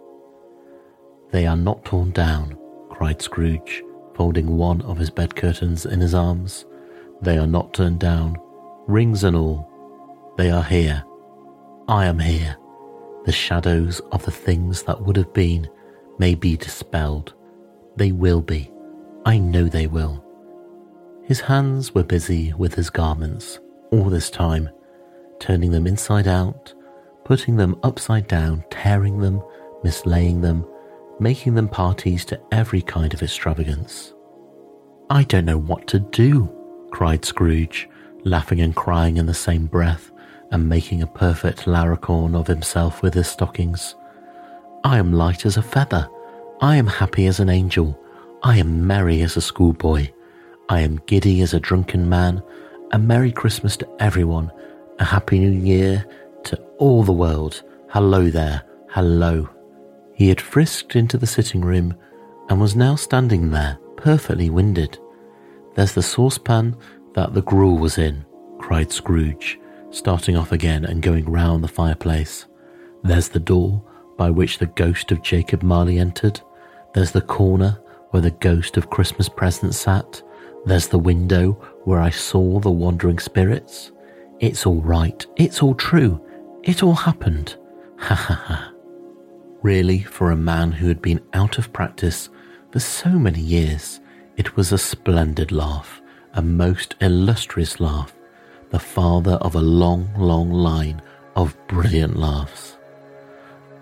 They 1.30 1.46
are 1.46 1.56
not 1.56 1.84
torn 1.84 2.12
down, 2.12 2.56
cried 2.90 3.20
Scrooge, 3.20 3.82
folding 4.14 4.56
one 4.56 4.80
of 4.82 4.98
his 4.98 5.10
bed 5.10 5.34
curtains 5.34 5.84
in 5.84 6.00
his 6.00 6.14
arms. 6.14 6.64
They 7.22 7.38
are 7.38 7.46
not 7.46 7.74
turned 7.74 8.00
down, 8.00 8.36
rings 8.86 9.24
and 9.24 9.34
all. 9.34 9.68
They 10.36 10.50
are 10.50 10.62
here. 10.62 11.04
I 11.86 12.06
am 12.06 12.18
here. 12.18 12.56
The 13.26 13.32
shadows 13.32 14.00
of 14.10 14.24
the 14.24 14.30
things 14.30 14.82
that 14.84 15.02
would 15.02 15.16
have 15.16 15.32
been 15.34 15.68
may 16.18 16.34
be 16.34 16.56
dispelled. 16.56 17.34
They 17.96 18.10
will 18.10 18.40
be. 18.40 18.70
I 19.26 19.38
know 19.38 19.68
they 19.68 19.86
will. 19.86 20.24
His 21.24 21.40
hands 21.40 21.94
were 21.94 22.02
busy 22.02 22.54
with 22.54 22.74
his 22.74 22.88
garments, 22.88 23.58
all 23.90 24.08
this 24.08 24.30
time, 24.30 24.70
turning 25.40 25.72
them 25.72 25.86
inside 25.86 26.26
out, 26.26 26.72
putting 27.24 27.56
them 27.56 27.78
upside 27.82 28.28
down, 28.28 28.64
tearing 28.70 29.18
them, 29.18 29.42
mislaying 29.82 30.40
them, 30.40 30.66
making 31.20 31.54
them 31.54 31.68
parties 31.68 32.24
to 32.26 32.40
every 32.50 32.80
kind 32.82 33.12
of 33.12 33.22
extravagance. 33.22 34.14
I 35.10 35.24
don't 35.24 35.44
know 35.44 35.58
what 35.58 35.86
to 35.88 35.98
do, 35.98 36.50
cried 36.90 37.24
Scrooge, 37.26 37.88
laughing 38.24 38.60
and 38.60 38.74
crying 38.74 39.18
in 39.18 39.26
the 39.26 39.34
same 39.34 39.66
breath, 39.66 40.10
and 40.54 40.68
making 40.68 41.02
a 41.02 41.06
perfect 41.08 41.64
Laocoön 41.66 42.36
of 42.36 42.46
himself 42.46 43.02
with 43.02 43.12
his 43.12 43.26
stockings. 43.26 43.96
I 44.84 44.98
am 44.98 45.12
light 45.12 45.44
as 45.44 45.56
a 45.56 45.62
feather. 45.62 46.08
I 46.60 46.76
am 46.76 46.86
happy 46.86 47.26
as 47.26 47.40
an 47.40 47.48
angel. 47.48 47.98
I 48.44 48.58
am 48.58 48.86
merry 48.86 49.20
as 49.22 49.36
a 49.36 49.40
schoolboy. 49.40 50.10
I 50.68 50.78
am 50.82 51.02
giddy 51.06 51.40
as 51.40 51.54
a 51.54 51.60
drunken 51.60 52.08
man, 52.08 52.40
a 52.92 53.00
Merry 53.00 53.32
Christmas 53.32 53.76
to 53.78 53.88
everyone, 53.98 54.52
a 55.00 55.04
Happy 55.04 55.40
New 55.40 55.50
Year 55.50 56.06
to 56.44 56.56
all 56.78 57.02
the 57.02 57.12
world. 57.12 57.64
Hello 57.88 58.30
there, 58.30 58.62
hello. 58.90 59.48
He 60.14 60.28
had 60.28 60.40
frisked 60.40 60.94
into 60.94 61.18
the 61.18 61.26
sitting 61.26 61.62
room 61.62 61.96
and 62.48 62.60
was 62.60 62.76
now 62.76 62.94
standing 62.94 63.50
there, 63.50 63.76
perfectly 63.96 64.50
winded. 64.50 64.98
There's 65.74 65.94
the 65.94 66.02
saucepan 66.02 66.76
that 67.14 67.34
the 67.34 67.42
gruel 67.42 67.76
was 67.76 67.98
in, 67.98 68.24
cried 68.60 68.92
Scrooge, 68.92 69.58
starting 69.94 70.36
off 70.36 70.52
again 70.52 70.84
and 70.84 71.02
going 71.02 71.24
round 71.24 71.62
the 71.62 71.68
fireplace. 71.68 72.46
There's 73.02 73.28
the 73.28 73.40
door 73.40 73.82
by 74.16 74.28
which 74.30 74.58
the 74.58 74.66
ghost 74.66 75.12
of 75.12 75.22
Jacob 75.22 75.62
Marley 75.62 75.98
entered. 75.98 76.40
There's 76.94 77.12
the 77.12 77.20
corner 77.20 77.80
where 78.10 78.22
the 78.22 78.30
ghost 78.32 78.76
of 78.76 78.90
Christmas 78.90 79.28
present 79.28 79.74
sat. 79.74 80.22
There's 80.66 80.88
the 80.88 80.98
window 80.98 81.52
where 81.84 82.00
I 82.00 82.10
saw 82.10 82.58
the 82.58 82.70
wandering 82.70 83.18
spirits. 83.18 83.92
It's 84.40 84.66
all 84.66 84.80
right. 84.82 85.24
It's 85.36 85.62
all 85.62 85.74
true. 85.74 86.20
It 86.62 86.82
all 86.82 86.94
happened. 86.94 87.56
Ha 87.98 88.14
ha 88.14 88.34
ha. 88.34 88.72
Really, 89.62 90.00
for 90.00 90.30
a 90.30 90.36
man 90.36 90.72
who 90.72 90.88
had 90.88 91.00
been 91.00 91.20
out 91.32 91.58
of 91.58 91.72
practice 91.72 92.28
for 92.70 92.80
so 92.80 93.10
many 93.10 93.40
years, 93.40 94.00
it 94.36 94.56
was 94.56 94.72
a 94.72 94.78
splendid 94.78 95.52
laugh, 95.52 96.02
a 96.34 96.42
most 96.42 96.96
illustrious 97.00 97.80
laugh, 97.80 98.12
the 98.74 98.80
father 98.80 99.34
of 99.34 99.54
a 99.54 99.60
long, 99.60 100.12
long 100.18 100.50
line 100.50 101.00
of 101.36 101.56
brilliant 101.68 102.16
laughs. 102.16 102.76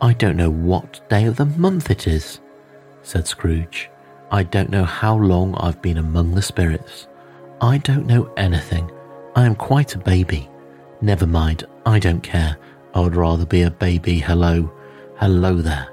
I 0.02 0.12
don't 0.12 0.36
know 0.36 0.50
what 0.50 1.00
day 1.08 1.24
of 1.24 1.36
the 1.36 1.46
month 1.46 1.90
it 1.90 2.06
is, 2.06 2.40
said 3.00 3.26
Scrooge. 3.26 3.88
I 4.30 4.42
don't 4.42 4.68
know 4.68 4.84
how 4.84 5.16
long 5.16 5.54
I've 5.54 5.80
been 5.80 5.96
among 5.96 6.34
the 6.34 6.42
spirits. 6.42 7.06
I 7.62 7.78
don't 7.78 8.04
know 8.04 8.30
anything. 8.36 8.90
I 9.34 9.46
am 9.46 9.54
quite 9.54 9.94
a 9.94 9.98
baby. 9.98 10.50
Never 11.00 11.26
mind, 11.26 11.64
I 11.86 11.98
don't 11.98 12.22
care. 12.22 12.58
I 12.92 13.00
would 13.00 13.16
rather 13.16 13.46
be 13.46 13.62
a 13.62 13.70
baby. 13.70 14.18
Hello, 14.18 14.70
hello 15.16 15.62
there. 15.62 15.88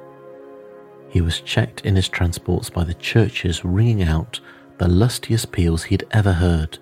He 1.07 1.21
was 1.21 1.39
checked 1.39 1.85
in 1.85 1.95
his 1.95 2.09
transports 2.09 2.69
by 2.69 2.83
the 2.83 2.95
churches 2.95 3.63
ringing 3.63 4.03
out 4.03 4.41
the 4.77 4.89
lustiest 4.89 5.53
peals 5.53 5.83
he'd 5.83 6.05
ever 6.11 6.33
heard 6.33 6.79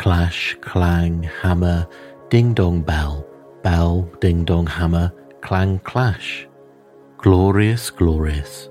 clash, 0.00 0.56
clang, 0.62 1.22
hammer, 1.42 1.86
ding 2.30 2.54
dong 2.54 2.80
bell, 2.80 3.22
bell, 3.62 4.10
ding 4.18 4.46
dong 4.46 4.66
hammer, 4.66 5.12
clang, 5.42 5.78
clash. 5.80 6.48
Glorious, 7.18 7.90
glorious. 7.90 8.70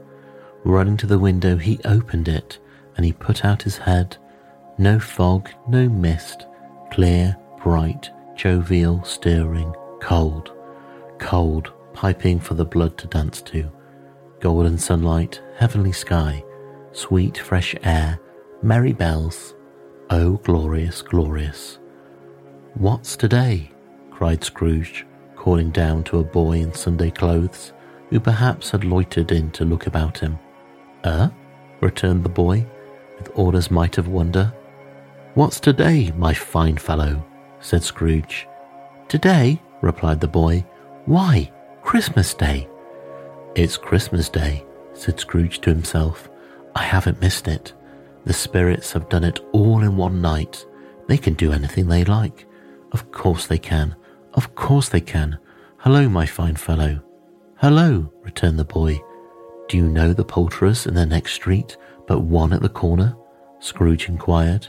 Running 0.63 0.97
to 0.97 1.05
the 1.05 1.19
window, 1.19 1.55
he 1.55 1.79
opened 1.85 2.27
it 2.27 2.57
and 2.97 3.05
he 3.05 3.13
put 3.13 3.45
out 3.45 3.61
his 3.61 3.77
head. 3.77 4.17
No 4.79 4.99
fog, 4.99 5.51
no 5.67 5.87
mist, 5.87 6.47
clear, 6.91 7.37
bright, 7.61 8.09
jovial, 8.35 9.03
stirring, 9.03 9.71
cold, 10.01 10.51
cold, 11.19 11.71
piping 11.93 12.39
for 12.39 12.55
the 12.55 12.65
blood 12.65 12.97
to 12.97 13.05
dance 13.05 13.43
to. 13.43 13.71
Golden 14.39 14.79
sunlight, 14.79 15.43
heavenly 15.57 15.91
sky, 15.91 16.43
sweet 16.91 17.37
fresh 17.37 17.75
air, 17.83 18.19
merry 18.63 18.93
bells. 18.93 19.53
Oh, 20.11 20.37
glorious, 20.37 21.03
glorious. 21.03 21.77
What's 22.73 23.15
today? 23.15 23.69
cried 24.09 24.43
Scrooge, 24.43 25.05
calling 25.35 25.69
down 25.69 26.03
to 26.05 26.17
a 26.17 26.23
boy 26.23 26.53
in 26.53 26.73
Sunday 26.73 27.11
clothes, 27.11 27.73
who 28.09 28.19
perhaps 28.19 28.71
had 28.71 28.83
loitered 28.83 29.31
in 29.31 29.51
to 29.51 29.65
look 29.65 29.85
about 29.85 30.17
him. 30.17 30.39
Eh? 31.03 31.29
returned 31.81 32.23
the 32.23 32.29
boy, 32.29 32.65
with 33.19 33.29
all 33.35 33.51
his 33.51 33.69
might 33.69 33.99
of 33.99 34.07
wonder. 34.07 34.51
What's 35.35 35.59
today, 35.59 36.11
my 36.17 36.33
fine 36.33 36.77
fellow? 36.77 37.23
said 37.59 37.83
Scrooge. 37.83 38.47
Today, 39.09 39.61
replied 39.81 40.21
the 40.21 40.27
boy. 40.27 40.65
Why, 41.05 41.51
Christmas 41.83 42.33
Day. 42.33 42.67
It's 43.53 43.77
Christmas 43.77 44.27
Day, 44.27 44.65
said 44.93 45.19
Scrooge 45.19 45.61
to 45.61 45.69
himself. 45.69 46.29
I 46.75 46.81
haven't 46.81 47.21
missed 47.21 47.47
it. 47.47 47.73
The 48.29 48.33
spirits 48.35 48.91
have 48.91 49.09
done 49.09 49.23
it 49.23 49.39
all 49.53 49.81
in 49.81 49.97
one 49.97 50.21
night. 50.21 50.63
They 51.07 51.17
can 51.17 51.33
do 51.33 51.51
anything 51.51 51.87
they 51.87 52.05
like. 52.05 52.45
Of 52.91 53.11
course 53.11 53.47
they 53.47 53.57
can. 53.57 53.95
Of 54.35 54.53
course 54.53 54.87
they 54.87 55.01
can. 55.01 55.39
Hello, 55.79 56.07
my 56.07 56.27
fine 56.27 56.55
fellow. 56.55 57.01
Hello, 57.57 58.13
returned 58.21 58.59
the 58.59 58.65
boy. 58.65 59.01
Do 59.67 59.77
you 59.77 59.87
know 59.87 60.13
the 60.13 60.23
poulterers 60.23 60.85
in 60.85 60.93
the 60.93 61.07
next 61.07 61.33
street, 61.33 61.75
but 62.07 62.19
one 62.19 62.53
at 62.53 62.61
the 62.61 62.69
corner? 62.69 63.17
Scrooge 63.57 64.07
inquired. 64.07 64.67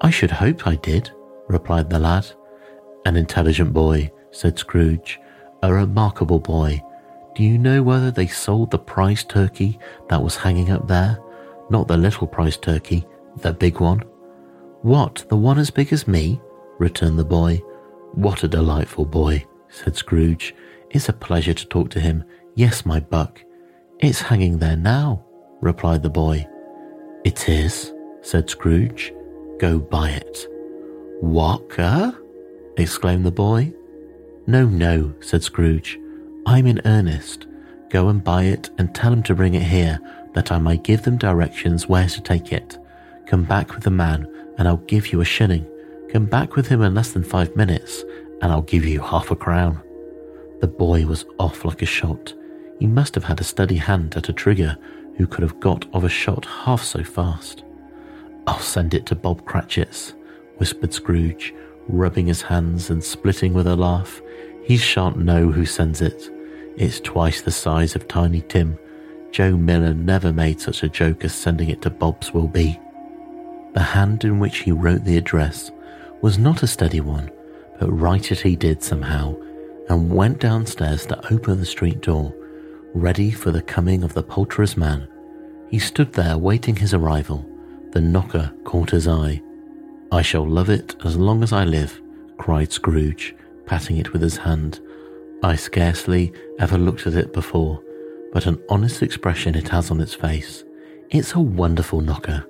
I 0.00 0.08
should 0.08 0.30
hope 0.30 0.66
I 0.66 0.76
did, 0.76 1.10
replied 1.46 1.90
the 1.90 1.98
lad. 1.98 2.26
An 3.04 3.18
intelligent 3.18 3.74
boy, 3.74 4.10
said 4.30 4.58
Scrooge. 4.58 5.20
A 5.62 5.70
remarkable 5.70 6.40
boy. 6.40 6.82
Do 7.34 7.42
you 7.42 7.58
know 7.58 7.82
whether 7.82 8.10
they 8.10 8.28
sold 8.28 8.70
the 8.70 8.78
prize 8.78 9.24
turkey 9.24 9.78
that 10.08 10.22
was 10.22 10.36
hanging 10.36 10.70
up 10.70 10.88
there? 10.88 11.18
Not 11.70 11.88
the 11.88 11.96
little 11.96 12.26
prize 12.26 12.56
turkey, 12.56 13.06
the 13.38 13.52
big 13.52 13.80
one. 13.80 14.02
What, 14.82 15.24
the 15.28 15.36
one 15.36 15.58
as 15.58 15.70
big 15.70 15.92
as 15.92 16.08
me? 16.08 16.40
returned 16.78 17.18
the 17.18 17.24
boy. 17.24 17.60
What 18.12 18.44
a 18.44 18.48
delightful 18.48 19.04
boy, 19.04 19.44
said 19.68 19.96
Scrooge. 19.96 20.54
It's 20.90 21.08
a 21.08 21.12
pleasure 21.12 21.54
to 21.54 21.66
talk 21.66 21.90
to 21.90 22.00
him. 22.00 22.24
Yes, 22.54 22.86
my 22.86 23.00
buck. 23.00 23.42
It's 23.98 24.20
hanging 24.20 24.58
there 24.58 24.76
now, 24.76 25.24
replied 25.60 26.02
the 26.02 26.10
boy. 26.10 26.46
It 27.24 27.48
is, 27.48 27.92
said 28.22 28.48
Scrooge. 28.48 29.12
Go 29.58 29.78
buy 29.78 30.10
it. 30.10 30.46
Uh? 31.78 32.12
exclaimed 32.76 33.26
the 33.26 33.32
boy. 33.32 33.72
No, 34.46 34.66
no, 34.66 35.14
said 35.20 35.42
Scrooge. 35.42 35.98
I'm 36.46 36.66
in 36.66 36.80
earnest. 36.84 37.46
Go 37.90 38.08
and 38.08 38.22
buy 38.22 38.44
it 38.44 38.70
and 38.78 38.94
tell 38.94 39.12
him 39.12 39.22
to 39.24 39.34
bring 39.34 39.54
it 39.54 39.62
here, 39.62 39.98
that 40.38 40.52
I 40.52 40.58
may 40.58 40.76
give 40.76 41.02
them 41.02 41.16
directions 41.16 41.88
where 41.88 42.06
to 42.06 42.20
take 42.20 42.52
it. 42.52 42.78
Come 43.26 43.42
back 43.42 43.74
with 43.74 43.82
the 43.82 43.90
man, 43.90 44.32
and 44.56 44.68
I'll 44.68 44.76
give 44.76 45.08
you 45.08 45.20
a 45.20 45.24
shilling. 45.24 45.66
Come 46.12 46.26
back 46.26 46.54
with 46.54 46.68
him 46.68 46.80
in 46.80 46.94
less 46.94 47.10
than 47.10 47.24
five 47.24 47.56
minutes, 47.56 48.04
and 48.40 48.52
I'll 48.52 48.62
give 48.62 48.84
you 48.84 49.00
half 49.00 49.32
a 49.32 49.36
crown. 49.36 49.82
The 50.60 50.68
boy 50.68 51.06
was 51.06 51.24
off 51.40 51.64
like 51.64 51.82
a 51.82 51.86
shot. 51.86 52.34
He 52.78 52.86
must 52.86 53.16
have 53.16 53.24
had 53.24 53.40
a 53.40 53.44
steady 53.52 53.78
hand 53.78 54.16
at 54.16 54.28
a 54.28 54.32
trigger 54.32 54.78
who 55.16 55.26
could 55.26 55.42
have 55.42 55.58
got 55.58 55.86
off 55.92 56.04
a 56.04 56.08
shot 56.08 56.44
half 56.44 56.84
so 56.84 57.02
fast. 57.02 57.64
I'll 58.46 58.60
send 58.60 58.94
it 58.94 59.06
to 59.06 59.16
Bob 59.16 59.44
Cratchit's, 59.44 60.14
whispered 60.58 60.94
Scrooge, 60.94 61.52
rubbing 61.88 62.28
his 62.28 62.42
hands 62.42 62.90
and 62.90 63.02
splitting 63.02 63.54
with 63.54 63.66
a 63.66 63.74
laugh. 63.74 64.22
He 64.62 64.76
shan't 64.76 65.18
know 65.18 65.50
who 65.50 65.66
sends 65.66 66.00
it. 66.00 66.30
It's 66.76 67.00
twice 67.00 67.40
the 67.40 67.50
size 67.50 67.96
of 67.96 68.06
Tiny 68.06 68.42
Tim. 68.42 68.78
Joe 69.30 69.56
Miller 69.56 69.94
never 69.94 70.32
made 70.32 70.60
such 70.60 70.82
a 70.82 70.88
joke 70.88 71.24
as 71.24 71.34
sending 71.34 71.68
it 71.68 71.82
to 71.82 71.90
Bob's 71.90 72.32
will 72.32 72.48
be. 72.48 72.80
The 73.74 73.80
hand 73.80 74.24
in 74.24 74.38
which 74.38 74.58
he 74.58 74.72
wrote 74.72 75.04
the 75.04 75.16
address 75.16 75.70
was 76.22 76.38
not 76.38 76.62
a 76.62 76.66
steady 76.66 77.00
one, 77.00 77.30
but 77.78 77.90
write 77.90 78.32
it 78.32 78.40
he 78.40 78.56
did 78.56 78.82
somehow, 78.82 79.36
and 79.88 80.12
went 80.12 80.40
downstairs 80.40 81.06
to 81.06 81.32
open 81.32 81.58
the 81.58 81.66
street 81.66 82.00
door, 82.00 82.34
ready 82.94 83.30
for 83.30 83.50
the 83.50 83.62
coming 83.62 84.02
of 84.02 84.14
the 84.14 84.22
poulterer's 84.22 84.76
man. 84.76 85.06
He 85.68 85.78
stood 85.78 86.12
there 86.14 86.38
waiting 86.38 86.76
his 86.76 86.94
arrival. 86.94 87.48
The 87.92 88.00
knocker 88.00 88.52
caught 88.64 88.90
his 88.90 89.06
eye. 89.06 89.42
I 90.10 90.22
shall 90.22 90.46
love 90.46 90.70
it 90.70 90.96
as 91.04 91.16
long 91.16 91.42
as 91.42 91.52
I 91.52 91.64
live, 91.64 92.00
cried 92.38 92.72
Scrooge, 92.72 93.34
patting 93.66 93.98
it 93.98 94.12
with 94.12 94.22
his 94.22 94.38
hand. 94.38 94.80
I 95.42 95.54
scarcely 95.54 96.32
ever 96.58 96.78
looked 96.78 97.06
at 97.06 97.14
it 97.14 97.32
before, 97.32 97.82
but 98.32 98.46
an 98.46 98.62
honest 98.68 99.02
expression 99.02 99.54
it 99.54 99.68
has 99.68 99.90
on 99.90 100.00
its 100.00 100.14
face. 100.14 100.64
It's 101.10 101.34
a 101.34 101.40
wonderful 101.40 102.00
knocker. 102.00 102.46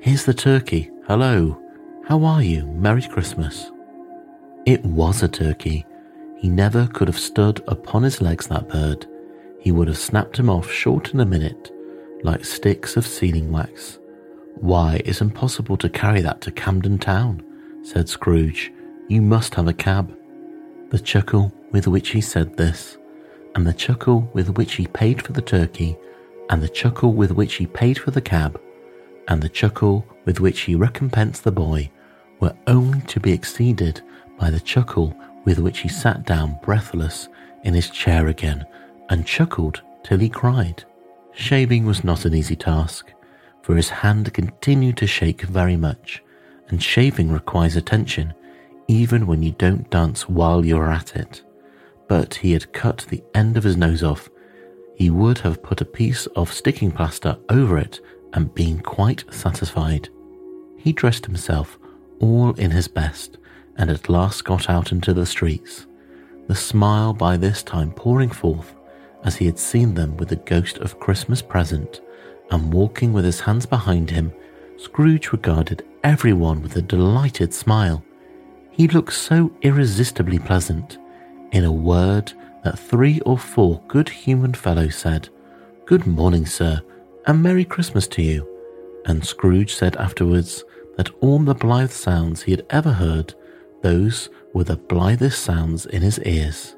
Here's 0.00 0.24
the 0.24 0.34
turkey. 0.34 0.90
Hello. 1.06 1.60
How 2.06 2.24
are 2.24 2.42
you? 2.42 2.66
Merry 2.66 3.02
Christmas. 3.02 3.70
It 4.64 4.84
was 4.84 5.22
a 5.22 5.28
turkey. 5.28 5.84
He 6.38 6.48
never 6.48 6.86
could 6.86 7.08
have 7.08 7.18
stood 7.18 7.62
upon 7.68 8.02
his 8.02 8.20
legs, 8.20 8.46
that 8.48 8.68
bird. 8.68 9.06
He 9.60 9.72
would 9.72 9.88
have 9.88 9.98
snapped 9.98 10.38
him 10.38 10.48
off 10.48 10.70
short 10.70 11.12
in 11.12 11.20
a 11.20 11.26
minute, 11.26 11.72
like 12.22 12.44
sticks 12.44 12.96
of 12.96 13.06
sealing 13.06 13.50
wax. 13.50 13.98
Why, 14.56 15.02
it's 15.04 15.20
impossible 15.20 15.76
to 15.78 15.88
carry 15.88 16.20
that 16.22 16.40
to 16.42 16.50
Camden 16.50 16.98
Town, 16.98 17.42
said 17.82 18.08
Scrooge. 18.08 18.72
You 19.08 19.22
must 19.22 19.54
have 19.54 19.68
a 19.68 19.72
cab. 19.72 20.16
The 20.90 20.98
chuckle 20.98 21.52
with 21.72 21.86
which 21.86 22.10
he 22.10 22.20
said 22.20 22.56
this, 22.56 22.96
and 23.56 23.66
the 23.66 23.72
chuckle 23.72 24.30
with 24.34 24.50
which 24.50 24.74
he 24.74 24.86
paid 24.86 25.22
for 25.22 25.32
the 25.32 25.42
turkey, 25.42 25.96
and 26.50 26.62
the 26.62 26.68
chuckle 26.68 27.14
with 27.14 27.32
which 27.32 27.54
he 27.54 27.66
paid 27.66 27.98
for 27.98 28.10
the 28.10 28.20
cab, 28.20 28.60
and 29.28 29.42
the 29.42 29.48
chuckle 29.48 30.06
with 30.26 30.40
which 30.40 30.60
he 30.60 30.74
recompensed 30.74 31.42
the 31.42 31.50
boy 31.50 31.90
were 32.38 32.54
only 32.66 33.00
to 33.00 33.18
be 33.18 33.32
exceeded 33.32 34.02
by 34.38 34.50
the 34.50 34.60
chuckle 34.60 35.16
with 35.46 35.58
which 35.58 35.78
he 35.78 35.88
sat 35.88 36.26
down 36.26 36.58
breathless 36.62 37.28
in 37.64 37.72
his 37.72 37.88
chair 37.88 38.28
again 38.28 38.62
and 39.08 39.26
chuckled 39.26 39.80
till 40.04 40.18
he 40.18 40.28
cried. 40.28 40.84
Shaving 41.32 41.86
was 41.86 42.04
not 42.04 42.26
an 42.26 42.34
easy 42.34 42.56
task 42.56 43.10
for 43.62 43.74
his 43.74 43.88
hand 43.88 44.32
continued 44.34 44.98
to 44.98 45.06
shake 45.06 45.42
very 45.42 45.76
much, 45.76 46.22
and 46.68 46.82
shaving 46.82 47.32
requires 47.32 47.74
attention 47.74 48.34
even 48.86 49.26
when 49.26 49.42
you 49.42 49.52
don't 49.52 49.90
dance 49.90 50.28
while 50.28 50.64
you're 50.64 50.90
at 50.90 51.16
it. 51.16 51.42
But 52.08 52.34
he 52.34 52.52
had 52.52 52.72
cut 52.72 53.06
the 53.08 53.22
end 53.34 53.56
of 53.56 53.64
his 53.64 53.76
nose 53.76 54.02
off. 54.02 54.30
He 54.94 55.10
would 55.10 55.38
have 55.38 55.62
put 55.62 55.80
a 55.80 55.84
piece 55.84 56.26
of 56.28 56.52
sticking 56.52 56.90
plaster 56.90 57.36
over 57.48 57.78
it 57.78 58.00
and 58.32 58.54
been 58.54 58.80
quite 58.80 59.24
satisfied. 59.30 60.08
He 60.76 60.92
dressed 60.92 61.26
himself 61.26 61.78
all 62.20 62.52
in 62.54 62.70
his 62.70 62.88
best 62.88 63.38
and 63.76 63.90
at 63.90 64.08
last 64.08 64.44
got 64.44 64.70
out 64.70 64.92
into 64.92 65.12
the 65.12 65.26
streets, 65.26 65.86
the 66.46 66.54
smile 66.54 67.12
by 67.12 67.36
this 67.36 67.62
time 67.62 67.92
pouring 67.92 68.30
forth 68.30 68.74
as 69.24 69.36
he 69.36 69.46
had 69.46 69.58
seen 69.58 69.94
them 69.94 70.16
with 70.16 70.28
the 70.28 70.36
ghost 70.36 70.78
of 70.78 71.00
Christmas 71.00 71.42
present 71.42 72.00
and 72.50 72.72
walking 72.72 73.12
with 73.12 73.24
his 73.24 73.40
hands 73.40 73.66
behind 73.66 74.10
him, 74.10 74.32
Scrooge 74.76 75.32
regarded 75.32 75.84
everyone 76.04 76.62
with 76.62 76.76
a 76.76 76.82
delighted 76.82 77.52
smile. 77.52 78.04
He 78.70 78.86
looked 78.88 79.14
so 79.14 79.50
irresistibly 79.62 80.38
pleasant. 80.38 80.98
In 81.52 81.64
a 81.64 81.72
word, 81.72 82.32
that 82.64 82.78
three 82.78 83.20
or 83.20 83.38
four 83.38 83.80
good 83.88 84.08
human 84.08 84.54
fellows 84.54 84.96
said, 84.96 85.28
Good 85.84 86.06
morning, 86.06 86.46
sir, 86.46 86.82
and 87.26 87.42
Merry 87.42 87.64
Christmas 87.64 88.08
to 88.08 88.22
you. 88.22 88.48
And 89.04 89.24
Scrooge 89.24 89.74
said 89.74 89.96
afterwards 89.96 90.64
that 90.96 91.10
all 91.20 91.38
the 91.38 91.54
blithe 91.54 91.92
sounds 91.92 92.42
he 92.42 92.50
had 92.50 92.66
ever 92.70 92.92
heard, 92.92 93.34
those 93.82 94.28
were 94.52 94.64
the 94.64 94.76
blithest 94.76 95.42
sounds 95.42 95.86
in 95.86 96.02
his 96.02 96.18
ears. 96.20 96.74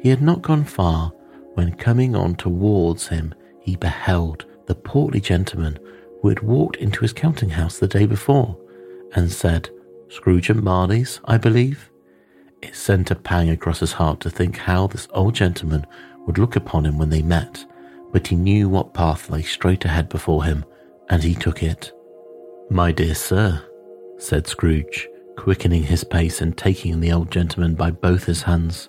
He 0.00 0.08
had 0.08 0.22
not 0.22 0.42
gone 0.42 0.64
far 0.64 1.12
when 1.54 1.74
coming 1.74 2.14
on 2.14 2.36
towards 2.36 3.08
him 3.08 3.34
he 3.60 3.76
beheld 3.76 4.44
the 4.66 4.74
portly 4.74 5.20
gentleman 5.20 5.78
who 6.20 6.28
had 6.28 6.40
walked 6.40 6.76
into 6.76 7.00
his 7.00 7.12
counting 7.12 7.50
house 7.50 7.78
the 7.78 7.88
day 7.88 8.06
before 8.06 8.56
and 9.14 9.32
said, 9.32 9.70
Scrooge 10.08 10.50
and 10.50 10.62
Marley's, 10.62 11.20
I 11.24 11.38
believe. 11.38 11.90
It 12.66 12.74
sent 12.74 13.12
a 13.12 13.14
pang 13.14 13.50
across 13.50 13.78
his 13.78 13.92
heart 13.92 14.18
to 14.20 14.30
think 14.30 14.56
how 14.56 14.88
this 14.88 15.06
old 15.12 15.34
gentleman 15.36 15.86
would 16.26 16.36
look 16.36 16.56
upon 16.56 16.84
him 16.84 16.98
when 16.98 17.10
they 17.10 17.22
met, 17.22 17.64
but 18.10 18.26
he 18.26 18.34
knew 18.34 18.68
what 18.68 18.92
path 18.92 19.30
lay 19.30 19.42
straight 19.42 19.84
ahead 19.84 20.08
before 20.08 20.42
him, 20.42 20.64
and 21.08 21.22
he 21.22 21.36
took 21.36 21.62
it. 21.62 21.92
My 22.68 22.90
dear 22.90 23.14
sir, 23.14 23.62
said 24.18 24.48
Scrooge, 24.48 25.08
quickening 25.36 25.84
his 25.84 26.02
pace 26.02 26.40
and 26.40 26.58
taking 26.58 26.98
the 26.98 27.12
old 27.12 27.30
gentleman 27.30 27.76
by 27.76 27.92
both 27.92 28.24
his 28.24 28.42
hands. 28.42 28.88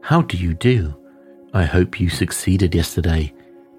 How 0.00 0.22
do 0.22 0.36
you 0.36 0.52
do? 0.54 0.96
I 1.54 1.66
hope 1.66 2.00
you 2.00 2.08
succeeded 2.08 2.74
yesterday 2.74 3.32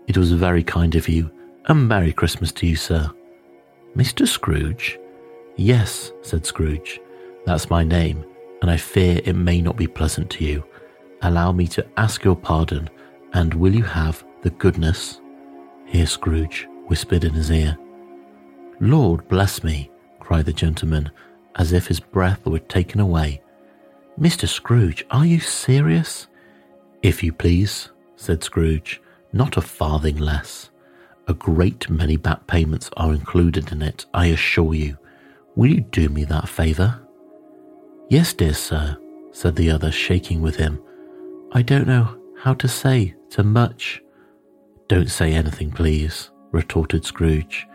it 0.07 0.17
was 0.17 0.31
very 0.31 0.63
kind 0.63 0.95
of 0.95 1.09
you, 1.09 1.29
and 1.67 1.87
Merry 1.87 2.13
Christmas 2.13 2.51
to 2.53 2.65
you, 2.65 2.77
sir. 2.77 3.11
Mr. 3.95 4.25
Scrooge? 4.25 4.97
Yes, 5.57 6.13
said 6.21 6.45
Scrooge. 6.45 7.01
That's 7.45 7.69
my 7.69 7.83
name, 7.83 8.25
and 8.61 8.69
I 8.69 8.77
fear 8.77 9.21
it 9.23 9.35
may 9.35 9.61
not 9.61 9.77
be 9.77 9.87
pleasant 9.87 10.29
to 10.31 10.45
you. 10.45 10.63
Allow 11.21 11.51
me 11.51 11.67
to 11.67 11.85
ask 11.97 12.23
your 12.23 12.35
pardon, 12.35 12.89
and 13.33 13.53
will 13.53 13.73
you 13.73 13.83
have 13.83 14.23
the 14.41 14.49
goodness? 14.51 15.21
Here 15.85 16.07
Scrooge 16.07 16.67
whispered 16.87 17.23
in 17.23 17.33
his 17.33 17.51
ear. 17.51 17.77
Lord 18.79 19.27
bless 19.27 19.63
me, 19.63 19.91
cried 20.19 20.45
the 20.45 20.53
gentleman, 20.53 21.11
as 21.55 21.73
if 21.73 21.87
his 21.87 21.99
breath 21.99 22.45
were 22.45 22.59
taken 22.59 22.99
away. 22.99 23.41
Mr. 24.19 24.47
Scrooge, 24.47 25.05
are 25.11 25.25
you 25.25 25.39
serious? 25.39 26.27
If 27.01 27.23
you 27.23 27.31
please, 27.31 27.89
said 28.15 28.43
Scrooge 28.43 29.01
not 29.31 29.57
a 29.57 29.61
farthing 29.61 30.17
less. 30.17 30.69
A 31.27 31.33
great 31.33 31.89
many 31.89 32.17
back 32.17 32.47
payments 32.47 32.89
are 32.97 33.13
included 33.13 33.71
in 33.71 33.81
it, 33.81 34.05
I 34.13 34.27
assure 34.27 34.73
you. 34.73 34.97
Will 35.55 35.69
you 35.69 35.81
do 35.81 36.09
me 36.09 36.23
that 36.25 36.49
favour? 36.49 36.99
Yes, 38.09 38.33
dear 38.33 38.55
sir, 38.55 38.97
said 39.31 39.55
the 39.55 39.69
other, 39.69 39.91
shaking 39.91 40.41
with 40.41 40.55
him. 40.55 40.81
I 41.51 41.61
don't 41.61 41.85
know 41.85 42.17
how 42.39 42.55
to 42.55 42.67
say 42.67 43.13
to 43.29 43.43
much. 43.43 44.01
Don't 44.87 45.11
say 45.11 45.31
anything, 45.33 45.69
please, 45.69 46.31
retorted 46.51 47.05
Scrooge. 47.05 47.67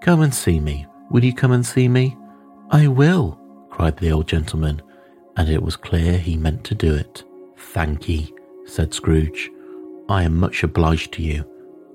Come 0.00 0.20
and 0.20 0.32
see 0.32 0.60
me. 0.60 0.86
Will 1.10 1.24
you 1.24 1.34
come 1.34 1.50
and 1.50 1.66
see 1.66 1.88
me? 1.88 2.16
I 2.70 2.86
will, 2.86 3.40
cried 3.68 3.96
the 3.96 4.12
old 4.12 4.28
gentleman, 4.28 4.80
and 5.36 5.48
it 5.48 5.60
was 5.60 5.74
clear 5.74 6.18
he 6.18 6.36
meant 6.36 6.62
to 6.64 6.76
do 6.76 6.94
it. 6.94 7.24
Thank 7.56 8.08
ye, 8.08 8.32
said 8.66 8.94
Scrooge. 8.94 9.50
I 10.08 10.22
am 10.22 10.36
much 10.36 10.62
obliged 10.62 11.10
to 11.14 11.22
you. 11.22 11.44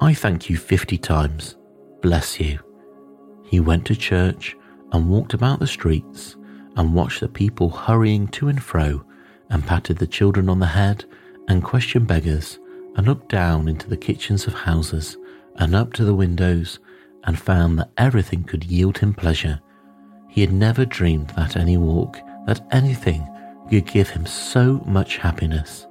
I 0.02 0.14
thank 0.14 0.50
you 0.50 0.58
fifty 0.58 0.98
times. 0.98 1.56
Bless 2.02 2.41
you. 2.41 2.60
He 3.46 3.62
went 3.62 3.86
to 3.86 3.96
church 3.96 4.58
and 4.91 5.10
walked 5.10 5.34
about 5.34 5.60
the 5.60 5.68
streets 5.68 6.36
and 6.76 6.93
watched 6.93 7.21
the 7.21 7.28
people 7.28 7.69
hurrying 7.69 8.28
to 8.28 8.47
and 8.47 8.61
fro 8.61 9.03
and 9.49 9.65
patted 9.65 9.97
the 9.97 10.07
children 10.07 10.49
on 10.49 10.59
the 10.59 10.65
head 10.65 11.05
and 11.47 11.63
questioned 11.63 12.07
beggars 12.07 12.59
and 12.95 13.07
looked 13.07 13.30
down 13.30 13.67
into 13.67 13.89
the 13.89 13.97
kitchens 13.97 14.47
of 14.47 14.53
houses 14.53 15.17
and 15.57 15.76
up 15.76 15.93
to 15.93 16.03
the 16.03 16.15
windows 16.15 16.80
and 17.23 17.39
found 17.39 17.80
that 17.80 17.91
everything 17.97 18.43
could 18.43 18.63
yield 18.63 18.97
him 18.97 19.13
pleasure. 19.13 19.59
He 20.30 20.41
had 20.41 20.53
never 20.53 20.86
dreamed 20.86 21.30
that 21.32 21.55
any 21.55 21.78
walk, 21.78 22.19
that 22.45 22.65
anything 22.71 23.28
could 23.69 23.86
give 23.86 24.09
him 24.09 24.26
so 24.26 24.84
much 24.86 25.17
happiness. 25.17 25.88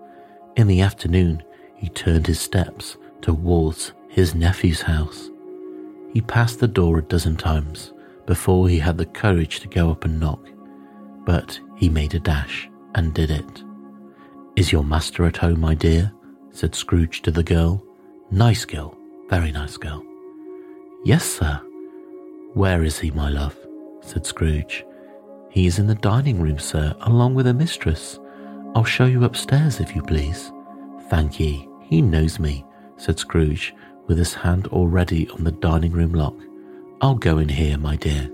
In 0.56 0.66
the 0.66 0.80
afternoon, 0.80 1.42
he 1.76 1.88
turned 1.88 2.26
his 2.26 2.40
steps 2.40 2.96
towards 3.20 3.92
his 4.08 4.34
nephew's 4.34 4.82
house. 4.82 5.30
He 6.12 6.20
passed 6.20 6.60
the 6.60 6.68
door 6.68 6.98
a 6.98 7.02
dozen 7.02 7.36
times 7.36 7.92
before 8.26 8.68
he 8.68 8.78
had 8.78 8.96
the 8.96 9.06
courage 9.06 9.60
to 9.60 9.68
go 9.68 9.90
up 9.90 10.04
and 10.04 10.20
knock, 10.20 10.48
but 11.24 11.58
he 11.76 11.88
made 11.88 12.14
a 12.14 12.20
dash 12.20 12.68
and 12.94 13.14
did 13.14 13.30
it. 13.30 13.62
Is 14.56 14.70
your 14.70 14.84
master 14.84 15.24
at 15.24 15.36
home, 15.36 15.60
my 15.60 15.74
dear? 15.74 16.12
said 16.50 16.74
Scrooge 16.74 17.22
to 17.22 17.30
the 17.30 17.42
girl. 17.42 17.84
Nice 18.30 18.64
girl, 18.64 18.96
very 19.28 19.50
nice 19.50 19.76
girl. 19.76 20.04
Yes, 21.04 21.24
sir. 21.24 21.60
Where 22.54 22.84
is 22.84 22.98
he, 22.98 23.10
my 23.10 23.28
love? 23.28 23.56
said 24.00 24.26
Scrooge. 24.26 24.84
He 25.50 25.66
is 25.66 25.78
in 25.78 25.86
the 25.86 25.94
dining 25.96 26.40
room, 26.40 26.58
sir, 26.58 26.94
along 27.00 27.34
with 27.34 27.46
a 27.46 27.54
mistress. 27.54 28.18
I'll 28.74 28.84
show 28.84 29.06
you 29.06 29.24
upstairs, 29.24 29.80
if 29.80 29.94
you 29.94 30.02
please. 30.02 30.52
Thank 31.08 31.40
ye. 31.40 31.68
He 31.82 32.00
knows 32.00 32.38
me, 32.38 32.64
said 32.96 33.18
Scrooge, 33.18 33.74
with 34.06 34.18
his 34.18 34.34
hand 34.34 34.66
already 34.68 35.28
on 35.30 35.44
the 35.44 35.52
dining 35.52 35.92
room 35.92 36.12
lock. 36.12 36.34
I'll 37.00 37.14
go 37.14 37.38
in 37.38 37.48
here, 37.48 37.76
my 37.76 37.96
dear. 37.96 38.30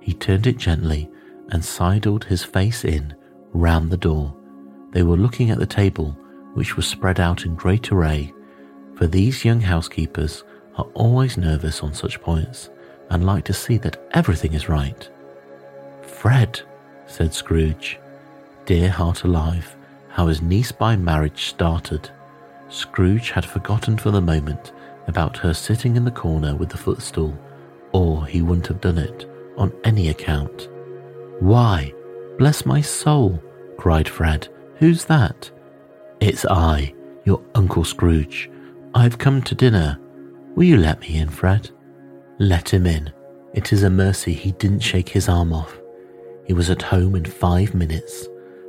He 0.00 0.14
turned 0.14 0.46
it 0.46 0.56
gently 0.56 1.08
and 1.50 1.64
sidled 1.64 2.24
his 2.24 2.44
face 2.44 2.84
in 2.84 3.14
round 3.52 3.90
the 3.90 3.96
door. 3.96 4.34
They 4.92 5.02
were 5.02 5.16
looking 5.16 5.50
at 5.50 5.58
the 5.58 5.66
table, 5.66 6.16
which 6.54 6.76
was 6.76 6.86
spread 6.86 7.20
out 7.20 7.44
in 7.44 7.54
great 7.54 7.90
array, 7.90 8.32
for 8.94 9.06
these 9.06 9.44
young 9.44 9.60
housekeepers 9.60 10.44
are 10.76 10.86
always 10.94 11.36
nervous 11.36 11.82
on 11.82 11.94
such 11.94 12.20
points 12.20 12.70
and 13.10 13.26
like 13.26 13.44
to 13.44 13.52
see 13.52 13.76
that 13.78 14.02
everything 14.12 14.54
is 14.54 14.68
right. 14.68 15.08
Fred, 16.02 16.60
said 17.06 17.34
Scrooge, 17.34 17.98
dear 18.64 18.90
heart 18.90 19.24
alive, 19.24 19.76
how 20.08 20.26
his 20.26 20.42
niece 20.42 20.72
by 20.72 20.96
marriage 20.96 21.46
started. 21.46 22.10
Scrooge 22.68 23.30
had 23.30 23.44
forgotten 23.44 23.98
for 23.98 24.10
the 24.10 24.20
moment 24.20 24.72
about 25.06 25.36
her 25.36 25.52
sitting 25.52 25.96
in 25.96 26.04
the 26.04 26.10
corner 26.10 26.54
with 26.54 26.70
the 26.70 26.78
footstool, 26.78 27.36
or 27.92 28.24
he 28.26 28.40
wouldn't 28.40 28.66
have 28.66 28.80
done 28.80 28.98
it 28.98 29.28
on 29.56 29.72
any 29.84 30.08
account. 30.08 30.68
Why, 31.42 31.92
bless 32.38 32.64
my 32.64 32.80
soul, 32.80 33.42
cried 33.76 34.08
Fred, 34.08 34.46
who's 34.76 35.06
that? 35.06 35.50
It's 36.20 36.46
I, 36.46 36.94
your 37.24 37.42
Uncle 37.56 37.82
Scrooge. 37.82 38.48
I've 38.94 39.18
come 39.18 39.42
to 39.42 39.56
dinner. 39.56 39.98
Will 40.54 40.62
you 40.62 40.76
let 40.76 41.00
me 41.00 41.16
in, 41.18 41.28
Fred? 41.28 41.68
Let 42.38 42.72
him 42.72 42.86
in. 42.86 43.12
It 43.54 43.72
is 43.72 43.82
a 43.82 43.90
mercy 43.90 44.34
he 44.34 44.52
didn't 44.52 44.84
shake 44.84 45.08
his 45.08 45.28
arm 45.28 45.52
off. 45.52 45.80
He 46.44 46.52
was 46.52 46.70
at 46.70 46.80
home 46.80 47.16
in 47.16 47.24
five 47.24 47.74
minutes. 47.74 48.28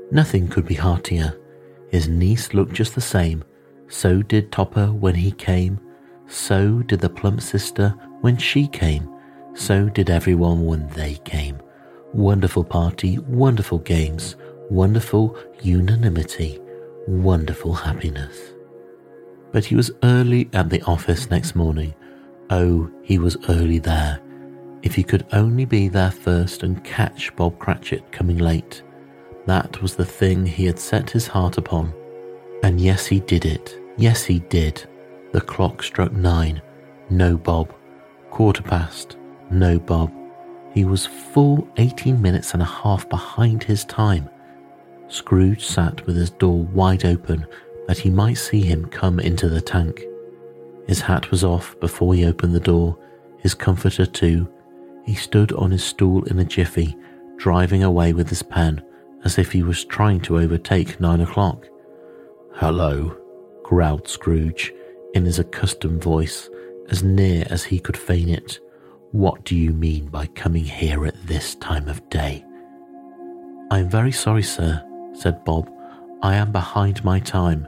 Nothing 0.10 0.48
could 0.48 0.66
be 0.66 0.74
heartier. 0.74 1.40
His 1.92 2.08
niece 2.08 2.56
looked 2.56 2.74
just 2.74 2.96
the 2.96 3.02
same. 3.02 3.44
So 3.88 4.24
did 4.24 4.52
Topper 4.52 4.88
when 4.92 5.14
he 5.14 5.32
came. 5.32 5.80
So 6.26 6.80
did 6.80 7.02
the 7.02 7.10
plump 7.10 7.42
sister 7.42 7.90
when 8.22 8.36
she 8.38 8.68
came. 8.68 9.14
So 9.54 9.90
did 9.90 10.10
everyone 10.10 10.66
when 10.66 10.88
they 10.88 11.20
came. 11.24 11.60
Wonderful 12.14 12.64
party, 12.64 13.18
wonderful 13.18 13.80
games, 13.80 14.36
wonderful 14.70 15.36
unanimity, 15.62 16.60
wonderful 17.08 17.74
happiness. 17.74 18.54
But 19.52 19.66
he 19.66 19.76
was 19.76 19.92
early 20.04 20.50
at 20.54 20.70
the 20.70 20.82
office 20.84 21.30
next 21.30 21.56
morning. 21.56 21.96
Oh, 22.50 22.90
he 23.02 23.18
was 23.18 23.38
early 23.50 23.80
there. 23.80 24.20
If 24.84 24.94
he 24.94 25.04
could 25.04 25.26
only 25.34 25.66
be 25.66 25.88
there 25.88 26.12
first 26.12 26.62
and 26.62 26.84
catch 26.84 27.36
Bob 27.36 27.58
Cratchit 27.58 28.12
coming 28.12 28.38
late. 28.38 28.84
That 29.46 29.82
was 29.82 29.96
the 29.96 30.06
thing 30.06 30.46
he 30.46 30.66
had 30.66 30.78
set 30.80 31.10
his 31.10 31.28
heart 31.28 31.58
upon. 31.58 31.94
And 32.64 32.80
yes, 32.80 33.08
he 33.08 33.22
did 33.22 33.46
it. 33.46 33.80
Yes, 33.98 34.24
he 34.24 34.40
did. 34.40 34.88
The 35.32 35.42
clock 35.42 35.82
struck 35.84 36.12
nine. 36.12 36.62
No 37.10 37.38
Bob. 37.38 37.74
Quarter 38.30 38.64
past. 38.64 39.18
No 39.50 39.80
Bob. 39.80 40.12
He 40.74 40.86
was 40.86 41.06
full 41.06 41.68
18 41.78 42.22
minutes 42.22 42.54
and 42.54 42.62
a 42.62 42.66
half 42.66 43.08
behind 43.10 43.64
his 43.64 43.86
time. 43.86 44.30
Scrooge 45.08 45.64
sat 45.64 46.06
with 46.06 46.16
his 46.16 46.32
door 46.32 46.64
wide 46.64 47.06
open 47.06 47.46
that 47.88 48.00
he 48.00 48.10
might 48.10 48.38
see 48.38 48.62
him 48.62 48.86
come 48.86 49.20
into 49.20 49.50
the 49.50 49.62
tank. 49.62 50.04
His 50.88 51.02
hat 51.02 51.30
was 51.32 51.44
off 51.44 51.80
before 51.80 52.14
he 52.16 52.26
opened 52.26 52.56
the 52.56 52.60
door, 52.60 52.98
his 53.40 53.54
comforter 53.54 54.06
too. 54.06 54.50
He 55.06 55.16
stood 55.16 55.52
on 55.54 55.72
his 55.72 55.84
stool 55.84 56.24
in 56.26 56.40
a 56.40 56.46
jiffy, 56.46 56.98
driving 57.38 57.84
away 57.84 58.14
with 58.14 58.30
his 58.30 58.42
pen 58.42 58.82
as 59.24 59.38
if 59.38 59.52
he 59.52 59.64
was 59.64 59.86
trying 59.86 60.20
to 60.22 60.38
overtake 60.38 61.00
nine 61.00 61.22
o'clock. 61.22 61.68
Hello, 62.56 63.16
growled 63.64 64.08
Scrooge 64.08 64.74
in 65.14 65.26
his 65.26 65.40
accustomed 65.40 66.04
voice, 66.04 66.50
as 66.90 67.04
near 67.04 67.46
as 67.50 67.64
he 67.64 67.80
could 67.80 67.98
feign 67.98 68.30
it. 68.30 68.60
What 69.14 69.46
do 69.46 69.56
you 69.56 69.74
mean 69.74 70.08
by 70.08 70.26
coming 70.26 70.64
here 70.64 71.06
at 71.06 71.28
this 71.28 71.54
time 71.54 71.88
of 71.88 72.10
day? 72.10 72.44
I 73.70 73.78
am 73.78 73.88
very 73.88 74.12
sorry, 74.12 74.42
sir, 74.42 74.84
said 75.14 75.46
Bob. 75.46 75.70
I 76.24 76.34
am 76.34 76.52
behind 76.52 77.06
my 77.06 77.20
time. 77.20 77.68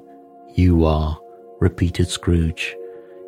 You 0.55 0.85
are, 0.85 1.15
repeated 1.59 2.07
Scrooge. 2.07 2.75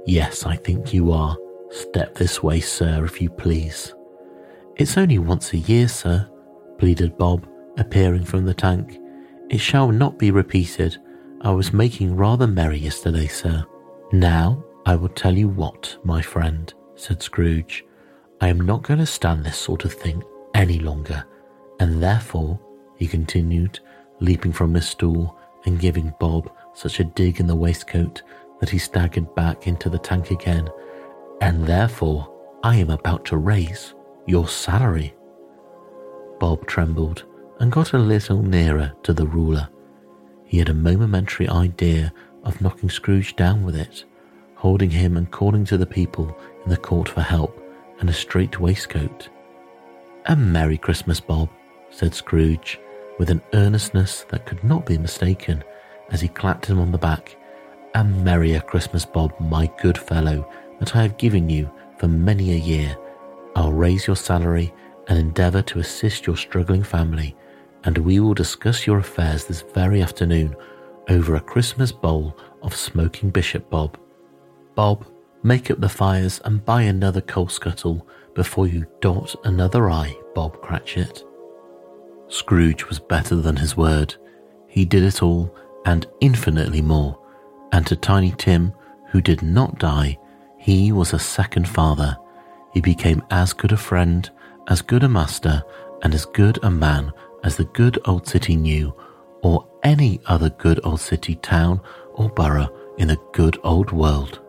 Yes, 0.08 0.48
I 0.48 0.56
think 0.56 0.96
you 0.96 1.12
are. 1.12 1.38
Step 1.70 2.16
this 2.16 2.42
way, 2.42 2.60
sir, 2.60 3.06
if 3.06 3.22
you 3.22 3.30
please. 3.30 3.94
It's 4.78 4.98
only 4.98 5.20
once 5.20 5.54
a 5.54 5.60
year, 5.60 5.88
sir, 5.88 6.28
pleaded 6.80 7.20
Bob, 7.20 7.48
appearing 7.78 8.26
from 8.26 8.46
the 8.46 8.54
tank. 8.56 8.98
It 9.52 9.60
shall 9.60 9.92
not 9.92 10.18
be 10.18 10.32
repeated. 10.32 10.98
I 11.42 11.52
was 11.52 11.72
making 11.72 12.16
rather 12.16 12.48
merry 12.48 12.80
yesterday, 12.80 13.28
sir. 13.28 13.64
Now 14.12 14.64
I 14.88 14.96
will 14.96 15.10
tell 15.10 15.38
you 15.38 15.50
what, 15.50 15.96
my 16.04 16.24
friend, 16.24 16.74
said 16.96 17.22
Scrooge. 17.22 17.84
I 18.40 18.50
am 18.50 18.60
not 18.60 18.84
going 18.84 19.00
to 19.00 19.06
stand 19.06 19.44
this 19.44 19.58
sort 19.58 19.84
of 19.84 19.94
thing 19.94 20.24
any 20.54 20.80
longer, 20.80 21.26
and 21.80 22.02
therefore, 22.02 22.60
he 22.96 23.08
continued, 23.08 23.80
leaping 24.20 24.54
from 24.54 24.76
his 24.76 24.88
stool 24.88 25.38
and 25.66 25.80
giving 25.80 26.14
Bob 26.20 26.52
such 26.74 27.00
a 27.00 27.04
dig 27.04 27.40
in 27.40 27.48
the 27.48 27.56
waistcoat 27.56 28.22
that 28.60 28.70
he 28.70 28.78
staggered 28.78 29.34
back 29.34 29.66
into 29.66 29.90
the 29.90 29.98
tank 29.98 30.30
again, 30.30 30.70
and 31.42 31.66
therefore 31.66 32.32
I 32.64 32.76
am 32.76 32.92
about 32.92 33.26
to 33.26 33.38
raise 33.38 33.96
your 34.28 34.48
salary. 34.48 35.16
Bob 36.40 36.68
trembled 36.68 37.26
and 37.60 37.72
got 37.72 37.94
a 37.94 37.98
little 37.98 38.44
nearer 38.44 38.94
to 39.02 39.14
the 39.14 39.26
ruler. 39.26 39.68
He 40.46 40.60
had 40.60 40.70
a 40.70 40.76
momentary 40.76 41.50
idea 41.50 42.14
of 42.44 42.62
knocking 42.62 42.90
Scrooge 42.90 43.36
down 43.36 43.64
with 43.64 43.76
it, 43.76 44.06
holding 44.56 44.92
him 44.92 45.18
and 45.18 45.32
calling 45.32 45.66
to 45.66 45.78
the 45.78 45.88
people 45.88 46.38
in 46.64 46.70
the 46.70 46.78
court 46.78 47.10
for 47.10 47.22
help 47.22 47.64
and 48.00 48.10
a 48.10 48.14
straight 48.14 48.60
waistcoat. 48.60 49.30
A 50.26 50.36
Merry 50.36 50.78
Christmas, 50.78 51.20
Bob, 51.20 51.50
said 51.90 52.14
Scrooge, 52.14 52.80
with 53.18 53.30
an 53.30 53.42
earnestness 53.54 54.24
that 54.30 54.46
could 54.46 54.64
not 54.64 54.86
be 54.86 54.98
mistaken 54.98 55.64
as 56.12 56.22
he 56.22 56.28
clapped 56.28 56.66
him 56.66 56.80
on 56.80 56.92
the 56.92 56.98
back. 56.98 57.38
A 57.96 58.04
merrier 58.04 58.62
Christmas, 58.62 59.06
Bob, 59.06 59.34
my 59.40 59.72
good 59.82 59.98
fellow, 59.98 60.50
that 60.80 60.96
I 60.96 61.02
have 61.02 61.18
given 61.18 61.50
you 61.50 61.72
for 61.98 62.08
many 62.08 62.54
a 62.54 62.58
year. 62.58 62.96
I'll 63.56 63.74
raise 63.74 64.06
your 64.06 64.16
salary 64.16 64.74
and 65.08 65.18
endeavour 65.18 65.62
to 65.64 65.80
assist 65.80 66.28
your 66.28 66.38
struggling 66.38 66.84
family, 66.84 67.36
and 67.86 67.98
we 67.98 68.20
will 68.20 68.34
discuss 68.34 68.86
your 68.86 69.00
affairs 69.00 69.46
this 69.46 69.62
very 69.74 70.02
afternoon 70.02 70.56
over 71.10 71.36
a 71.36 71.42
Christmas 71.42 71.92
bowl 71.92 72.38
of 72.62 72.76
smoking 72.76 73.30
Bishop 73.30 73.70
Bob. 73.70 73.98
Bob, 74.76 75.06
make 75.44 75.72
up 75.72 75.80
the 75.80 75.90
fires 75.90 76.42
and 76.46 76.66
buy 76.66 76.84
another 76.84 77.22
coal 77.22 77.48
scuttle 77.48 78.08
before 78.34 78.68
you 78.68 78.86
dot 79.02 79.36
another 79.44 79.90
I, 79.90 80.16
Bob 80.36 80.62
Cratchit. 80.62 81.24
Scrooge 82.28 82.86
was 82.86 83.00
better 83.00 83.36
than 83.36 83.56
his 83.56 83.78
word. 83.78 84.16
He 84.68 84.86
did 84.86 85.04
it 85.04 85.24
all 85.24 85.56
and 85.86 86.06
infinitely 86.20 86.82
more. 86.82 87.20
And 87.72 87.86
to 87.88 87.96
Tiny 87.96 88.34
Tim, 88.38 88.74
who 89.10 89.22
did 89.22 89.42
not 89.42 89.80
die, 89.80 90.18
he 90.58 90.92
was 90.92 91.14
a 91.14 91.20
second 91.20 91.68
father. 91.68 92.18
He 92.74 92.82
became 92.82 93.24
as 93.32 93.54
good 93.54 93.72
a 93.72 93.78
friend, 93.78 94.30
as 94.68 94.82
good 94.82 95.04
a 95.04 95.10
master, 95.10 95.64
and 96.04 96.14
as 96.14 96.26
good 96.26 96.60
a 96.64 96.70
man 96.70 97.12
as 97.44 97.56
the 97.56 97.64
good 97.66 97.98
old 98.06 98.28
city 98.28 98.56
knew, 98.56 98.94
or 99.42 99.66
any 99.84 100.20
other 100.26 100.50
good 100.50 100.80
old 100.84 101.00
city, 101.00 101.36
town, 101.36 101.80
or 102.14 102.30
borough 102.30 102.70
in 102.98 103.08
the 103.08 103.18
good 103.32 103.58
old 103.64 103.92
world. 103.92 104.42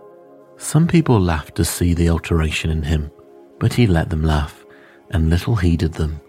Some 0.59 0.87
people 0.87 1.19
laughed 1.21 1.55
to 1.57 1.65
see 1.65 1.95
the 1.95 2.11
alteration 2.11 2.71
in 2.71 2.83
him, 2.83 3.11
but 3.59 3.73
he 3.73 3.87
let 3.87 4.11
them 4.11 4.23
laugh, 4.23 4.65
and 5.11 5.31
little 5.31 5.57
heeded 5.57 5.95
them 5.95 6.21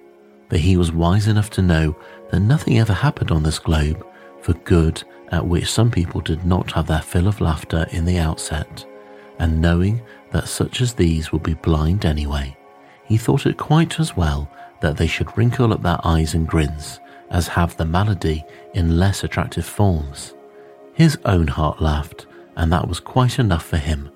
but 0.49 0.59
he 0.59 0.75
was 0.75 0.91
wise 0.91 1.27
enough 1.27 1.51
to 1.51 1.61
know 1.61 1.95
that 2.31 2.39
nothing 2.39 2.79
ever 2.79 2.93
happened 2.93 3.31
on 3.31 3.43
this 3.43 3.59
globe 3.59 4.05
for 4.41 4.53
good 4.53 5.01
at 5.31 5.45
which 5.45 5.71
some 5.71 5.91
people 5.91 6.21
did 6.21 6.43
not 6.43 6.71
have 6.71 6.87
their 6.87 7.01
fill 7.01 7.27
of 7.27 7.39
laughter 7.39 7.85
in 7.91 8.03
the 8.03 8.17
outset, 8.17 8.85
and 9.37 9.61
knowing 9.61 10.01
that 10.31 10.47
such 10.47 10.81
as 10.81 10.93
these 10.93 11.31
would 11.31 11.43
be 11.43 11.53
blind 11.53 12.03
anyway, 12.03 12.55
he 13.05 13.15
thought 13.15 13.45
it 13.45 13.57
quite 13.57 13.99
as 13.99 14.17
well 14.17 14.51
that 14.81 14.97
they 14.97 15.07
should 15.07 15.37
wrinkle 15.37 15.71
up 15.71 15.83
their 15.83 15.99
eyes 16.03 16.33
and 16.33 16.47
grins 16.47 16.99
as 17.29 17.47
have 17.47 17.77
the 17.77 17.85
malady 17.85 18.43
in 18.73 18.97
less 18.97 19.23
attractive 19.23 19.65
forms. 19.65 20.33
His 20.93 21.17
own 21.25 21.47
heart 21.47 21.79
laughed, 21.79 22.25
and 22.55 22.73
that 22.73 22.87
was 22.87 22.99
quite 22.99 23.37
enough 23.37 23.65
for 23.65 23.77
him. 23.77 24.09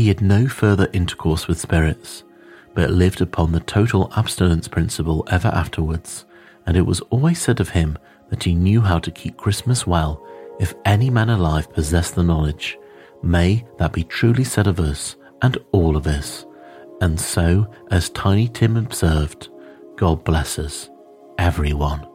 He 0.00 0.08
had 0.08 0.22
no 0.22 0.48
further 0.48 0.88
intercourse 0.94 1.46
with 1.46 1.60
spirits, 1.60 2.24
but 2.72 2.88
lived 2.88 3.20
upon 3.20 3.52
the 3.52 3.60
total 3.60 4.10
abstinence 4.16 4.66
principle 4.66 5.28
ever 5.30 5.48
afterwards, 5.48 6.24
and 6.64 6.74
it 6.74 6.86
was 6.86 7.02
always 7.10 7.38
said 7.38 7.60
of 7.60 7.68
him 7.68 7.98
that 8.30 8.44
he 8.44 8.54
knew 8.54 8.80
how 8.80 8.98
to 8.98 9.10
keep 9.10 9.36
Christmas 9.36 9.86
well 9.86 10.26
if 10.58 10.72
any 10.86 11.10
man 11.10 11.28
alive 11.28 11.70
possessed 11.74 12.14
the 12.14 12.22
knowledge. 12.22 12.78
May 13.22 13.66
that 13.76 13.92
be 13.92 14.04
truly 14.04 14.42
said 14.42 14.66
of 14.66 14.80
us 14.80 15.16
and 15.42 15.58
all 15.70 15.98
of 15.98 16.06
us. 16.06 16.46
And 17.02 17.20
so, 17.20 17.70
as 17.90 18.08
Tiny 18.08 18.48
Tim 18.48 18.78
observed, 18.78 19.50
God 19.96 20.24
bless 20.24 20.58
us, 20.58 20.88
everyone. 21.36 22.09